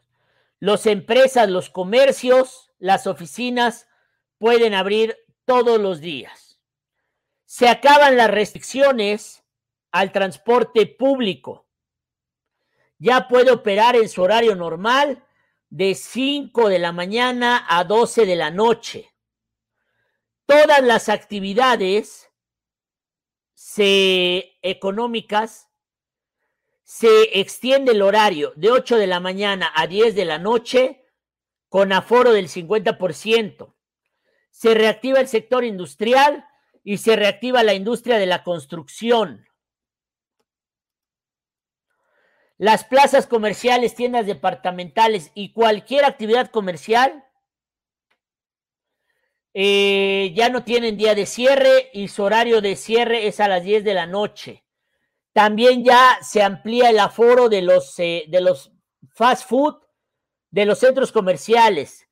Las 0.60 0.88
empresas, 0.88 1.48
los 1.52 1.70
comercios, 1.70 2.72
las 2.80 3.06
oficinas 3.06 3.88
pueden 4.40 4.74
abrir 4.74 5.20
todos 5.46 5.80
los 5.80 6.02
días. 6.02 6.60
Se 7.46 7.70
acaban 7.70 8.18
las 8.18 8.32
restricciones 8.32 9.44
al 9.92 10.12
transporte 10.12 10.88
público. 10.88 11.68
Ya 12.98 13.28
puede 13.28 13.52
operar 13.52 13.96
en 13.96 14.10
su 14.10 14.24
horario 14.24 14.56
normal 14.56 15.24
de 15.70 15.94
5 15.94 16.70
de 16.70 16.80
la 16.80 16.92
mañana 16.92 17.68
a 17.70 17.84
12 17.84 18.26
de 18.26 18.36
la 18.36 18.50
noche. 18.50 19.09
Todas 20.50 20.82
las 20.82 21.10
actividades 21.10 22.32
se, 23.54 24.58
económicas 24.64 25.70
se 26.82 27.40
extiende 27.40 27.92
el 27.92 28.02
horario 28.02 28.54
de 28.56 28.72
8 28.72 28.98
de 28.98 29.06
la 29.06 29.20
mañana 29.20 29.72
a 29.76 29.86
10 29.86 30.16
de 30.16 30.26
la 30.26 30.40
noche 30.40 31.06
con 31.68 31.94
aforo 31.94 32.34
del 32.34 32.48
50%. 32.48 33.76
Se 34.50 34.74
reactiva 34.74 35.20
el 35.20 35.28
sector 35.28 35.64
industrial 35.64 36.48
y 36.84 36.98
se 36.98 37.16
reactiva 37.16 37.62
la 37.62 37.76
industria 37.76 38.18
de 38.18 38.26
la 38.26 38.44
construcción. 38.44 39.48
Las 42.58 42.86
plazas 42.86 43.28
comerciales, 43.28 43.94
tiendas 43.94 44.26
departamentales 44.26 45.30
y 45.36 45.54
cualquier 45.54 46.06
actividad 46.06 46.50
comercial 46.50 47.29
eh, 49.54 50.32
ya 50.36 50.50
no 50.50 50.64
tienen 50.64 50.98
día 50.98 51.16
de 51.16 51.26
cierre 51.26 51.90
y 51.94 52.08
su 52.08 52.24
horario 52.24 52.62
de 52.62 52.76
cierre 52.76 53.28
es 53.28 53.40
a 53.40 53.48
las 53.48 53.64
10 53.64 53.84
de 53.84 53.94
la 53.94 54.06
noche. 54.06 54.64
También 55.34 55.84
ya 55.84 56.20
se 56.22 56.42
amplía 56.42 56.90
el 56.90 57.00
aforo 57.00 57.50
de 57.50 57.62
los, 57.62 57.98
eh, 58.00 58.26
de 58.28 58.42
los 58.42 58.72
fast 59.14 59.48
food, 59.48 59.76
de 60.52 60.66
los 60.66 60.80
centros 60.80 61.12
comerciales. 61.12 62.08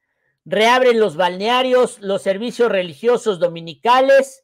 Reabren 0.45 0.99
los 0.99 1.15
balnearios, 1.15 1.99
los 1.99 2.21
servicios 2.21 2.71
religiosos 2.71 3.39
dominicales 3.39 4.43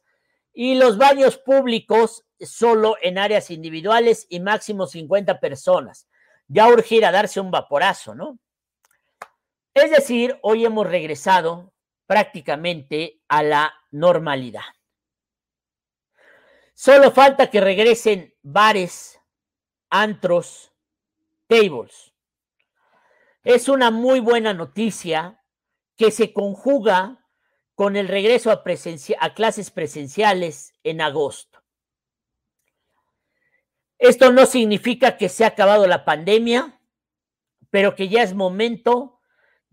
y 0.52 0.76
los 0.76 0.98
baños 0.98 1.38
públicos 1.38 2.24
solo 2.40 2.96
en 3.02 3.18
áreas 3.18 3.50
individuales 3.50 4.26
y 4.28 4.40
máximo 4.40 4.86
50 4.86 5.40
personas. 5.40 6.08
Ya 6.46 6.68
urgir 6.68 7.04
a 7.04 7.12
darse 7.12 7.40
un 7.40 7.50
vaporazo, 7.50 8.14
¿no? 8.14 8.38
Es 9.72 9.90
decir, 9.90 10.38
hoy 10.42 10.64
hemos 10.64 10.86
regresado 10.86 11.73
prácticamente 12.06 13.22
a 13.28 13.42
la 13.42 13.74
normalidad. 13.90 14.64
Solo 16.74 17.10
falta 17.12 17.50
que 17.50 17.60
regresen 17.60 18.34
bares, 18.42 19.20
antros, 19.90 20.72
tables. 21.46 22.12
Es 23.44 23.68
una 23.68 23.90
muy 23.90 24.20
buena 24.20 24.54
noticia 24.54 25.42
que 25.96 26.10
se 26.10 26.32
conjuga 26.32 27.24
con 27.74 27.96
el 27.96 28.08
regreso 28.08 28.50
a, 28.50 28.64
a 29.20 29.34
clases 29.34 29.70
presenciales 29.70 30.72
en 30.82 31.00
agosto. 31.00 31.62
Esto 33.98 34.32
no 34.32 34.46
significa 34.46 35.16
que 35.16 35.28
se 35.28 35.44
ha 35.44 35.48
acabado 35.48 35.86
la 35.86 36.04
pandemia, 36.04 36.80
pero 37.70 37.94
que 37.94 38.08
ya 38.08 38.22
es 38.22 38.34
momento 38.34 39.13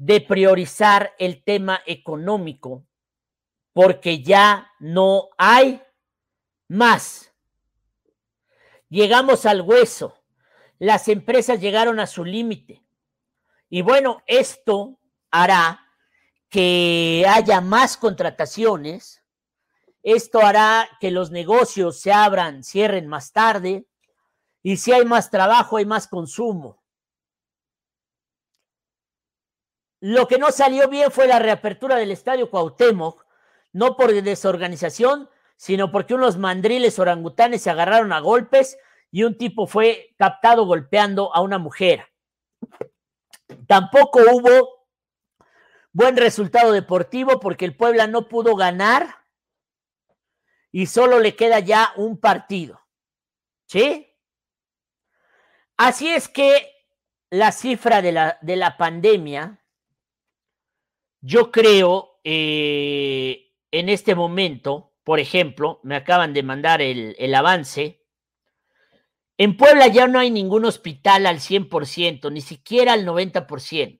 de 0.01 0.19
priorizar 0.19 1.13
el 1.19 1.43
tema 1.43 1.79
económico, 1.85 2.87
porque 3.71 4.23
ya 4.23 4.71
no 4.79 5.29
hay 5.37 5.79
más. 6.67 7.31
Llegamos 8.89 9.45
al 9.45 9.61
hueso. 9.61 10.17
Las 10.79 11.07
empresas 11.07 11.61
llegaron 11.61 11.99
a 11.99 12.07
su 12.07 12.25
límite. 12.25 12.83
Y 13.69 13.83
bueno, 13.83 14.23
esto 14.25 14.99
hará 15.29 15.85
que 16.49 17.23
haya 17.29 17.61
más 17.61 17.95
contrataciones. 17.95 19.21
Esto 20.01 20.39
hará 20.39 20.89
que 20.99 21.11
los 21.11 21.29
negocios 21.29 21.99
se 21.99 22.11
abran, 22.11 22.63
cierren 22.63 23.07
más 23.07 23.33
tarde. 23.33 23.85
Y 24.63 24.77
si 24.77 24.93
hay 24.93 25.05
más 25.05 25.29
trabajo, 25.29 25.77
hay 25.77 25.85
más 25.85 26.07
consumo. 26.07 26.80
Lo 30.01 30.27
que 30.27 30.39
no 30.39 30.51
salió 30.51 30.89
bien 30.89 31.11
fue 31.11 31.27
la 31.27 31.37
reapertura 31.37 31.95
del 31.95 32.11
estadio 32.11 32.49
Cuauhtémoc, 32.49 33.23
no 33.71 33.95
por 33.95 34.11
desorganización, 34.11 35.29
sino 35.55 35.91
porque 35.91 36.15
unos 36.15 36.37
mandriles 36.37 36.97
orangutanes 36.97 37.61
se 37.61 37.69
agarraron 37.69 38.11
a 38.11 38.19
golpes 38.19 38.79
y 39.11 39.23
un 39.23 39.37
tipo 39.37 39.67
fue 39.67 40.15
captado 40.17 40.65
golpeando 40.65 41.33
a 41.35 41.41
una 41.41 41.59
mujer. 41.59 42.07
Tampoco 43.67 44.21
hubo 44.31 44.87
buen 45.93 46.17
resultado 46.17 46.71
deportivo 46.71 47.39
porque 47.39 47.65
el 47.65 47.77
Puebla 47.77 48.07
no 48.07 48.27
pudo 48.27 48.55
ganar 48.55 49.17
y 50.71 50.87
solo 50.87 51.19
le 51.19 51.35
queda 51.35 51.59
ya 51.59 51.93
un 51.95 52.19
partido. 52.19 52.81
¿Sí? 53.67 54.07
Así 55.77 56.09
es 56.09 56.27
que 56.27 56.71
la 57.29 57.51
cifra 57.51 58.01
de 58.01 58.11
la, 58.11 58.39
de 58.41 58.55
la 58.55 58.77
pandemia, 58.77 59.60
yo 61.21 61.51
creo, 61.51 62.19
eh, 62.23 63.51
en 63.71 63.89
este 63.89 64.15
momento, 64.15 64.91
por 65.03 65.19
ejemplo, 65.19 65.79
me 65.83 65.95
acaban 65.95 66.33
de 66.33 66.43
mandar 66.43 66.81
el, 66.81 67.35
avance. 67.35 68.03
En 69.37 69.55
Puebla 69.55 69.87
ya 69.87 70.07
no 70.07 70.19
hay 70.19 70.31
ningún 70.31 70.65
hospital 70.65 71.25
al 71.25 71.39
100%, 71.39 72.31
ni 72.31 72.41
siquiera 72.41 72.93
al 72.93 73.05
90%. 73.05 73.99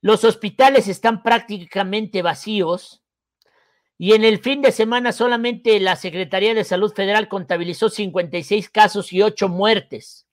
Los 0.00 0.24
hospitales 0.24 0.88
están 0.88 1.22
prácticamente 1.22 2.22
vacíos 2.22 3.02
y 3.96 4.12
en 4.12 4.24
el 4.24 4.38
fin 4.38 4.60
de 4.60 4.72
semana 4.72 5.12
solamente 5.12 5.78
la 5.80 5.96
Secretaría 5.96 6.52
de 6.54 6.64
Salud 6.64 6.92
Federal 6.92 7.28
contabilizó 7.28 7.88
56 7.88 8.68
casos 8.70 9.12
y 9.12 9.22
8 9.22 9.48
muertes. 9.48 10.26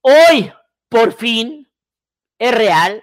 Hoy, 0.00 0.52
por 0.88 1.12
fin, 1.12 1.70
es 2.38 2.54
real. 2.54 3.02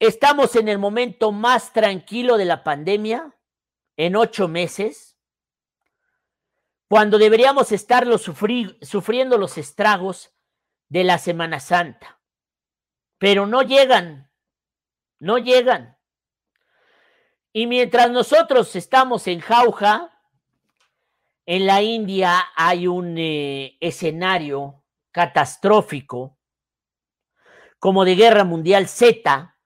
Estamos 0.00 0.54
en 0.54 0.68
el 0.68 0.78
momento 0.78 1.32
más 1.32 1.72
tranquilo 1.72 2.36
de 2.36 2.44
la 2.44 2.62
pandemia 2.62 3.34
en 3.96 4.14
ocho 4.14 4.46
meses, 4.46 5.16
cuando 6.88 7.18
deberíamos 7.18 7.72
estarlo 7.72 8.16
sufriendo 8.16 9.38
los 9.38 9.58
estragos 9.58 10.32
de 10.88 11.04
la 11.04 11.18
Semana 11.18 11.58
Santa. 11.58 12.20
Pero 13.18 13.46
no 13.46 13.62
llegan, 13.62 14.30
no 15.18 15.38
llegan. 15.38 15.98
Y 17.52 17.66
mientras 17.66 18.10
nosotros 18.10 18.76
estamos 18.76 19.26
en 19.26 19.40
jauja, 19.40 20.14
en 21.44 21.66
la 21.66 21.82
India 21.82 22.46
hay 22.54 22.86
un 22.86 23.16
eh, 23.18 23.76
escenario 23.80 24.84
catastrófico, 25.10 26.38
como 27.80 28.04
de 28.04 28.14
guerra 28.14 28.44
mundial 28.44 28.86
Z, 28.86 29.57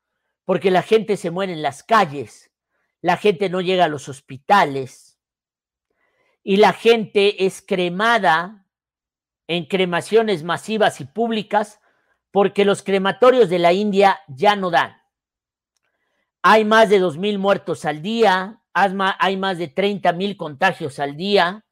porque 0.53 0.71
la 0.71 0.83
gente 0.83 1.17
se 1.17 1.31
muere 1.31 1.55
en 1.55 1.63
las 1.63 1.83
calles, 1.83 2.53
la 3.01 3.17
gente 3.17 3.49
no 3.49 3.63
llega 3.63 3.87
a 3.87 3.89
los 3.89 4.11
hospitales 4.11 5.19
y 6.43 6.57
la 6.57 6.75
gente 6.75 7.47
es 7.47 7.65
cremada 7.67 8.67
en 9.47 9.65
cremaciones 9.65 10.45
masivas 10.45 11.01
y 11.01 11.07
públicas 11.07 11.81
porque 12.31 12.67
los 12.67 12.83
crematorios 12.83 13.49
de 13.49 13.61
la 13.61 13.73
India 13.73 14.21
ya 14.29 14.55
no 14.55 14.69
dan. 14.69 14.95
Hay 16.43 16.67
más 16.67 16.91
de 16.91 16.99
dos 16.99 17.17
mil 17.17 17.39
muertos 17.39 17.87
al 17.87 18.03
día, 18.03 18.63
hay 18.75 19.39
más 19.39 19.57
de 19.57 19.69
30 19.69 20.13
mil 20.13 20.37
contagios 20.37 20.99
al 20.99 21.17
día. 21.17 21.65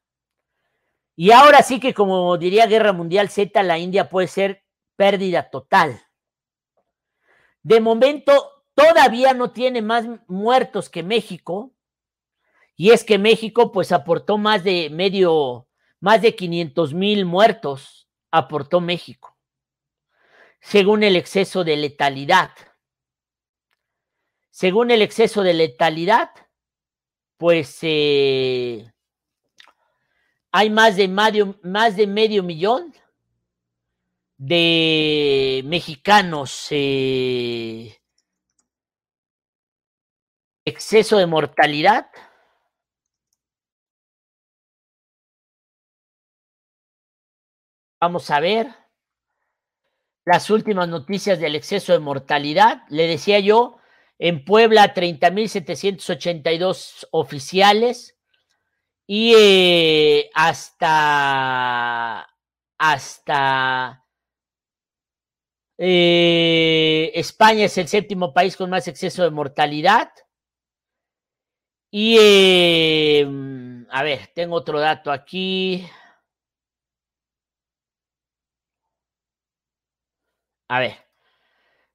Y 1.15 1.29
ahora 1.29 1.61
sí 1.61 1.79
que, 1.79 1.93
como 1.93 2.35
diría 2.35 2.65
Guerra 2.65 2.93
Mundial 2.93 3.29
Z, 3.29 3.61
la 3.61 3.77
India 3.77 4.09
puede 4.09 4.27
ser 4.27 4.63
pérdida 4.95 5.51
total. 5.51 6.01
De 7.61 7.79
momento, 7.79 8.60
todavía 8.73 9.33
no 9.33 9.51
tiene 9.51 9.81
más 9.81 10.05
muertos 10.27 10.89
que 10.89 11.03
México, 11.03 11.73
y 12.75 12.91
es 12.91 13.03
que 13.03 13.17
México 13.17 13.71
pues 13.71 13.91
aportó 13.91 14.37
más 14.37 14.63
de 14.63 14.89
medio, 14.89 15.67
más 15.99 16.21
de 16.21 16.35
500 16.35 16.93
mil 16.93 17.25
muertos, 17.25 18.07
aportó 18.31 18.81
México. 18.81 19.37
según 20.61 21.03
el 21.03 21.15
exceso 21.15 21.63
de 21.63 21.75
letalidad. 21.75 22.51
Según 24.51 24.91
el 24.91 25.01
exceso 25.01 25.43
de 25.43 25.53
letalidad, 25.53 26.29
pues 27.37 27.79
eh, 27.81 28.91
hay 30.51 30.69
más 30.69 30.97
de, 30.97 31.07
medio, 31.07 31.59
más 31.63 31.95
de 31.95 32.05
medio 32.05 32.43
millón 32.43 32.93
de 34.37 35.61
mexicanos 35.65 36.67
eh, 36.71 38.00
exceso 40.65 41.17
de 41.17 41.25
mortalidad. 41.25 42.07
Vamos 47.99 48.29
a 48.31 48.39
ver 48.39 48.67
las 50.25 50.49
últimas 50.49 50.87
noticias 50.87 51.39
del 51.39 51.55
exceso 51.55 51.93
de 51.93 51.99
mortalidad. 51.99 52.83
Le 52.89 53.07
decía 53.07 53.39
yo, 53.39 53.77
en 54.19 54.45
Puebla 54.45 54.93
30.782 54.93 57.07
oficiales 57.11 58.17
y 59.07 59.33
eh, 59.35 60.29
hasta 60.33 62.27
hasta 62.77 64.05
eh, 65.77 67.11
España 67.15 67.65
es 67.65 67.77
el 67.77 67.87
séptimo 67.87 68.33
país 68.33 68.55
con 68.55 68.69
más 68.69 68.87
exceso 68.87 69.23
de 69.23 69.31
mortalidad. 69.31 70.11
Y 71.93 72.15
eh, 72.17 73.27
a 73.89 74.03
ver, 74.03 74.27
tengo 74.33 74.55
otro 74.55 74.79
dato 74.79 75.11
aquí. 75.11 75.85
A 80.69 80.79
ver, 80.79 80.95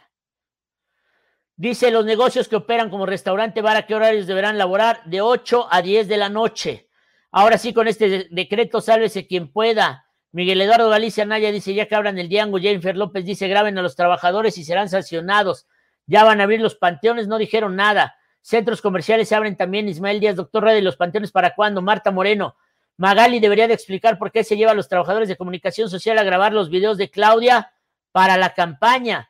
Dice, 1.56 1.92
los 1.92 2.06
negocios 2.06 2.48
que 2.48 2.56
operan 2.56 2.90
como 2.90 3.06
restaurante 3.06 3.62
bar, 3.62 3.78
¿a 3.78 3.86
qué 3.86 3.94
horarios 3.94 4.26
deberán 4.26 4.58
laborar? 4.58 5.04
De 5.06 5.22
8 5.22 5.68
a 5.70 5.82
10 5.82 6.08
de 6.08 6.18
la 6.18 6.30
noche. 6.30 6.90
Ahora 7.32 7.58
sí, 7.58 7.74
con 7.74 7.88
este 7.88 8.28
decreto, 8.32 8.82
sálvese 8.82 9.28
quien 9.28 9.52
pueda. 9.52 10.06
Miguel 10.32 10.62
Eduardo 10.62 10.90
Galicia 10.90 11.26
Naya 11.26 11.52
dice, 11.52 11.74
ya 11.74 11.88
que 11.88 11.96
abran 11.96 12.18
el 12.18 12.30
diango. 12.30 12.58
Jennifer 12.58 12.98
López 12.98 13.26
dice, 13.26 13.48
graben 13.48 13.78
a 13.78 13.82
los 13.82 13.96
trabajadores 13.96 14.58
y 14.58 14.64
serán 14.64 14.90
sancionados. 14.90 15.68
Ya 16.08 16.24
van 16.24 16.40
a 16.42 16.46
abrir 16.46 16.62
los 16.62 16.76
panteones, 16.76 17.28
no 17.28 17.38
dijeron 17.38 17.76
nada. 17.76 18.16
Centros 18.42 18.82
comerciales 18.82 19.30
se 19.30 19.36
abren 19.36 19.56
también. 19.56 19.88
Ismael 19.88 20.20
Díaz, 20.20 20.36
doctor 20.36 20.64
Red, 20.64 20.82
los 20.82 20.98
panteones 20.98 21.32
para 21.32 21.54
cuándo? 21.54 21.82
Marta 21.82 22.12
Moreno. 22.12 22.56
Magali 22.98 23.40
debería 23.40 23.68
de 23.68 23.74
explicar 23.74 24.18
por 24.18 24.32
qué 24.32 24.44
se 24.44 24.58
lleva 24.58 24.72
a 24.72 24.76
los 24.76 24.88
trabajadores 24.88 25.30
de 25.30 25.36
comunicación 25.36 25.90
social 25.90 26.18
a 26.18 26.24
grabar 26.24 26.54
los 26.54 26.70
videos 26.70 26.98
de 26.98 27.10
Claudia 27.10 27.72
para 28.12 28.38
la 28.38 28.54
campaña. 28.54 29.30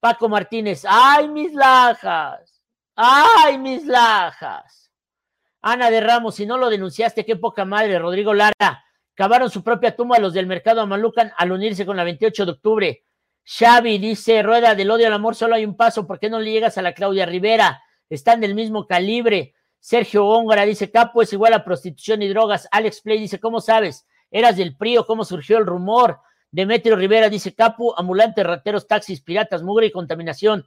Paco 0.00 0.28
Martínez, 0.28 0.84
¡ay, 0.88 1.28
mis 1.28 1.52
lajas! 1.52 2.62
¡Ay, 2.96 3.58
mis 3.58 3.84
lajas! 3.86 4.90
Ana 5.62 5.90
de 5.90 6.00
Ramos, 6.00 6.36
si 6.36 6.46
no 6.46 6.56
lo 6.56 6.70
denunciaste, 6.70 7.24
qué 7.24 7.36
poca 7.36 7.64
madre. 7.64 7.98
Rodrigo 7.98 8.32
Lara, 8.32 8.84
cavaron 9.14 9.50
su 9.50 9.62
propia 9.62 9.94
tumba 9.94 10.18
los 10.18 10.32
del 10.32 10.46
mercado 10.46 10.80
Amalucan 10.80 11.32
al 11.36 11.52
unirse 11.52 11.84
con 11.84 11.96
la 11.96 12.04
28 12.04 12.46
de 12.46 12.52
octubre. 12.52 13.04
Xavi 13.44 13.98
dice, 13.98 14.42
Rueda 14.42 14.74
del 14.74 14.90
odio 14.90 15.06
al 15.06 15.12
amor, 15.12 15.34
solo 15.34 15.54
hay 15.54 15.64
un 15.64 15.76
paso, 15.76 16.06
¿por 16.06 16.18
qué 16.18 16.30
no 16.30 16.38
le 16.38 16.50
llegas 16.50 16.78
a 16.78 16.82
la 16.82 16.94
Claudia 16.94 17.26
Rivera? 17.26 17.82
Están 18.08 18.40
del 18.40 18.54
mismo 18.54 18.86
calibre. 18.86 19.54
Sergio 19.78 20.24
Góngora 20.24 20.64
dice, 20.64 20.90
Capo 20.90 21.22
es 21.22 21.32
igual 21.32 21.52
a 21.54 21.64
prostitución 21.64 22.22
y 22.22 22.28
drogas. 22.28 22.68
Alex 22.70 23.00
Play 23.02 23.18
dice, 23.18 23.40
¿cómo 23.40 23.60
sabes? 23.60 24.06
¿Eras 24.30 24.56
del 24.56 24.76
PRI 24.76 24.98
cómo 25.06 25.24
surgió 25.24 25.58
el 25.58 25.66
rumor? 25.66 26.20
Demetrio 26.52 26.96
Rivera 26.96 27.28
dice 27.28 27.54
Capu, 27.54 27.94
ambulantes, 27.96 28.44
rateros, 28.44 28.86
taxis, 28.88 29.20
piratas, 29.20 29.62
mugre 29.62 29.86
y 29.86 29.90
contaminación. 29.90 30.66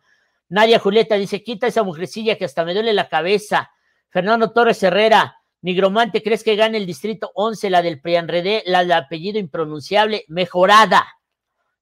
Nadia 0.50 0.80
Julieta 0.80 1.16
dice, 1.16 1.44
quita 1.44 1.68
esa 1.68 1.84
mujercilla 1.84 2.38
que 2.38 2.46
hasta 2.46 2.64
me 2.64 2.74
duele 2.74 2.94
la 2.94 3.10
cabeza. 3.10 3.72
Fernando 4.10 4.52
Torres 4.52 4.82
Herrera, 4.84 5.38
Nigromante, 5.62 6.22
¿crees 6.22 6.44
que 6.44 6.56
gane 6.56 6.78
el 6.78 6.86
distrito 6.86 7.32
11, 7.36 7.70
la 7.70 7.82
del 7.82 8.02
Prianredé, 8.02 8.64
la 8.66 8.80
del 8.80 8.92
apellido 8.92 9.40
impronunciable? 9.40 10.26
Mejorada, 10.28 11.06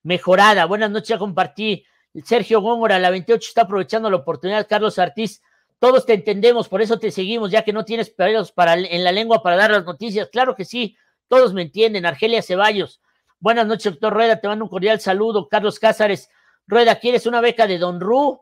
mejorada. 0.03 0.65
Buenas 0.65 0.91
noches, 0.91 1.09
ya 1.09 1.17
compartí. 1.17 1.85
Sergio 2.23 2.61
Góngora, 2.61 2.99
la 2.99 3.09
28 3.09 3.47
está 3.47 3.61
aprovechando 3.63 4.09
la 4.09 4.17
oportunidad. 4.17 4.67
Carlos 4.67 4.99
Artiz, 4.99 5.41
todos 5.79 6.05
te 6.05 6.13
entendemos, 6.13 6.69
por 6.69 6.81
eso 6.81 6.99
te 6.99 7.09
seguimos, 7.09 7.49
ya 7.49 7.63
que 7.63 7.73
no 7.73 7.83
tienes 7.83 8.11
pelos 8.11 8.51
para, 8.51 8.75
en 8.75 9.03
la 9.03 9.11
lengua 9.11 9.41
para 9.41 9.55
dar 9.55 9.71
las 9.71 9.83
noticias. 9.83 10.29
Claro 10.31 10.55
que 10.55 10.63
sí, 10.63 10.95
todos 11.27 11.53
me 11.53 11.63
entienden. 11.63 12.05
Argelia 12.05 12.43
Ceballos, 12.43 13.01
Buenas 13.41 13.65
noches, 13.65 13.93
doctor 13.93 14.13
Rueda. 14.13 14.39
Te 14.39 14.47
mando 14.47 14.65
un 14.65 14.69
cordial 14.69 14.99
saludo. 15.01 15.49
Carlos 15.49 15.79
Cázares. 15.79 16.29
Rueda, 16.67 16.99
¿quieres 16.99 17.25
una 17.25 17.41
beca 17.41 17.65
de 17.65 17.79
Don 17.79 17.99
Ru? 17.99 18.39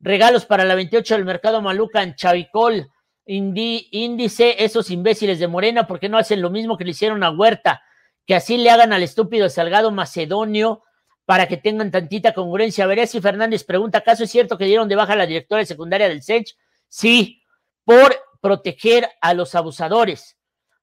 Regalos 0.00 0.46
para 0.46 0.64
la 0.64 0.74
28 0.74 1.16
del 1.16 1.26
mercado 1.26 1.60
Maluca 1.60 2.02
en 2.02 2.14
Chavicol. 2.14 2.90
índice, 3.26 4.64
esos 4.64 4.90
imbéciles 4.90 5.38
de 5.38 5.48
Morena, 5.48 5.86
porque 5.86 6.08
no 6.08 6.16
hacen 6.16 6.40
lo 6.40 6.48
mismo 6.48 6.78
que 6.78 6.84
le 6.84 6.92
hicieron 6.92 7.22
a 7.22 7.30
Huerta? 7.30 7.82
Que 8.26 8.34
así 8.34 8.56
le 8.56 8.70
hagan 8.70 8.94
al 8.94 9.02
estúpido 9.02 9.50
Salgado 9.50 9.90
Macedonio 9.90 10.82
para 11.26 11.46
que 11.46 11.58
tengan 11.58 11.90
tantita 11.90 12.32
congruencia. 12.32 12.86
Veré 12.86 13.06
si 13.06 13.20
Fernández 13.20 13.64
pregunta, 13.64 13.98
¿acaso 13.98 14.24
es 14.24 14.30
cierto 14.30 14.56
que 14.56 14.64
dieron 14.64 14.88
de 14.88 14.96
baja 14.96 15.12
a 15.12 15.16
la 15.16 15.26
directora 15.26 15.66
secundaria 15.66 16.08
del 16.08 16.22
CENCH? 16.22 16.56
Sí, 16.88 17.42
por 17.84 18.16
proteger 18.40 19.10
a 19.20 19.34
los 19.34 19.54
abusadores. 19.54 20.38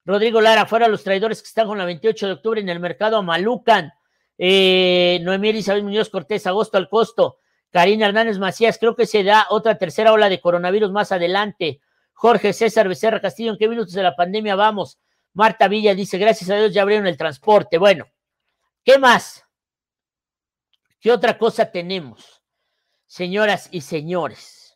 Rodrigo 0.10 0.42
Lara, 0.42 0.66
fuera 0.66 0.88
los 0.88 1.04
traidores 1.04 1.40
que 1.40 1.50
están 1.50 1.68
con 1.68 1.78
la 1.78 1.86
28 1.86 2.26
de 2.26 2.34
octubre 2.34 2.60
en 2.60 2.68
el 2.68 2.80
mercado 2.80 3.22
Malucan. 3.22 3.94
Eh, 4.40 5.20
Noemí 5.22 5.50
Elizabeth 5.50 5.84
Muñoz 5.84 6.10
Cortés, 6.10 6.48
agosto 6.48 6.80
al 6.80 6.90
costo. 6.90 7.38
Karina 7.70 8.08
Hernández 8.08 8.40
Macías, 8.40 8.80
creo 8.80 8.96
que 8.96 9.06
se 9.06 9.24
da 9.24 9.46
otra 9.52 9.78
tercera 9.78 10.12
ola 10.12 10.28
de 10.28 10.42
coronavirus 10.42 10.90
más 10.90 11.12
adelante. 11.12 11.80
Jorge 12.14 12.54
César 12.54 12.88
Becerra 12.88 13.22
Castillo, 13.22 13.52
¿en 13.52 13.60
qué 13.60 13.68
minutos 13.68 13.94
de 13.94 14.02
la 14.02 14.16
pandemia 14.16 14.56
vamos? 14.56 14.98
Marta 15.34 15.68
Villa 15.68 15.94
dice, 15.94 16.18
gracias 16.18 16.50
a 16.50 16.56
Dios 16.56 16.74
ya 16.74 16.82
abrieron 16.82 17.06
el 17.06 17.16
transporte. 17.16 17.78
Bueno, 17.78 18.08
¿qué 18.84 18.98
más? 18.98 19.46
¿Qué 21.00 21.12
otra 21.12 21.38
cosa 21.38 21.70
tenemos? 21.72 22.42
Señoras 23.06 23.70
y 23.72 23.82
señores, 23.82 24.76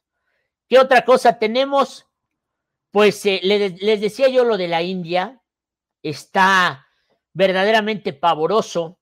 ¿qué 0.67 0.77
otra 0.77 1.03
cosa 1.03 1.39
tenemos? 1.39 2.05
Pues 2.93 3.25
eh, 3.25 3.39
les, 3.41 4.01
decía 4.01 4.27
yo 4.27 4.45
lo 4.45 4.55
de 4.55 4.67
la 4.67 4.83
India, 4.83 5.41
está 6.03 6.85
verdaderamente 7.33 8.13
pavoroso 8.13 8.99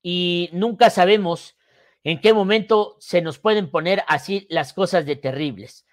y 0.00 0.48
nunca 0.52 0.90
sabemos 0.90 1.56
en 2.04 2.20
qué 2.20 2.32
momento 2.32 2.96
se 3.00 3.22
nos 3.22 3.40
pueden 3.40 3.68
poner 3.68 4.04
así 4.06 4.46
las 4.48 4.72
cosas 4.72 5.06
de 5.06 5.16
terribles. 5.16 5.86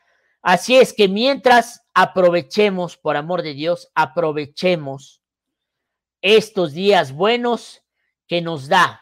Así 0.44 0.76
es 0.76 0.94
que 0.94 1.08
mientras 1.08 1.84
aprovechemos, 1.96 2.98
por 2.98 3.18
amor 3.18 3.42
de 3.42 3.56
Dios, 3.56 3.90
aprovechemos 3.96 5.24
estos 6.22 6.74
días 6.74 7.14
buenos 7.14 7.82
que 8.28 8.42
nos 8.44 8.68
da 8.68 9.02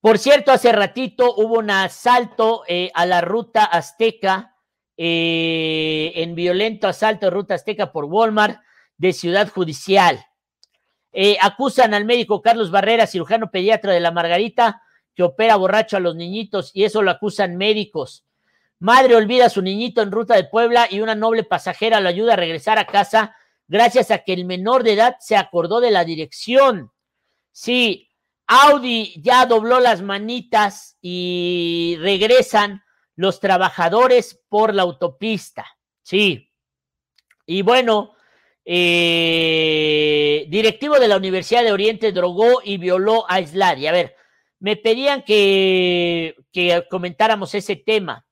Por 0.00 0.18
cierto, 0.18 0.52
hace 0.52 0.70
ratito 0.70 1.34
hubo 1.34 1.58
un 1.58 1.70
asalto 1.70 2.62
eh, 2.68 2.92
a 2.94 3.06
la 3.06 3.22
ruta 3.22 3.64
azteca, 3.64 4.55
eh, 4.96 6.12
en 6.16 6.34
violento 6.34 6.88
asalto 6.88 7.26
de 7.26 7.30
ruta 7.30 7.54
azteca 7.54 7.92
por 7.92 8.04
Walmart 8.06 8.60
de 8.96 9.12
Ciudad 9.12 9.48
Judicial. 9.48 10.24
Eh, 11.12 11.36
acusan 11.40 11.94
al 11.94 12.04
médico 12.04 12.42
Carlos 12.42 12.70
Barrera, 12.70 13.06
cirujano 13.06 13.50
pediatra 13.50 13.92
de 13.92 14.00
la 14.00 14.10
Margarita, 14.10 14.82
que 15.14 15.22
opera 15.22 15.56
borracho 15.56 15.96
a 15.96 16.00
los 16.00 16.14
niñitos 16.14 16.70
y 16.74 16.84
eso 16.84 17.02
lo 17.02 17.10
acusan 17.10 17.56
médicos. 17.56 18.24
Madre 18.78 19.16
olvida 19.16 19.46
a 19.46 19.50
su 19.50 19.62
niñito 19.62 20.02
en 20.02 20.12
ruta 20.12 20.34
de 20.34 20.44
Puebla 20.44 20.86
y 20.90 21.00
una 21.00 21.14
noble 21.14 21.42
pasajera 21.44 22.00
lo 22.00 22.08
ayuda 22.08 22.34
a 22.34 22.36
regresar 22.36 22.78
a 22.78 22.86
casa 22.86 23.34
gracias 23.68 24.10
a 24.10 24.18
que 24.18 24.34
el 24.34 24.44
menor 24.44 24.82
de 24.82 24.92
edad 24.92 25.16
se 25.18 25.36
acordó 25.36 25.80
de 25.80 25.90
la 25.90 26.04
dirección. 26.04 26.92
Sí, 27.52 28.10
Audi 28.46 29.14
ya 29.22 29.46
dobló 29.46 29.80
las 29.80 30.02
manitas 30.02 30.98
y 31.00 31.96
regresan 32.00 32.82
los 33.16 33.40
trabajadores 33.40 34.40
por 34.48 34.74
la 34.74 34.82
autopista. 34.82 35.66
Sí. 36.02 36.52
Y 37.46 37.62
bueno, 37.62 38.14
eh, 38.64 40.46
directivo 40.48 40.98
de 40.98 41.08
la 41.08 41.16
Universidad 41.16 41.64
de 41.64 41.72
Oriente 41.72 42.12
drogó 42.12 42.60
y 42.62 42.76
violó 42.76 43.24
a 43.28 43.40
Isladi. 43.40 43.86
A 43.86 43.92
ver, 43.92 44.14
me 44.60 44.76
pedían 44.76 45.22
que, 45.22 46.36
que 46.52 46.86
comentáramos 46.90 47.54
ese 47.54 47.76
tema. 47.76 48.26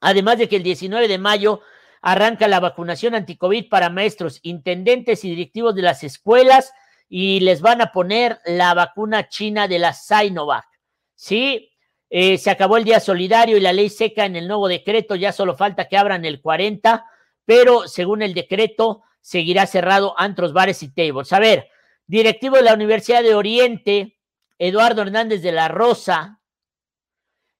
Además 0.00 0.38
de 0.38 0.48
que 0.48 0.56
el 0.56 0.62
19 0.62 1.08
de 1.08 1.18
mayo 1.18 1.60
arranca 2.00 2.48
la 2.48 2.60
vacunación 2.60 3.14
anticovid 3.14 3.68
para 3.68 3.90
maestros, 3.90 4.38
intendentes 4.42 5.24
y 5.24 5.30
directivos 5.30 5.74
de 5.74 5.82
las 5.82 6.04
escuelas 6.04 6.72
y 7.08 7.40
les 7.40 7.60
van 7.60 7.80
a 7.80 7.92
poner 7.92 8.38
la 8.44 8.74
vacuna 8.74 9.28
china 9.28 9.66
de 9.66 9.78
la 9.78 9.92
Sinovac. 9.92 10.66
Sí, 11.14 11.70
eh, 12.10 12.38
se 12.38 12.50
acabó 12.50 12.76
el 12.76 12.84
día 12.84 13.00
solidario 13.00 13.56
y 13.56 13.60
la 13.60 13.72
ley 13.72 13.90
seca 13.90 14.24
en 14.24 14.36
el 14.36 14.48
nuevo 14.48 14.68
decreto, 14.68 15.14
ya 15.14 15.32
solo 15.32 15.56
falta 15.56 15.88
que 15.88 15.96
abran 15.96 16.24
el 16.24 16.40
40, 16.40 17.04
pero 17.44 17.86
según 17.86 18.22
el 18.22 18.34
decreto 18.34 19.02
seguirá 19.20 19.66
cerrado 19.66 20.14
antros, 20.18 20.52
bares 20.52 20.82
y 20.82 20.88
tables. 20.88 21.32
A 21.32 21.38
ver, 21.38 21.68
directivo 22.06 22.56
de 22.56 22.62
la 22.62 22.74
Universidad 22.74 23.22
de 23.22 23.34
Oriente, 23.34 24.18
Eduardo 24.58 25.02
Hernández 25.02 25.42
de 25.42 25.52
la 25.52 25.68
Rosa, 25.68 26.40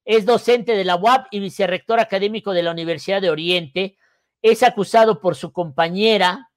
es 0.04 0.24
docente 0.24 0.74
de 0.74 0.84
la 0.84 0.96
UAP 0.96 1.26
y 1.30 1.40
vicerrector 1.40 2.00
académico 2.00 2.52
de 2.52 2.62
la 2.62 2.70
Universidad 2.70 3.20
de 3.20 3.28
Oriente. 3.28 3.98
Es 4.40 4.62
acusado 4.62 5.20
por 5.20 5.36
su 5.36 5.52
compañera 5.52 6.50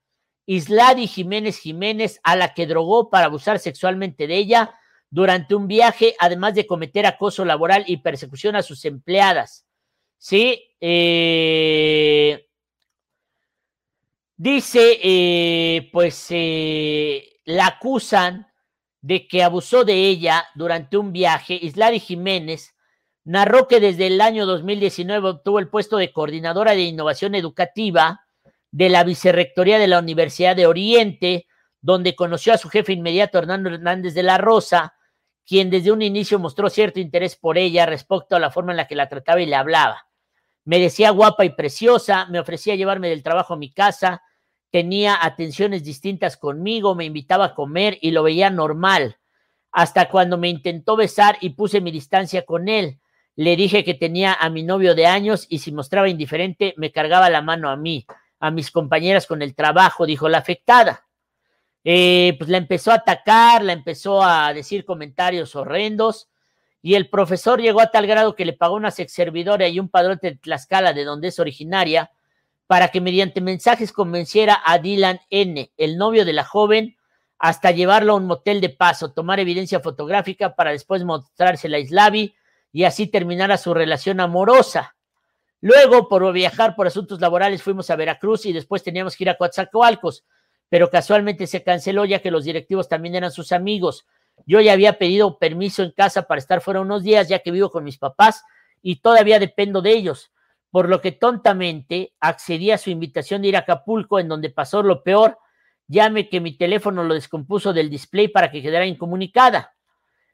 Isladi 0.45 1.07
Jiménez 1.07 1.57
Jiménez, 1.57 2.21
a 2.23 2.37
la 2.37 2.53
que 2.53 2.65
drogó 2.65 3.09
para 3.09 3.25
abusar 3.25 3.59
sexualmente 3.59 4.27
de 4.27 4.37
ella 4.37 4.75
durante 5.11 5.53
un 5.53 5.67
viaje, 5.67 6.15
además 6.19 6.55
de 6.55 6.65
cometer 6.65 7.05
acoso 7.05 7.43
laboral 7.45 7.83
y 7.85 7.97
persecución 7.97 8.55
a 8.55 8.63
sus 8.63 8.85
empleadas. 8.85 9.65
Sí, 10.17 10.75
eh, 10.79 12.47
dice, 14.37 14.99
eh, 15.03 15.89
pues 15.91 16.27
eh, 16.29 17.39
la 17.43 17.67
acusan 17.67 18.47
de 19.01 19.27
que 19.27 19.43
abusó 19.43 19.83
de 19.83 20.07
ella 20.07 20.45
durante 20.55 20.97
un 20.97 21.11
viaje. 21.11 21.59
Isladi 21.61 21.99
Jiménez 21.99 22.73
narró 23.25 23.67
que 23.67 23.79
desde 23.81 24.07
el 24.07 24.21
año 24.21 24.45
2019 24.45 25.27
obtuvo 25.27 25.59
el 25.59 25.67
puesto 25.67 25.97
de 25.97 26.13
coordinadora 26.13 26.71
de 26.71 26.83
innovación 26.83 27.35
educativa 27.35 28.21
de 28.71 28.89
la 28.89 29.03
Vicerrectoría 29.03 29.77
de 29.77 29.87
la 29.87 29.99
Universidad 29.99 30.55
de 30.55 30.67
Oriente, 30.67 31.47
donde 31.81 32.15
conoció 32.15 32.53
a 32.53 32.57
su 32.57 32.69
jefe 32.69 32.93
inmediato, 32.93 33.39
Hernando 33.39 33.69
Hernández 33.69 34.13
de 34.13 34.23
la 34.23 34.37
Rosa, 34.37 34.93
quien 35.45 35.69
desde 35.69 35.91
un 35.91 36.01
inicio 36.01 36.39
mostró 36.39 36.69
cierto 36.69 36.99
interés 36.99 37.35
por 37.35 37.57
ella 37.57 37.85
respecto 37.85 38.35
a 38.35 38.39
la 38.39 38.51
forma 38.51 38.71
en 38.71 38.77
la 38.77 38.87
que 38.87 38.95
la 38.95 39.09
trataba 39.09 39.41
y 39.41 39.45
le 39.45 39.55
hablaba. 39.55 40.07
Me 40.63 40.79
decía 40.79 41.09
guapa 41.09 41.43
y 41.45 41.49
preciosa, 41.49 42.27
me 42.27 42.39
ofrecía 42.39 42.75
llevarme 42.75 43.09
del 43.09 43.23
trabajo 43.23 43.55
a 43.55 43.57
mi 43.57 43.71
casa, 43.71 44.21
tenía 44.69 45.17
atenciones 45.21 45.83
distintas 45.83 46.37
conmigo, 46.37 46.95
me 46.95 47.05
invitaba 47.05 47.45
a 47.45 47.55
comer 47.55 47.97
y 48.01 48.11
lo 48.11 48.23
veía 48.23 48.49
normal, 48.49 49.17
hasta 49.71 50.09
cuando 50.09 50.37
me 50.37 50.49
intentó 50.49 50.95
besar 50.95 51.37
y 51.41 51.51
puse 51.51 51.81
mi 51.81 51.91
distancia 51.91 52.45
con 52.45 52.69
él. 52.69 52.99
Le 53.35 53.55
dije 53.55 53.83
que 53.83 53.93
tenía 53.93 54.33
a 54.33 54.49
mi 54.49 54.63
novio 54.63 54.93
de 54.93 55.07
años 55.07 55.47
y 55.49 55.59
si 55.59 55.71
mostraba 55.71 56.09
indiferente 56.09 56.73
me 56.77 56.91
cargaba 56.91 57.29
la 57.29 57.41
mano 57.41 57.69
a 57.69 57.75
mí, 57.75 58.05
a 58.39 58.51
mis 58.51 58.71
compañeras 58.71 59.25
con 59.25 59.41
el 59.41 59.55
trabajo, 59.55 60.05
dijo 60.05 60.29
la 60.29 60.39
afectada. 60.39 61.07
Eh, 61.83 62.35
pues 62.37 62.49
la 62.49 62.57
empezó 62.57 62.91
a 62.91 62.95
atacar, 62.95 63.63
la 63.63 63.73
empezó 63.73 64.21
a 64.23 64.53
decir 64.53 64.85
comentarios 64.85 65.55
horrendos 65.55 66.29
y 66.81 66.95
el 66.95 67.09
profesor 67.09 67.61
llegó 67.61 67.81
a 67.81 67.91
tal 67.91 68.07
grado 68.07 68.35
que 68.35 68.45
le 68.45 68.53
pagó 68.53 68.75
una 68.75 68.91
servidora 68.91 69.67
y 69.67 69.79
un 69.79 69.89
padrón 69.89 70.19
de 70.21 70.35
Tlaxcala, 70.35 70.93
de 70.93 71.03
donde 71.03 71.29
es 71.29 71.39
originaria, 71.39 72.11
para 72.67 72.87
que 72.87 73.01
mediante 73.01 73.41
mensajes 73.41 73.91
convenciera 73.91 74.61
a 74.65 74.79
Dylan 74.79 75.19
N., 75.29 75.71
el 75.77 75.97
novio 75.97 76.25
de 76.25 76.33
la 76.33 76.43
joven, 76.43 76.97
hasta 77.37 77.71
llevarlo 77.71 78.13
a 78.13 78.15
un 78.15 78.25
motel 78.25 78.61
de 78.61 78.69
paso, 78.69 79.11
tomar 79.11 79.39
evidencia 79.39 79.79
fotográfica 79.79 80.55
para 80.55 80.71
después 80.71 81.03
mostrársela 81.03 81.77
a 81.77 81.79
Islavi 81.79 82.35
y 82.71 82.83
así 82.83 83.07
terminara 83.07 83.57
su 83.57 83.73
relación 83.73 84.19
amorosa. 84.19 84.95
Luego, 85.59 86.07
por 86.07 86.31
viajar 86.33 86.75
por 86.75 86.87
asuntos 86.87 87.19
laborales, 87.19 87.61
fuimos 87.61 87.89
a 87.89 87.95
Veracruz 87.95 88.45
y 88.45 88.53
después 88.53 88.83
teníamos 88.83 89.15
que 89.15 89.23
ir 89.23 89.29
a 89.29 89.37
Coatzacoalcos 89.37 90.23
pero 90.71 90.89
casualmente 90.89 91.47
se 91.47 91.63
canceló 91.63 92.05
ya 92.05 92.19
que 92.19 92.31
los 92.31 92.45
directivos 92.45 92.87
también 92.87 93.13
eran 93.15 93.29
sus 93.29 93.51
amigos. 93.51 94.07
Yo 94.45 94.61
ya 94.61 94.71
había 94.71 94.97
pedido 94.97 95.37
permiso 95.37 95.83
en 95.83 95.91
casa 95.91 96.21
para 96.21 96.39
estar 96.39 96.61
fuera 96.61 96.79
unos 96.79 97.03
días, 97.03 97.27
ya 97.27 97.39
que 97.39 97.51
vivo 97.51 97.69
con 97.69 97.83
mis 97.83 97.97
papás 97.97 98.45
y 98.81 99.01
todavía 99.01 99.37
dependo 99.37 99.81
de 99.81 99.91
ellos, 99.91 100.31
por 100.69 100.87
lo 100.87 101.01
que 101.01 101.11
tontamente 101.11 102.13
accedí 102.21 102.71
a 102.71 102.77
su 102.77 102.89
invitación 102.89 103.41
de 103.41 103.49
ir 103.49 103.57
a 103.57 103.59
Acapulco, 103.59 104.17
en 104.17 104.29
donde 104.29 104.49
pasó 104.49 104.81
lo 104.81 105.03
peor, 105.03 105.39
llame 105.87 106.29
que 106.29 106.39
mi 106.39 106.55
teléfono 106.55 107.03
lo 107.03 107.15
descompuso 107.15 107.73
del 107.73 107.89
display 107.89 108.29
para 108.29 108.49
que 108.49 108.61
quedara 108.61 108.85
incomunicada. 108.85 109.73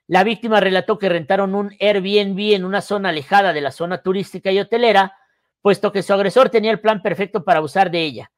La 0.05 0.23
víctima 0.23 0.59
relató 0.59 0.99
que 0.99 1.09
rentaron 1.09 1.55
un 1.55 1.75
Airbnb 1.79 2.53
en 2.53 2.63
una 2.63 2.81
zona 2.81 3.09
alejada 3.09 3.53
de 3.53 3.61
la 3.61 3.71
zona 3.71 4.03
turística 4.03 4.51
y 4.51 4.59
hotelera, 4.59 5.17
puesto 5.63 5.91
que 5.91 6.03
su 6.03 6.13
agresor 6.13 6.51
tenía 6.51 6.69
el 6.69 6.79
plan 6.79 7.01
perfecto 7.01 7.43
para 7.43 7.57
abusar 7.57 7.89
de 7.89 8.03
ella. 8.03 8.31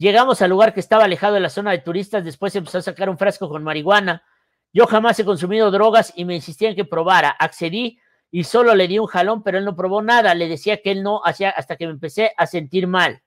Llegamos 0.00 0.40
al 0.40 0.48
lugar 0.48 0.72
que 0.72 0.80
estaba 0.80 1.04
alejado 1.04 1.34
de 1.34 1.40
la 1.40 1.50
zona 1.50 1.72
de 1.72 1.78
turistas, 1.78 2.24
después 2.24 2.56
empezó 2.56 2.78
a 2.78 2.82
sacar 2.82 3.10
un 3.10 3.18
frasco 3.18 3.50
con 3.50 3.62
marihuana. 3.62 4.24
Yo 4.72 4.86
jamás 4.86 5.20
he 5.20 5.26
consumido 5.26 5.70
drogas 5.70 6.14
y 6.16 6.24
me 6.24 6.34
insistía 6.34 6.70
en 6.70 6.74
que 6.74 6.86
probara. 6.86 7.28
Accedí 7.28 7.98
y 8.30 8.44
solo 8.44 8.74
le 8.74 8.88
di 8.88 8.98
un 8.98 9.08
jalón, 9.08 9.42
pero 9.42 9.58
él 9.58 9.66
no 9.66 9.76
probó 9.76 10.00
nada. 10.00 10.34
Le 10.34 10.48
decía 10.48 10.80
que 10.80 10.92
él 10.92 11.02
no 11.02 11.20
hacía 11.22 11.50
hasta 11.50 11.76
que 11.76 11.84
me 11.84 11.92
empecé 11.92 12.32
a 12.38 12.46
sentir 12.46 12.86
mal. 12.86 13.20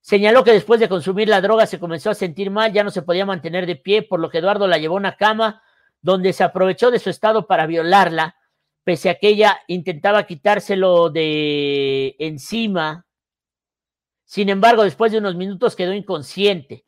Señaló 0.00 0.44
que 0.44 0.52
después 0.52 0.78
de 0.78 0.88
consumir 0.88 1.28
la 1.28 1.40
droga 1.40 1.66
se 1.66 1.80
comenzó 1.80 2.10
a 2.10 2.14
sentir 2.14 2.52
mal, 2.52 2.72
ya 2.72 2.84
no 2.84 2.92
se 2.92 3.02
podía 3.02 3.26
mantener 3.26 3.66
de 3.66 3.74
pie, 3.74 4.02
por 4.02 4.20
lo 4.20 4.30
que 4.30 4.38
Eduardo 4.38 4.68
la 4.68 4.78
llevó 4.78 4.94
a 4.94 4.98
una 4.98 5.16
cama 5.16 5.60
donde 6.00 6.32
se 6.32 6.44
aprovechó 6.44 6.92
de 6.92 7.00
su 7.00 7.10
estado 7.10 7.48
para 7.48 7.66
violarla, 7.66 8.36
pese 8.84 9.10
a 9.10 9.16
que 9.16 9.26
ella 9.26 9.58
intentaba 9.66 10.22
quitárselo 10.22 11.10
de 11.10 12.14
encima 12.20 13.03
sin 14.34 14.48
embargo, 14.48 14.82
después 14.82 15.12
de 15.12 15.18
unos 15.18 15.36
minutos 15.36 15.76
quedó 15.76 15.92
inconsciente. 15.92 16.84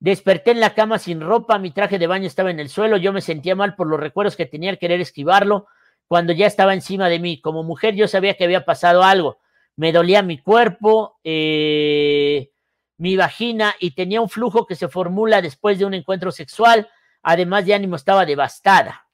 Desperté 0.00 0.52
en 0.52 0.60
la 0.60 0.72
cama 0.72 0.98
sin 0.98 1.20
ropa, 1.20 1.58
mi 1.58 1.70
traje 1.70 1.98
de 1.98 2.06
baño 2.06 2.26
estaba 2.26 2.50
en 2.50 2.60
el 2.60 2.70
suelo, 2.70 2.96
yo 2.96 3.12
me 3.12 3.20
sentía 3.20 3.54
mal 3.54 3.74
por 3.74 3.88
los 3.88 4.00
recuerdos 4.00 4.36
que 4.36 4.46
tenía 4.46 4.70
al 4.70 4.78
querer 4.78 4.98
esquivarlo 4.98 5.66
cuando 6.06 6.32
ya 6.32 6.46
estaba 6.46 6.72
encima 6.72 7.10
de 7.10 7.18
mí. 7.18 7.42
Como 7.42 7.62
mujer 7.62 7.94
yo 7.94 8.08
sabía 8.08 8.38
que 8.38 8.44
había 8.44 8.64
pasado 8.64 9.02
algo. 9.02 9.38
Me 9.76 9.92
dolía 9.92 10.22
mi 10.22 10.38
cuerpo, 10.38 11.20
eh, 11.24 12.52
mi 12.96 13.18
vagina 13.18 13.74
y 13.78 13.90
tenía 13.90 14.22
un 14.22 14.30
flujo 14.30 14.66
que 14.66 14.74
se 14.74 14.88
formula 14.88 15.42
después 15.42 15.78
de 15.78 15.84
un 15.84 15.92
encuentro 15.92 16.32
sexual. 16.32 16.88
Además 17.20 17.66
de 17.66 17.74
ánimo 17.74 17.96
estaba 17.96 18.24
devastada. 18.24 19.06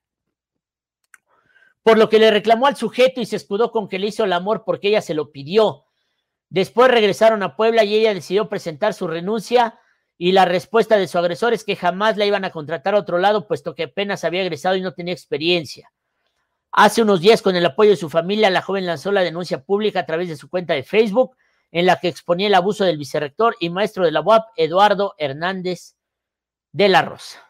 Por 1.83 1.99
lo 1.99 2.09
que 2.09 2.21
le 2.21 2.31
reclamó 2.31 2.69
al 2.69 2.77
sujeto 2.77 3.21
y 3.21 3.27
se 3.27 3.35
escudó 3.35 3.73
con 3.73 3.89
que 3.89 3.99
le 3.99 4.07
hizo 4.07 4.23
el 4.23 4.33
amor 4.33 4.63
porque 4.65 4.87
ella 4.91 5.03
se 5.03 5.15
lo 5.15 5.33
pidió. 5.33 5.87
Después 6.55 6.89
regresaron 6.89 7.43
a 7.43 7.57
Puebla 7.57 7.83
y 7.83 7.97
ella 7.97 8.15
decidió 8.15 8.49
presentar 8.49 8.95
su 8.95 9.09
renuncia 9.09 9.81
y 10.17 10.31
la 10.31 10.45
respuesta 10.45 10.97
de 10.97 11.09
su 11.09 11.19
agresor 11.19 11.53
es 11.53 11.65
que 11.65 11.75
jamás 11.75 12.17
la 12.17 12.27
iban 12.27 12.45
a 12.45 12.53
contratar 12.53 12.95
a 12.95 12.99
otro 12.99 13.19
lado, 13.19 13.49
puesto 13.49 13.75
que 13.75 13.83
apenas 13.83 14.23
había 14.23 14.43
egresado 14.43 14.77
y 14.77 14.81
no 14.81 14.95
tenía 14.95 15.13
experiencia. 15.13 15.91
Hace 16.71 17.03
unos 17.03 17.21
días, 17.21 17.43
con 17.43 17.57
el 17.57 17.67
apoyo 17.67 17.91
de 17.91 17.97
su 17.97 18.09
familia, 18.09 18.51
la 18.51 18.63
joven 18.63 18.87
lanzó 18.87 19.11
la 19.11 19.23
denuncia 19.23 19.65
pública 19.65 19.99
a 19.99 20.07
través 20.07 20.29
de 20.29 20.37
su 20.37 20.49
cuenta 20.49 20.75
de 20.75 20.85
Facebook, 20.85 21.37
en 21.73 21.87
la 21.87 21.99
que 21.99 22.07
exponía 22.07 22.47
el 22.47 22.55
abuso 22.55 22.85
del 22.85 22.99
vicerrector 22.99 23.57
y 23.59 23.69
maestro 23.71 24.05
de 24.05 24.13
la 24.13 24.21
UAP, 24.21 24.47
Eduardo 24.55 25.17
Hernández 25.19 25.97
de 26.71 26.89
la 26.89 27.03
Rosa. 27.03 27.45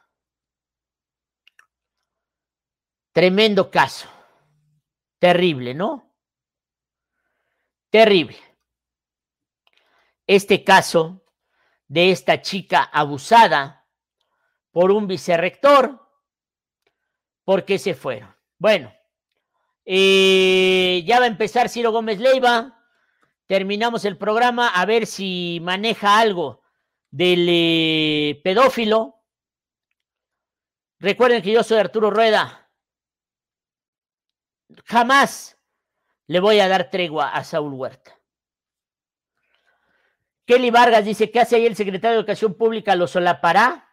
Tremendo 3.12 3.70
caso. 3.70 4.08
Terrible, 5.18 5.74
¿no? 5.74 6.10
Terrible 7.90 8.53
este 10.26 10.64
caso 10.64 11.22
de 11.88 12.10
esta 12.10 12.40
chica 12.40 12.82
abusada 12.82 13.86
por 14.70 14.90
un 14.90 15.06
vicerrector, 15.06 16.00
¿por 17.44 17.64
qué 17.64 17.78
se 17.78 17.94
fueron? 17.94 18.34
Bueno, 18.58 18.92
Eh, 19.86 21.04
ya 21.06 21.18
va 21.18 21.26
a 21.26 21.28
empezar 21.28 21.68
Ciro 21.68 21.92
Gómez 21.92 22.18
Leiva. 22.18 22.82
Terminamos 23.46 24.06
el 24.06 24.16
programa 24.16 24.68
a 24.68 24.86
ver 24.86 25.06
si 25.06 25.60
maneja 25.62 26.18
algo 26.18 26.62
del 27.10 27.46
eh, 27.50 28.40
pedófilo. 28.42 29.22
Recuerden 30.98 31.42
que 31.42 31.52
yo 31.52 31.62
soy 31.62 31.78
Arturo 31.80 32.10
Rueda. 32.10 32.70
Jamás 34.86 35.58
le 36.28 36.40
voy 36.40 36.60
a 36.60 36.68
dar 36.68 36.88
tregua 36.88 37.28
a 37.28 37.44
Saúl 37.44 37.74
Huerta. 37.74 38.18
Kelly 40.46 40.70
Vargas 40.70 41.04
dice, 41.04 41.30
¿qué 41.30 41.40
hace 41.40 41.56
ahí 41.56 41.66
el 41.66 41.76
secretario 41.76 42.16
de 42.16 42.20
Educación 42.20 42.54
Pública? 42.54 42.94
¿Lo 42.96 43.06
solapará? 43.06 43.88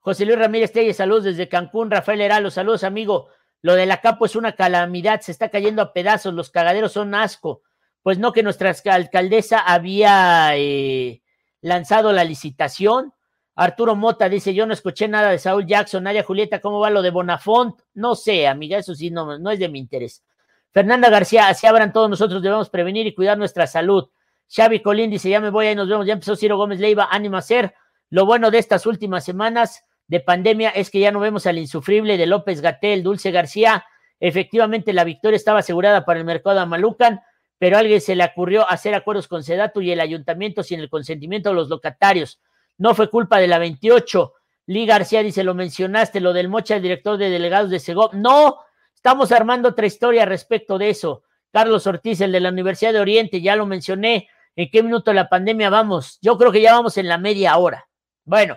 José 0.00 0.26
Luis 0.26 0.38
Ramírez 0.38 0.72
Telles, 0.72 0.96
saludos 0.96 1.24
desde 1.24 1.48
Cancún. 1.48 1.90
Rafael 1.90 2.20
Heralo, 2.20 2.50
saludos, 2.50 2.84
amigo. 2.84 3.28
Lo 3.62 3.74
de 3.74 3.86
la 3.86 4.00
Capo 4.00 4.26
es 4.26 4.36
una 4.36 4.52
calamidad, 4.52 5.20
se 5.20 5.32
está 5.32 5.48
cayendo 5.48 5.82
a 5.82 5.92
pedazos, 5.92 6.32
los 6.34 6.50
cagaderos 6.50 6.92
son 6.92 7.14
asco. 7.14 7.62
Pues 8.02 8.18
no 8.18 8.32
que 8.32 8.42
nuestra 8.42 8.74
alcaldesa 8.86 9.58
había 9.60 10.50
eh, 10.56 11.22
lanzado 11.60 12.12
la 12.12 12.24
licitación. 12.24 13.12
Arturo 13.56 13.96
Mota 13.96 14.28
dice, 14.28 14.54
yo 14.54 14.66
no 14.66 14.72
escuché 14.72 15.08
nada 15.08 15.30
de 15.30 15.38
Saúl 15.38 15.66
Jackson. 15.66 16.04
Nadia 16.04 16.22
Julieta, 16.22 16.60
¿cómo 16.60 16.78
va 16.78 16.90
lo 16.90 17.02
de 17.02 17.10
Bonafont? 17.10 17.80
No 17.94 18.14
sé, 18.14 18.46
amiga, 18.46 18.78
eso 18.78 18.94
sí, 18.94 19.10
no, 19.10 19.38
no 19.38 19.50
es 19.50 19.58
de 19.58 19.68
mi 19.68 19.80
interés. 19.80 20.22
Fernanda 20.70 21.10
García, 21.10 21.48
así 21.48 21.66
abran 21.66 21.92
todos 21.92 22.08
nosotros, 22.08 22.40
debemos 22.40 22.70
prevenir 22.70 23.06
y 23.06 23.14
cuidar 23.14 23.36
nuestra 23.36 23.66
salud. 23.66 24.08
Xavi 24.48 24.80
Colín 24.80 25.10
dice, 25.10 25.28
ya 25.28 25.40
me 25.40 25.50
voy, 25.50 25.66
ahí 25.66 25.74
nos 25.74 25.88
vemos, 25.88 26.06
ya 26.06 26.14
empezó 26.14 26.34
Ciro 26.36 26.56
Gómez 26.56 26.80
Leiva, 26.80 27.08
ánimo 27.10 27.36
a 27.36 27.40
hacer. 27.40 27.74
Lo 28.10 28.24
bueno 28.24 28.50
de 28.50 28.58
estas 28.58 28.86
últimas 28.86 29.24
semanas 29.24 29.84
de 30.06 30.20
pandemia 30.20 30.70
es 30.70 30.90
que 30.90 31.00
ya 31.00 31.12
no 31.12 31.20
vemos 31.20 31.46
al 31.46 31.58
insufrible 31.58 32.16
de 32.16 32.26
López 32.26 32.62
Gatel, 32.62 33.02
Dulce 33.02 33.30
García. 33.30 33.84
Efectivamente, 34.18 34.92
la 34.92 35.04
victoria 35.04 35.36
estaba 35.36 35.60
asegurada 35.60 36.04
para 36.04 36.18
el 36.18 36.24
mercado 36.24 36.56
de 36.56 36.62
Amalucan, 36.62 37.20
pero 37.58 37.76
a 37.76 37.80
alguien 37.80 38.00
se 38.00 38.16
le 38.16 38.24
ocurrió 38.24 38.68
hacer 38.68 38.94
acuerdos 38.94 39.28
con 39.28 39.42
Sedatu 39.42 39.82
y 39.82 39.92
el 39.92 40.00
ayuntamiento 40.00 40.62
sin 40.62 40.80
el 40.80 40.88
consentimiento 40.88 41.50
de 41.50 41.56
los 41.56 41.68
locatarios. 41.68 42.40
No 42.78 42.94
fue 42.94 43.10
culpa 43.10 43.38
de 43.38 43.48
la 43.48 43.58
28. 43.58 44.32
Lee 44.66 44.86
García 44.86 45.22
dice, 45.22 45.44
lo 45.44 45.54
mencionaste, 45.54 46.20
lo 46.20 46.32
del 46.32 46.48
Mocha, 46.48 46.76
el 46.76 46.82
director 46.82 47.18
de 47.18 47.28
delegados 47.30 47.70
de 47.70 47.80
Segov. 47.80 48.14
No, 48.14 48.58
estamos 48.94 49.32
armando 49.32 49.70
otra 49.70 49.86
historia 49.86 50.24
respecto 50.24 50.78
de 50.78 50.90
eso. 50.90 51.24
Carlos 51.52 51.86
Ortiz, 51.86 52.20
el 52.20 52.32
de 52.32 52.40
la 52.40 52.50
Universidad 52.50 52.92
de 52.92 53.00
Oriente, 53.00 53.40
ya 53.40 53.56
lo 53.56 53.66
mencioné. 53.66 54.28
¿En 54.58 54.68
qué 54.72 54.82
minuto 54.82 55.12
de 55.12 55.14
la 55.14 55.28
pandemia 55.28 55.70
vamos? 55.70 56.18
Yo 56.20 56.36
creo 56.36 56.50
que 56.50 56.60
ya 56.60 56.72
vamos 56.72 56.98
en 56.98 57.06
la 57.06 57.16
media 57.16 57.56
hora. 57.58 57.88
Bueno, 58.24 58.56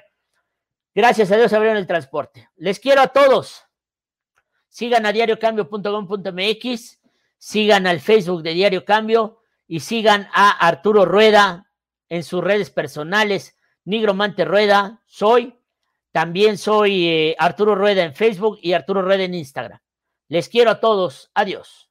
gracias 0.96 1.32
a 1.32 1.38
Dios 1.38 1.54
abrieron 1.54 1.78
el 1.78 1.86
transporte. 1.86 2.50
Les 2.56 2.80
quiero 2.80 3.02
a 3.02 3.10
todos. 3.10 3.66
Sigan 4.68 5.06
a 5.06 5.12
diariocambio.com.mx, 5.12 7.00
sigan 7.38 7.86
al 7.86 8.00
Facebook 8.00 8.42
de 8.42 8.56
Diario 8.56 8.84
Cambio 8.84 9.42
y 9.68 9.82
sigan 9.82 10.28
a 10.34 10.50
Arturo 10.50 11.06
Rueda 11.06 11.70
en 12.10 12.24
sus 12.24 12.44
redes 12.44 12.72
personales. 12.72 13.56
Nigromante 13.86 14.44
Rueda, 14.44 15.04
soy. 15.06 15.56
También 16.12 16.58
soy 16.58 17.10
eh, 17.10 17.36
Arturo 17.38 17.76
Rueda 17.76 18.04
en 18.04 18.16
Facebook 18.16 18.58
y 18.64 18.74
Arturo 18.74 19.04
Rueda 19.04 19.22
en 19.22 19.36
Instagram. 19.36 19.80
Les 20.30 20.50
quiero 20.50 20.72
a 20.72 20.80
todos. 20.80 21.30
Adiós. 21.36 21.91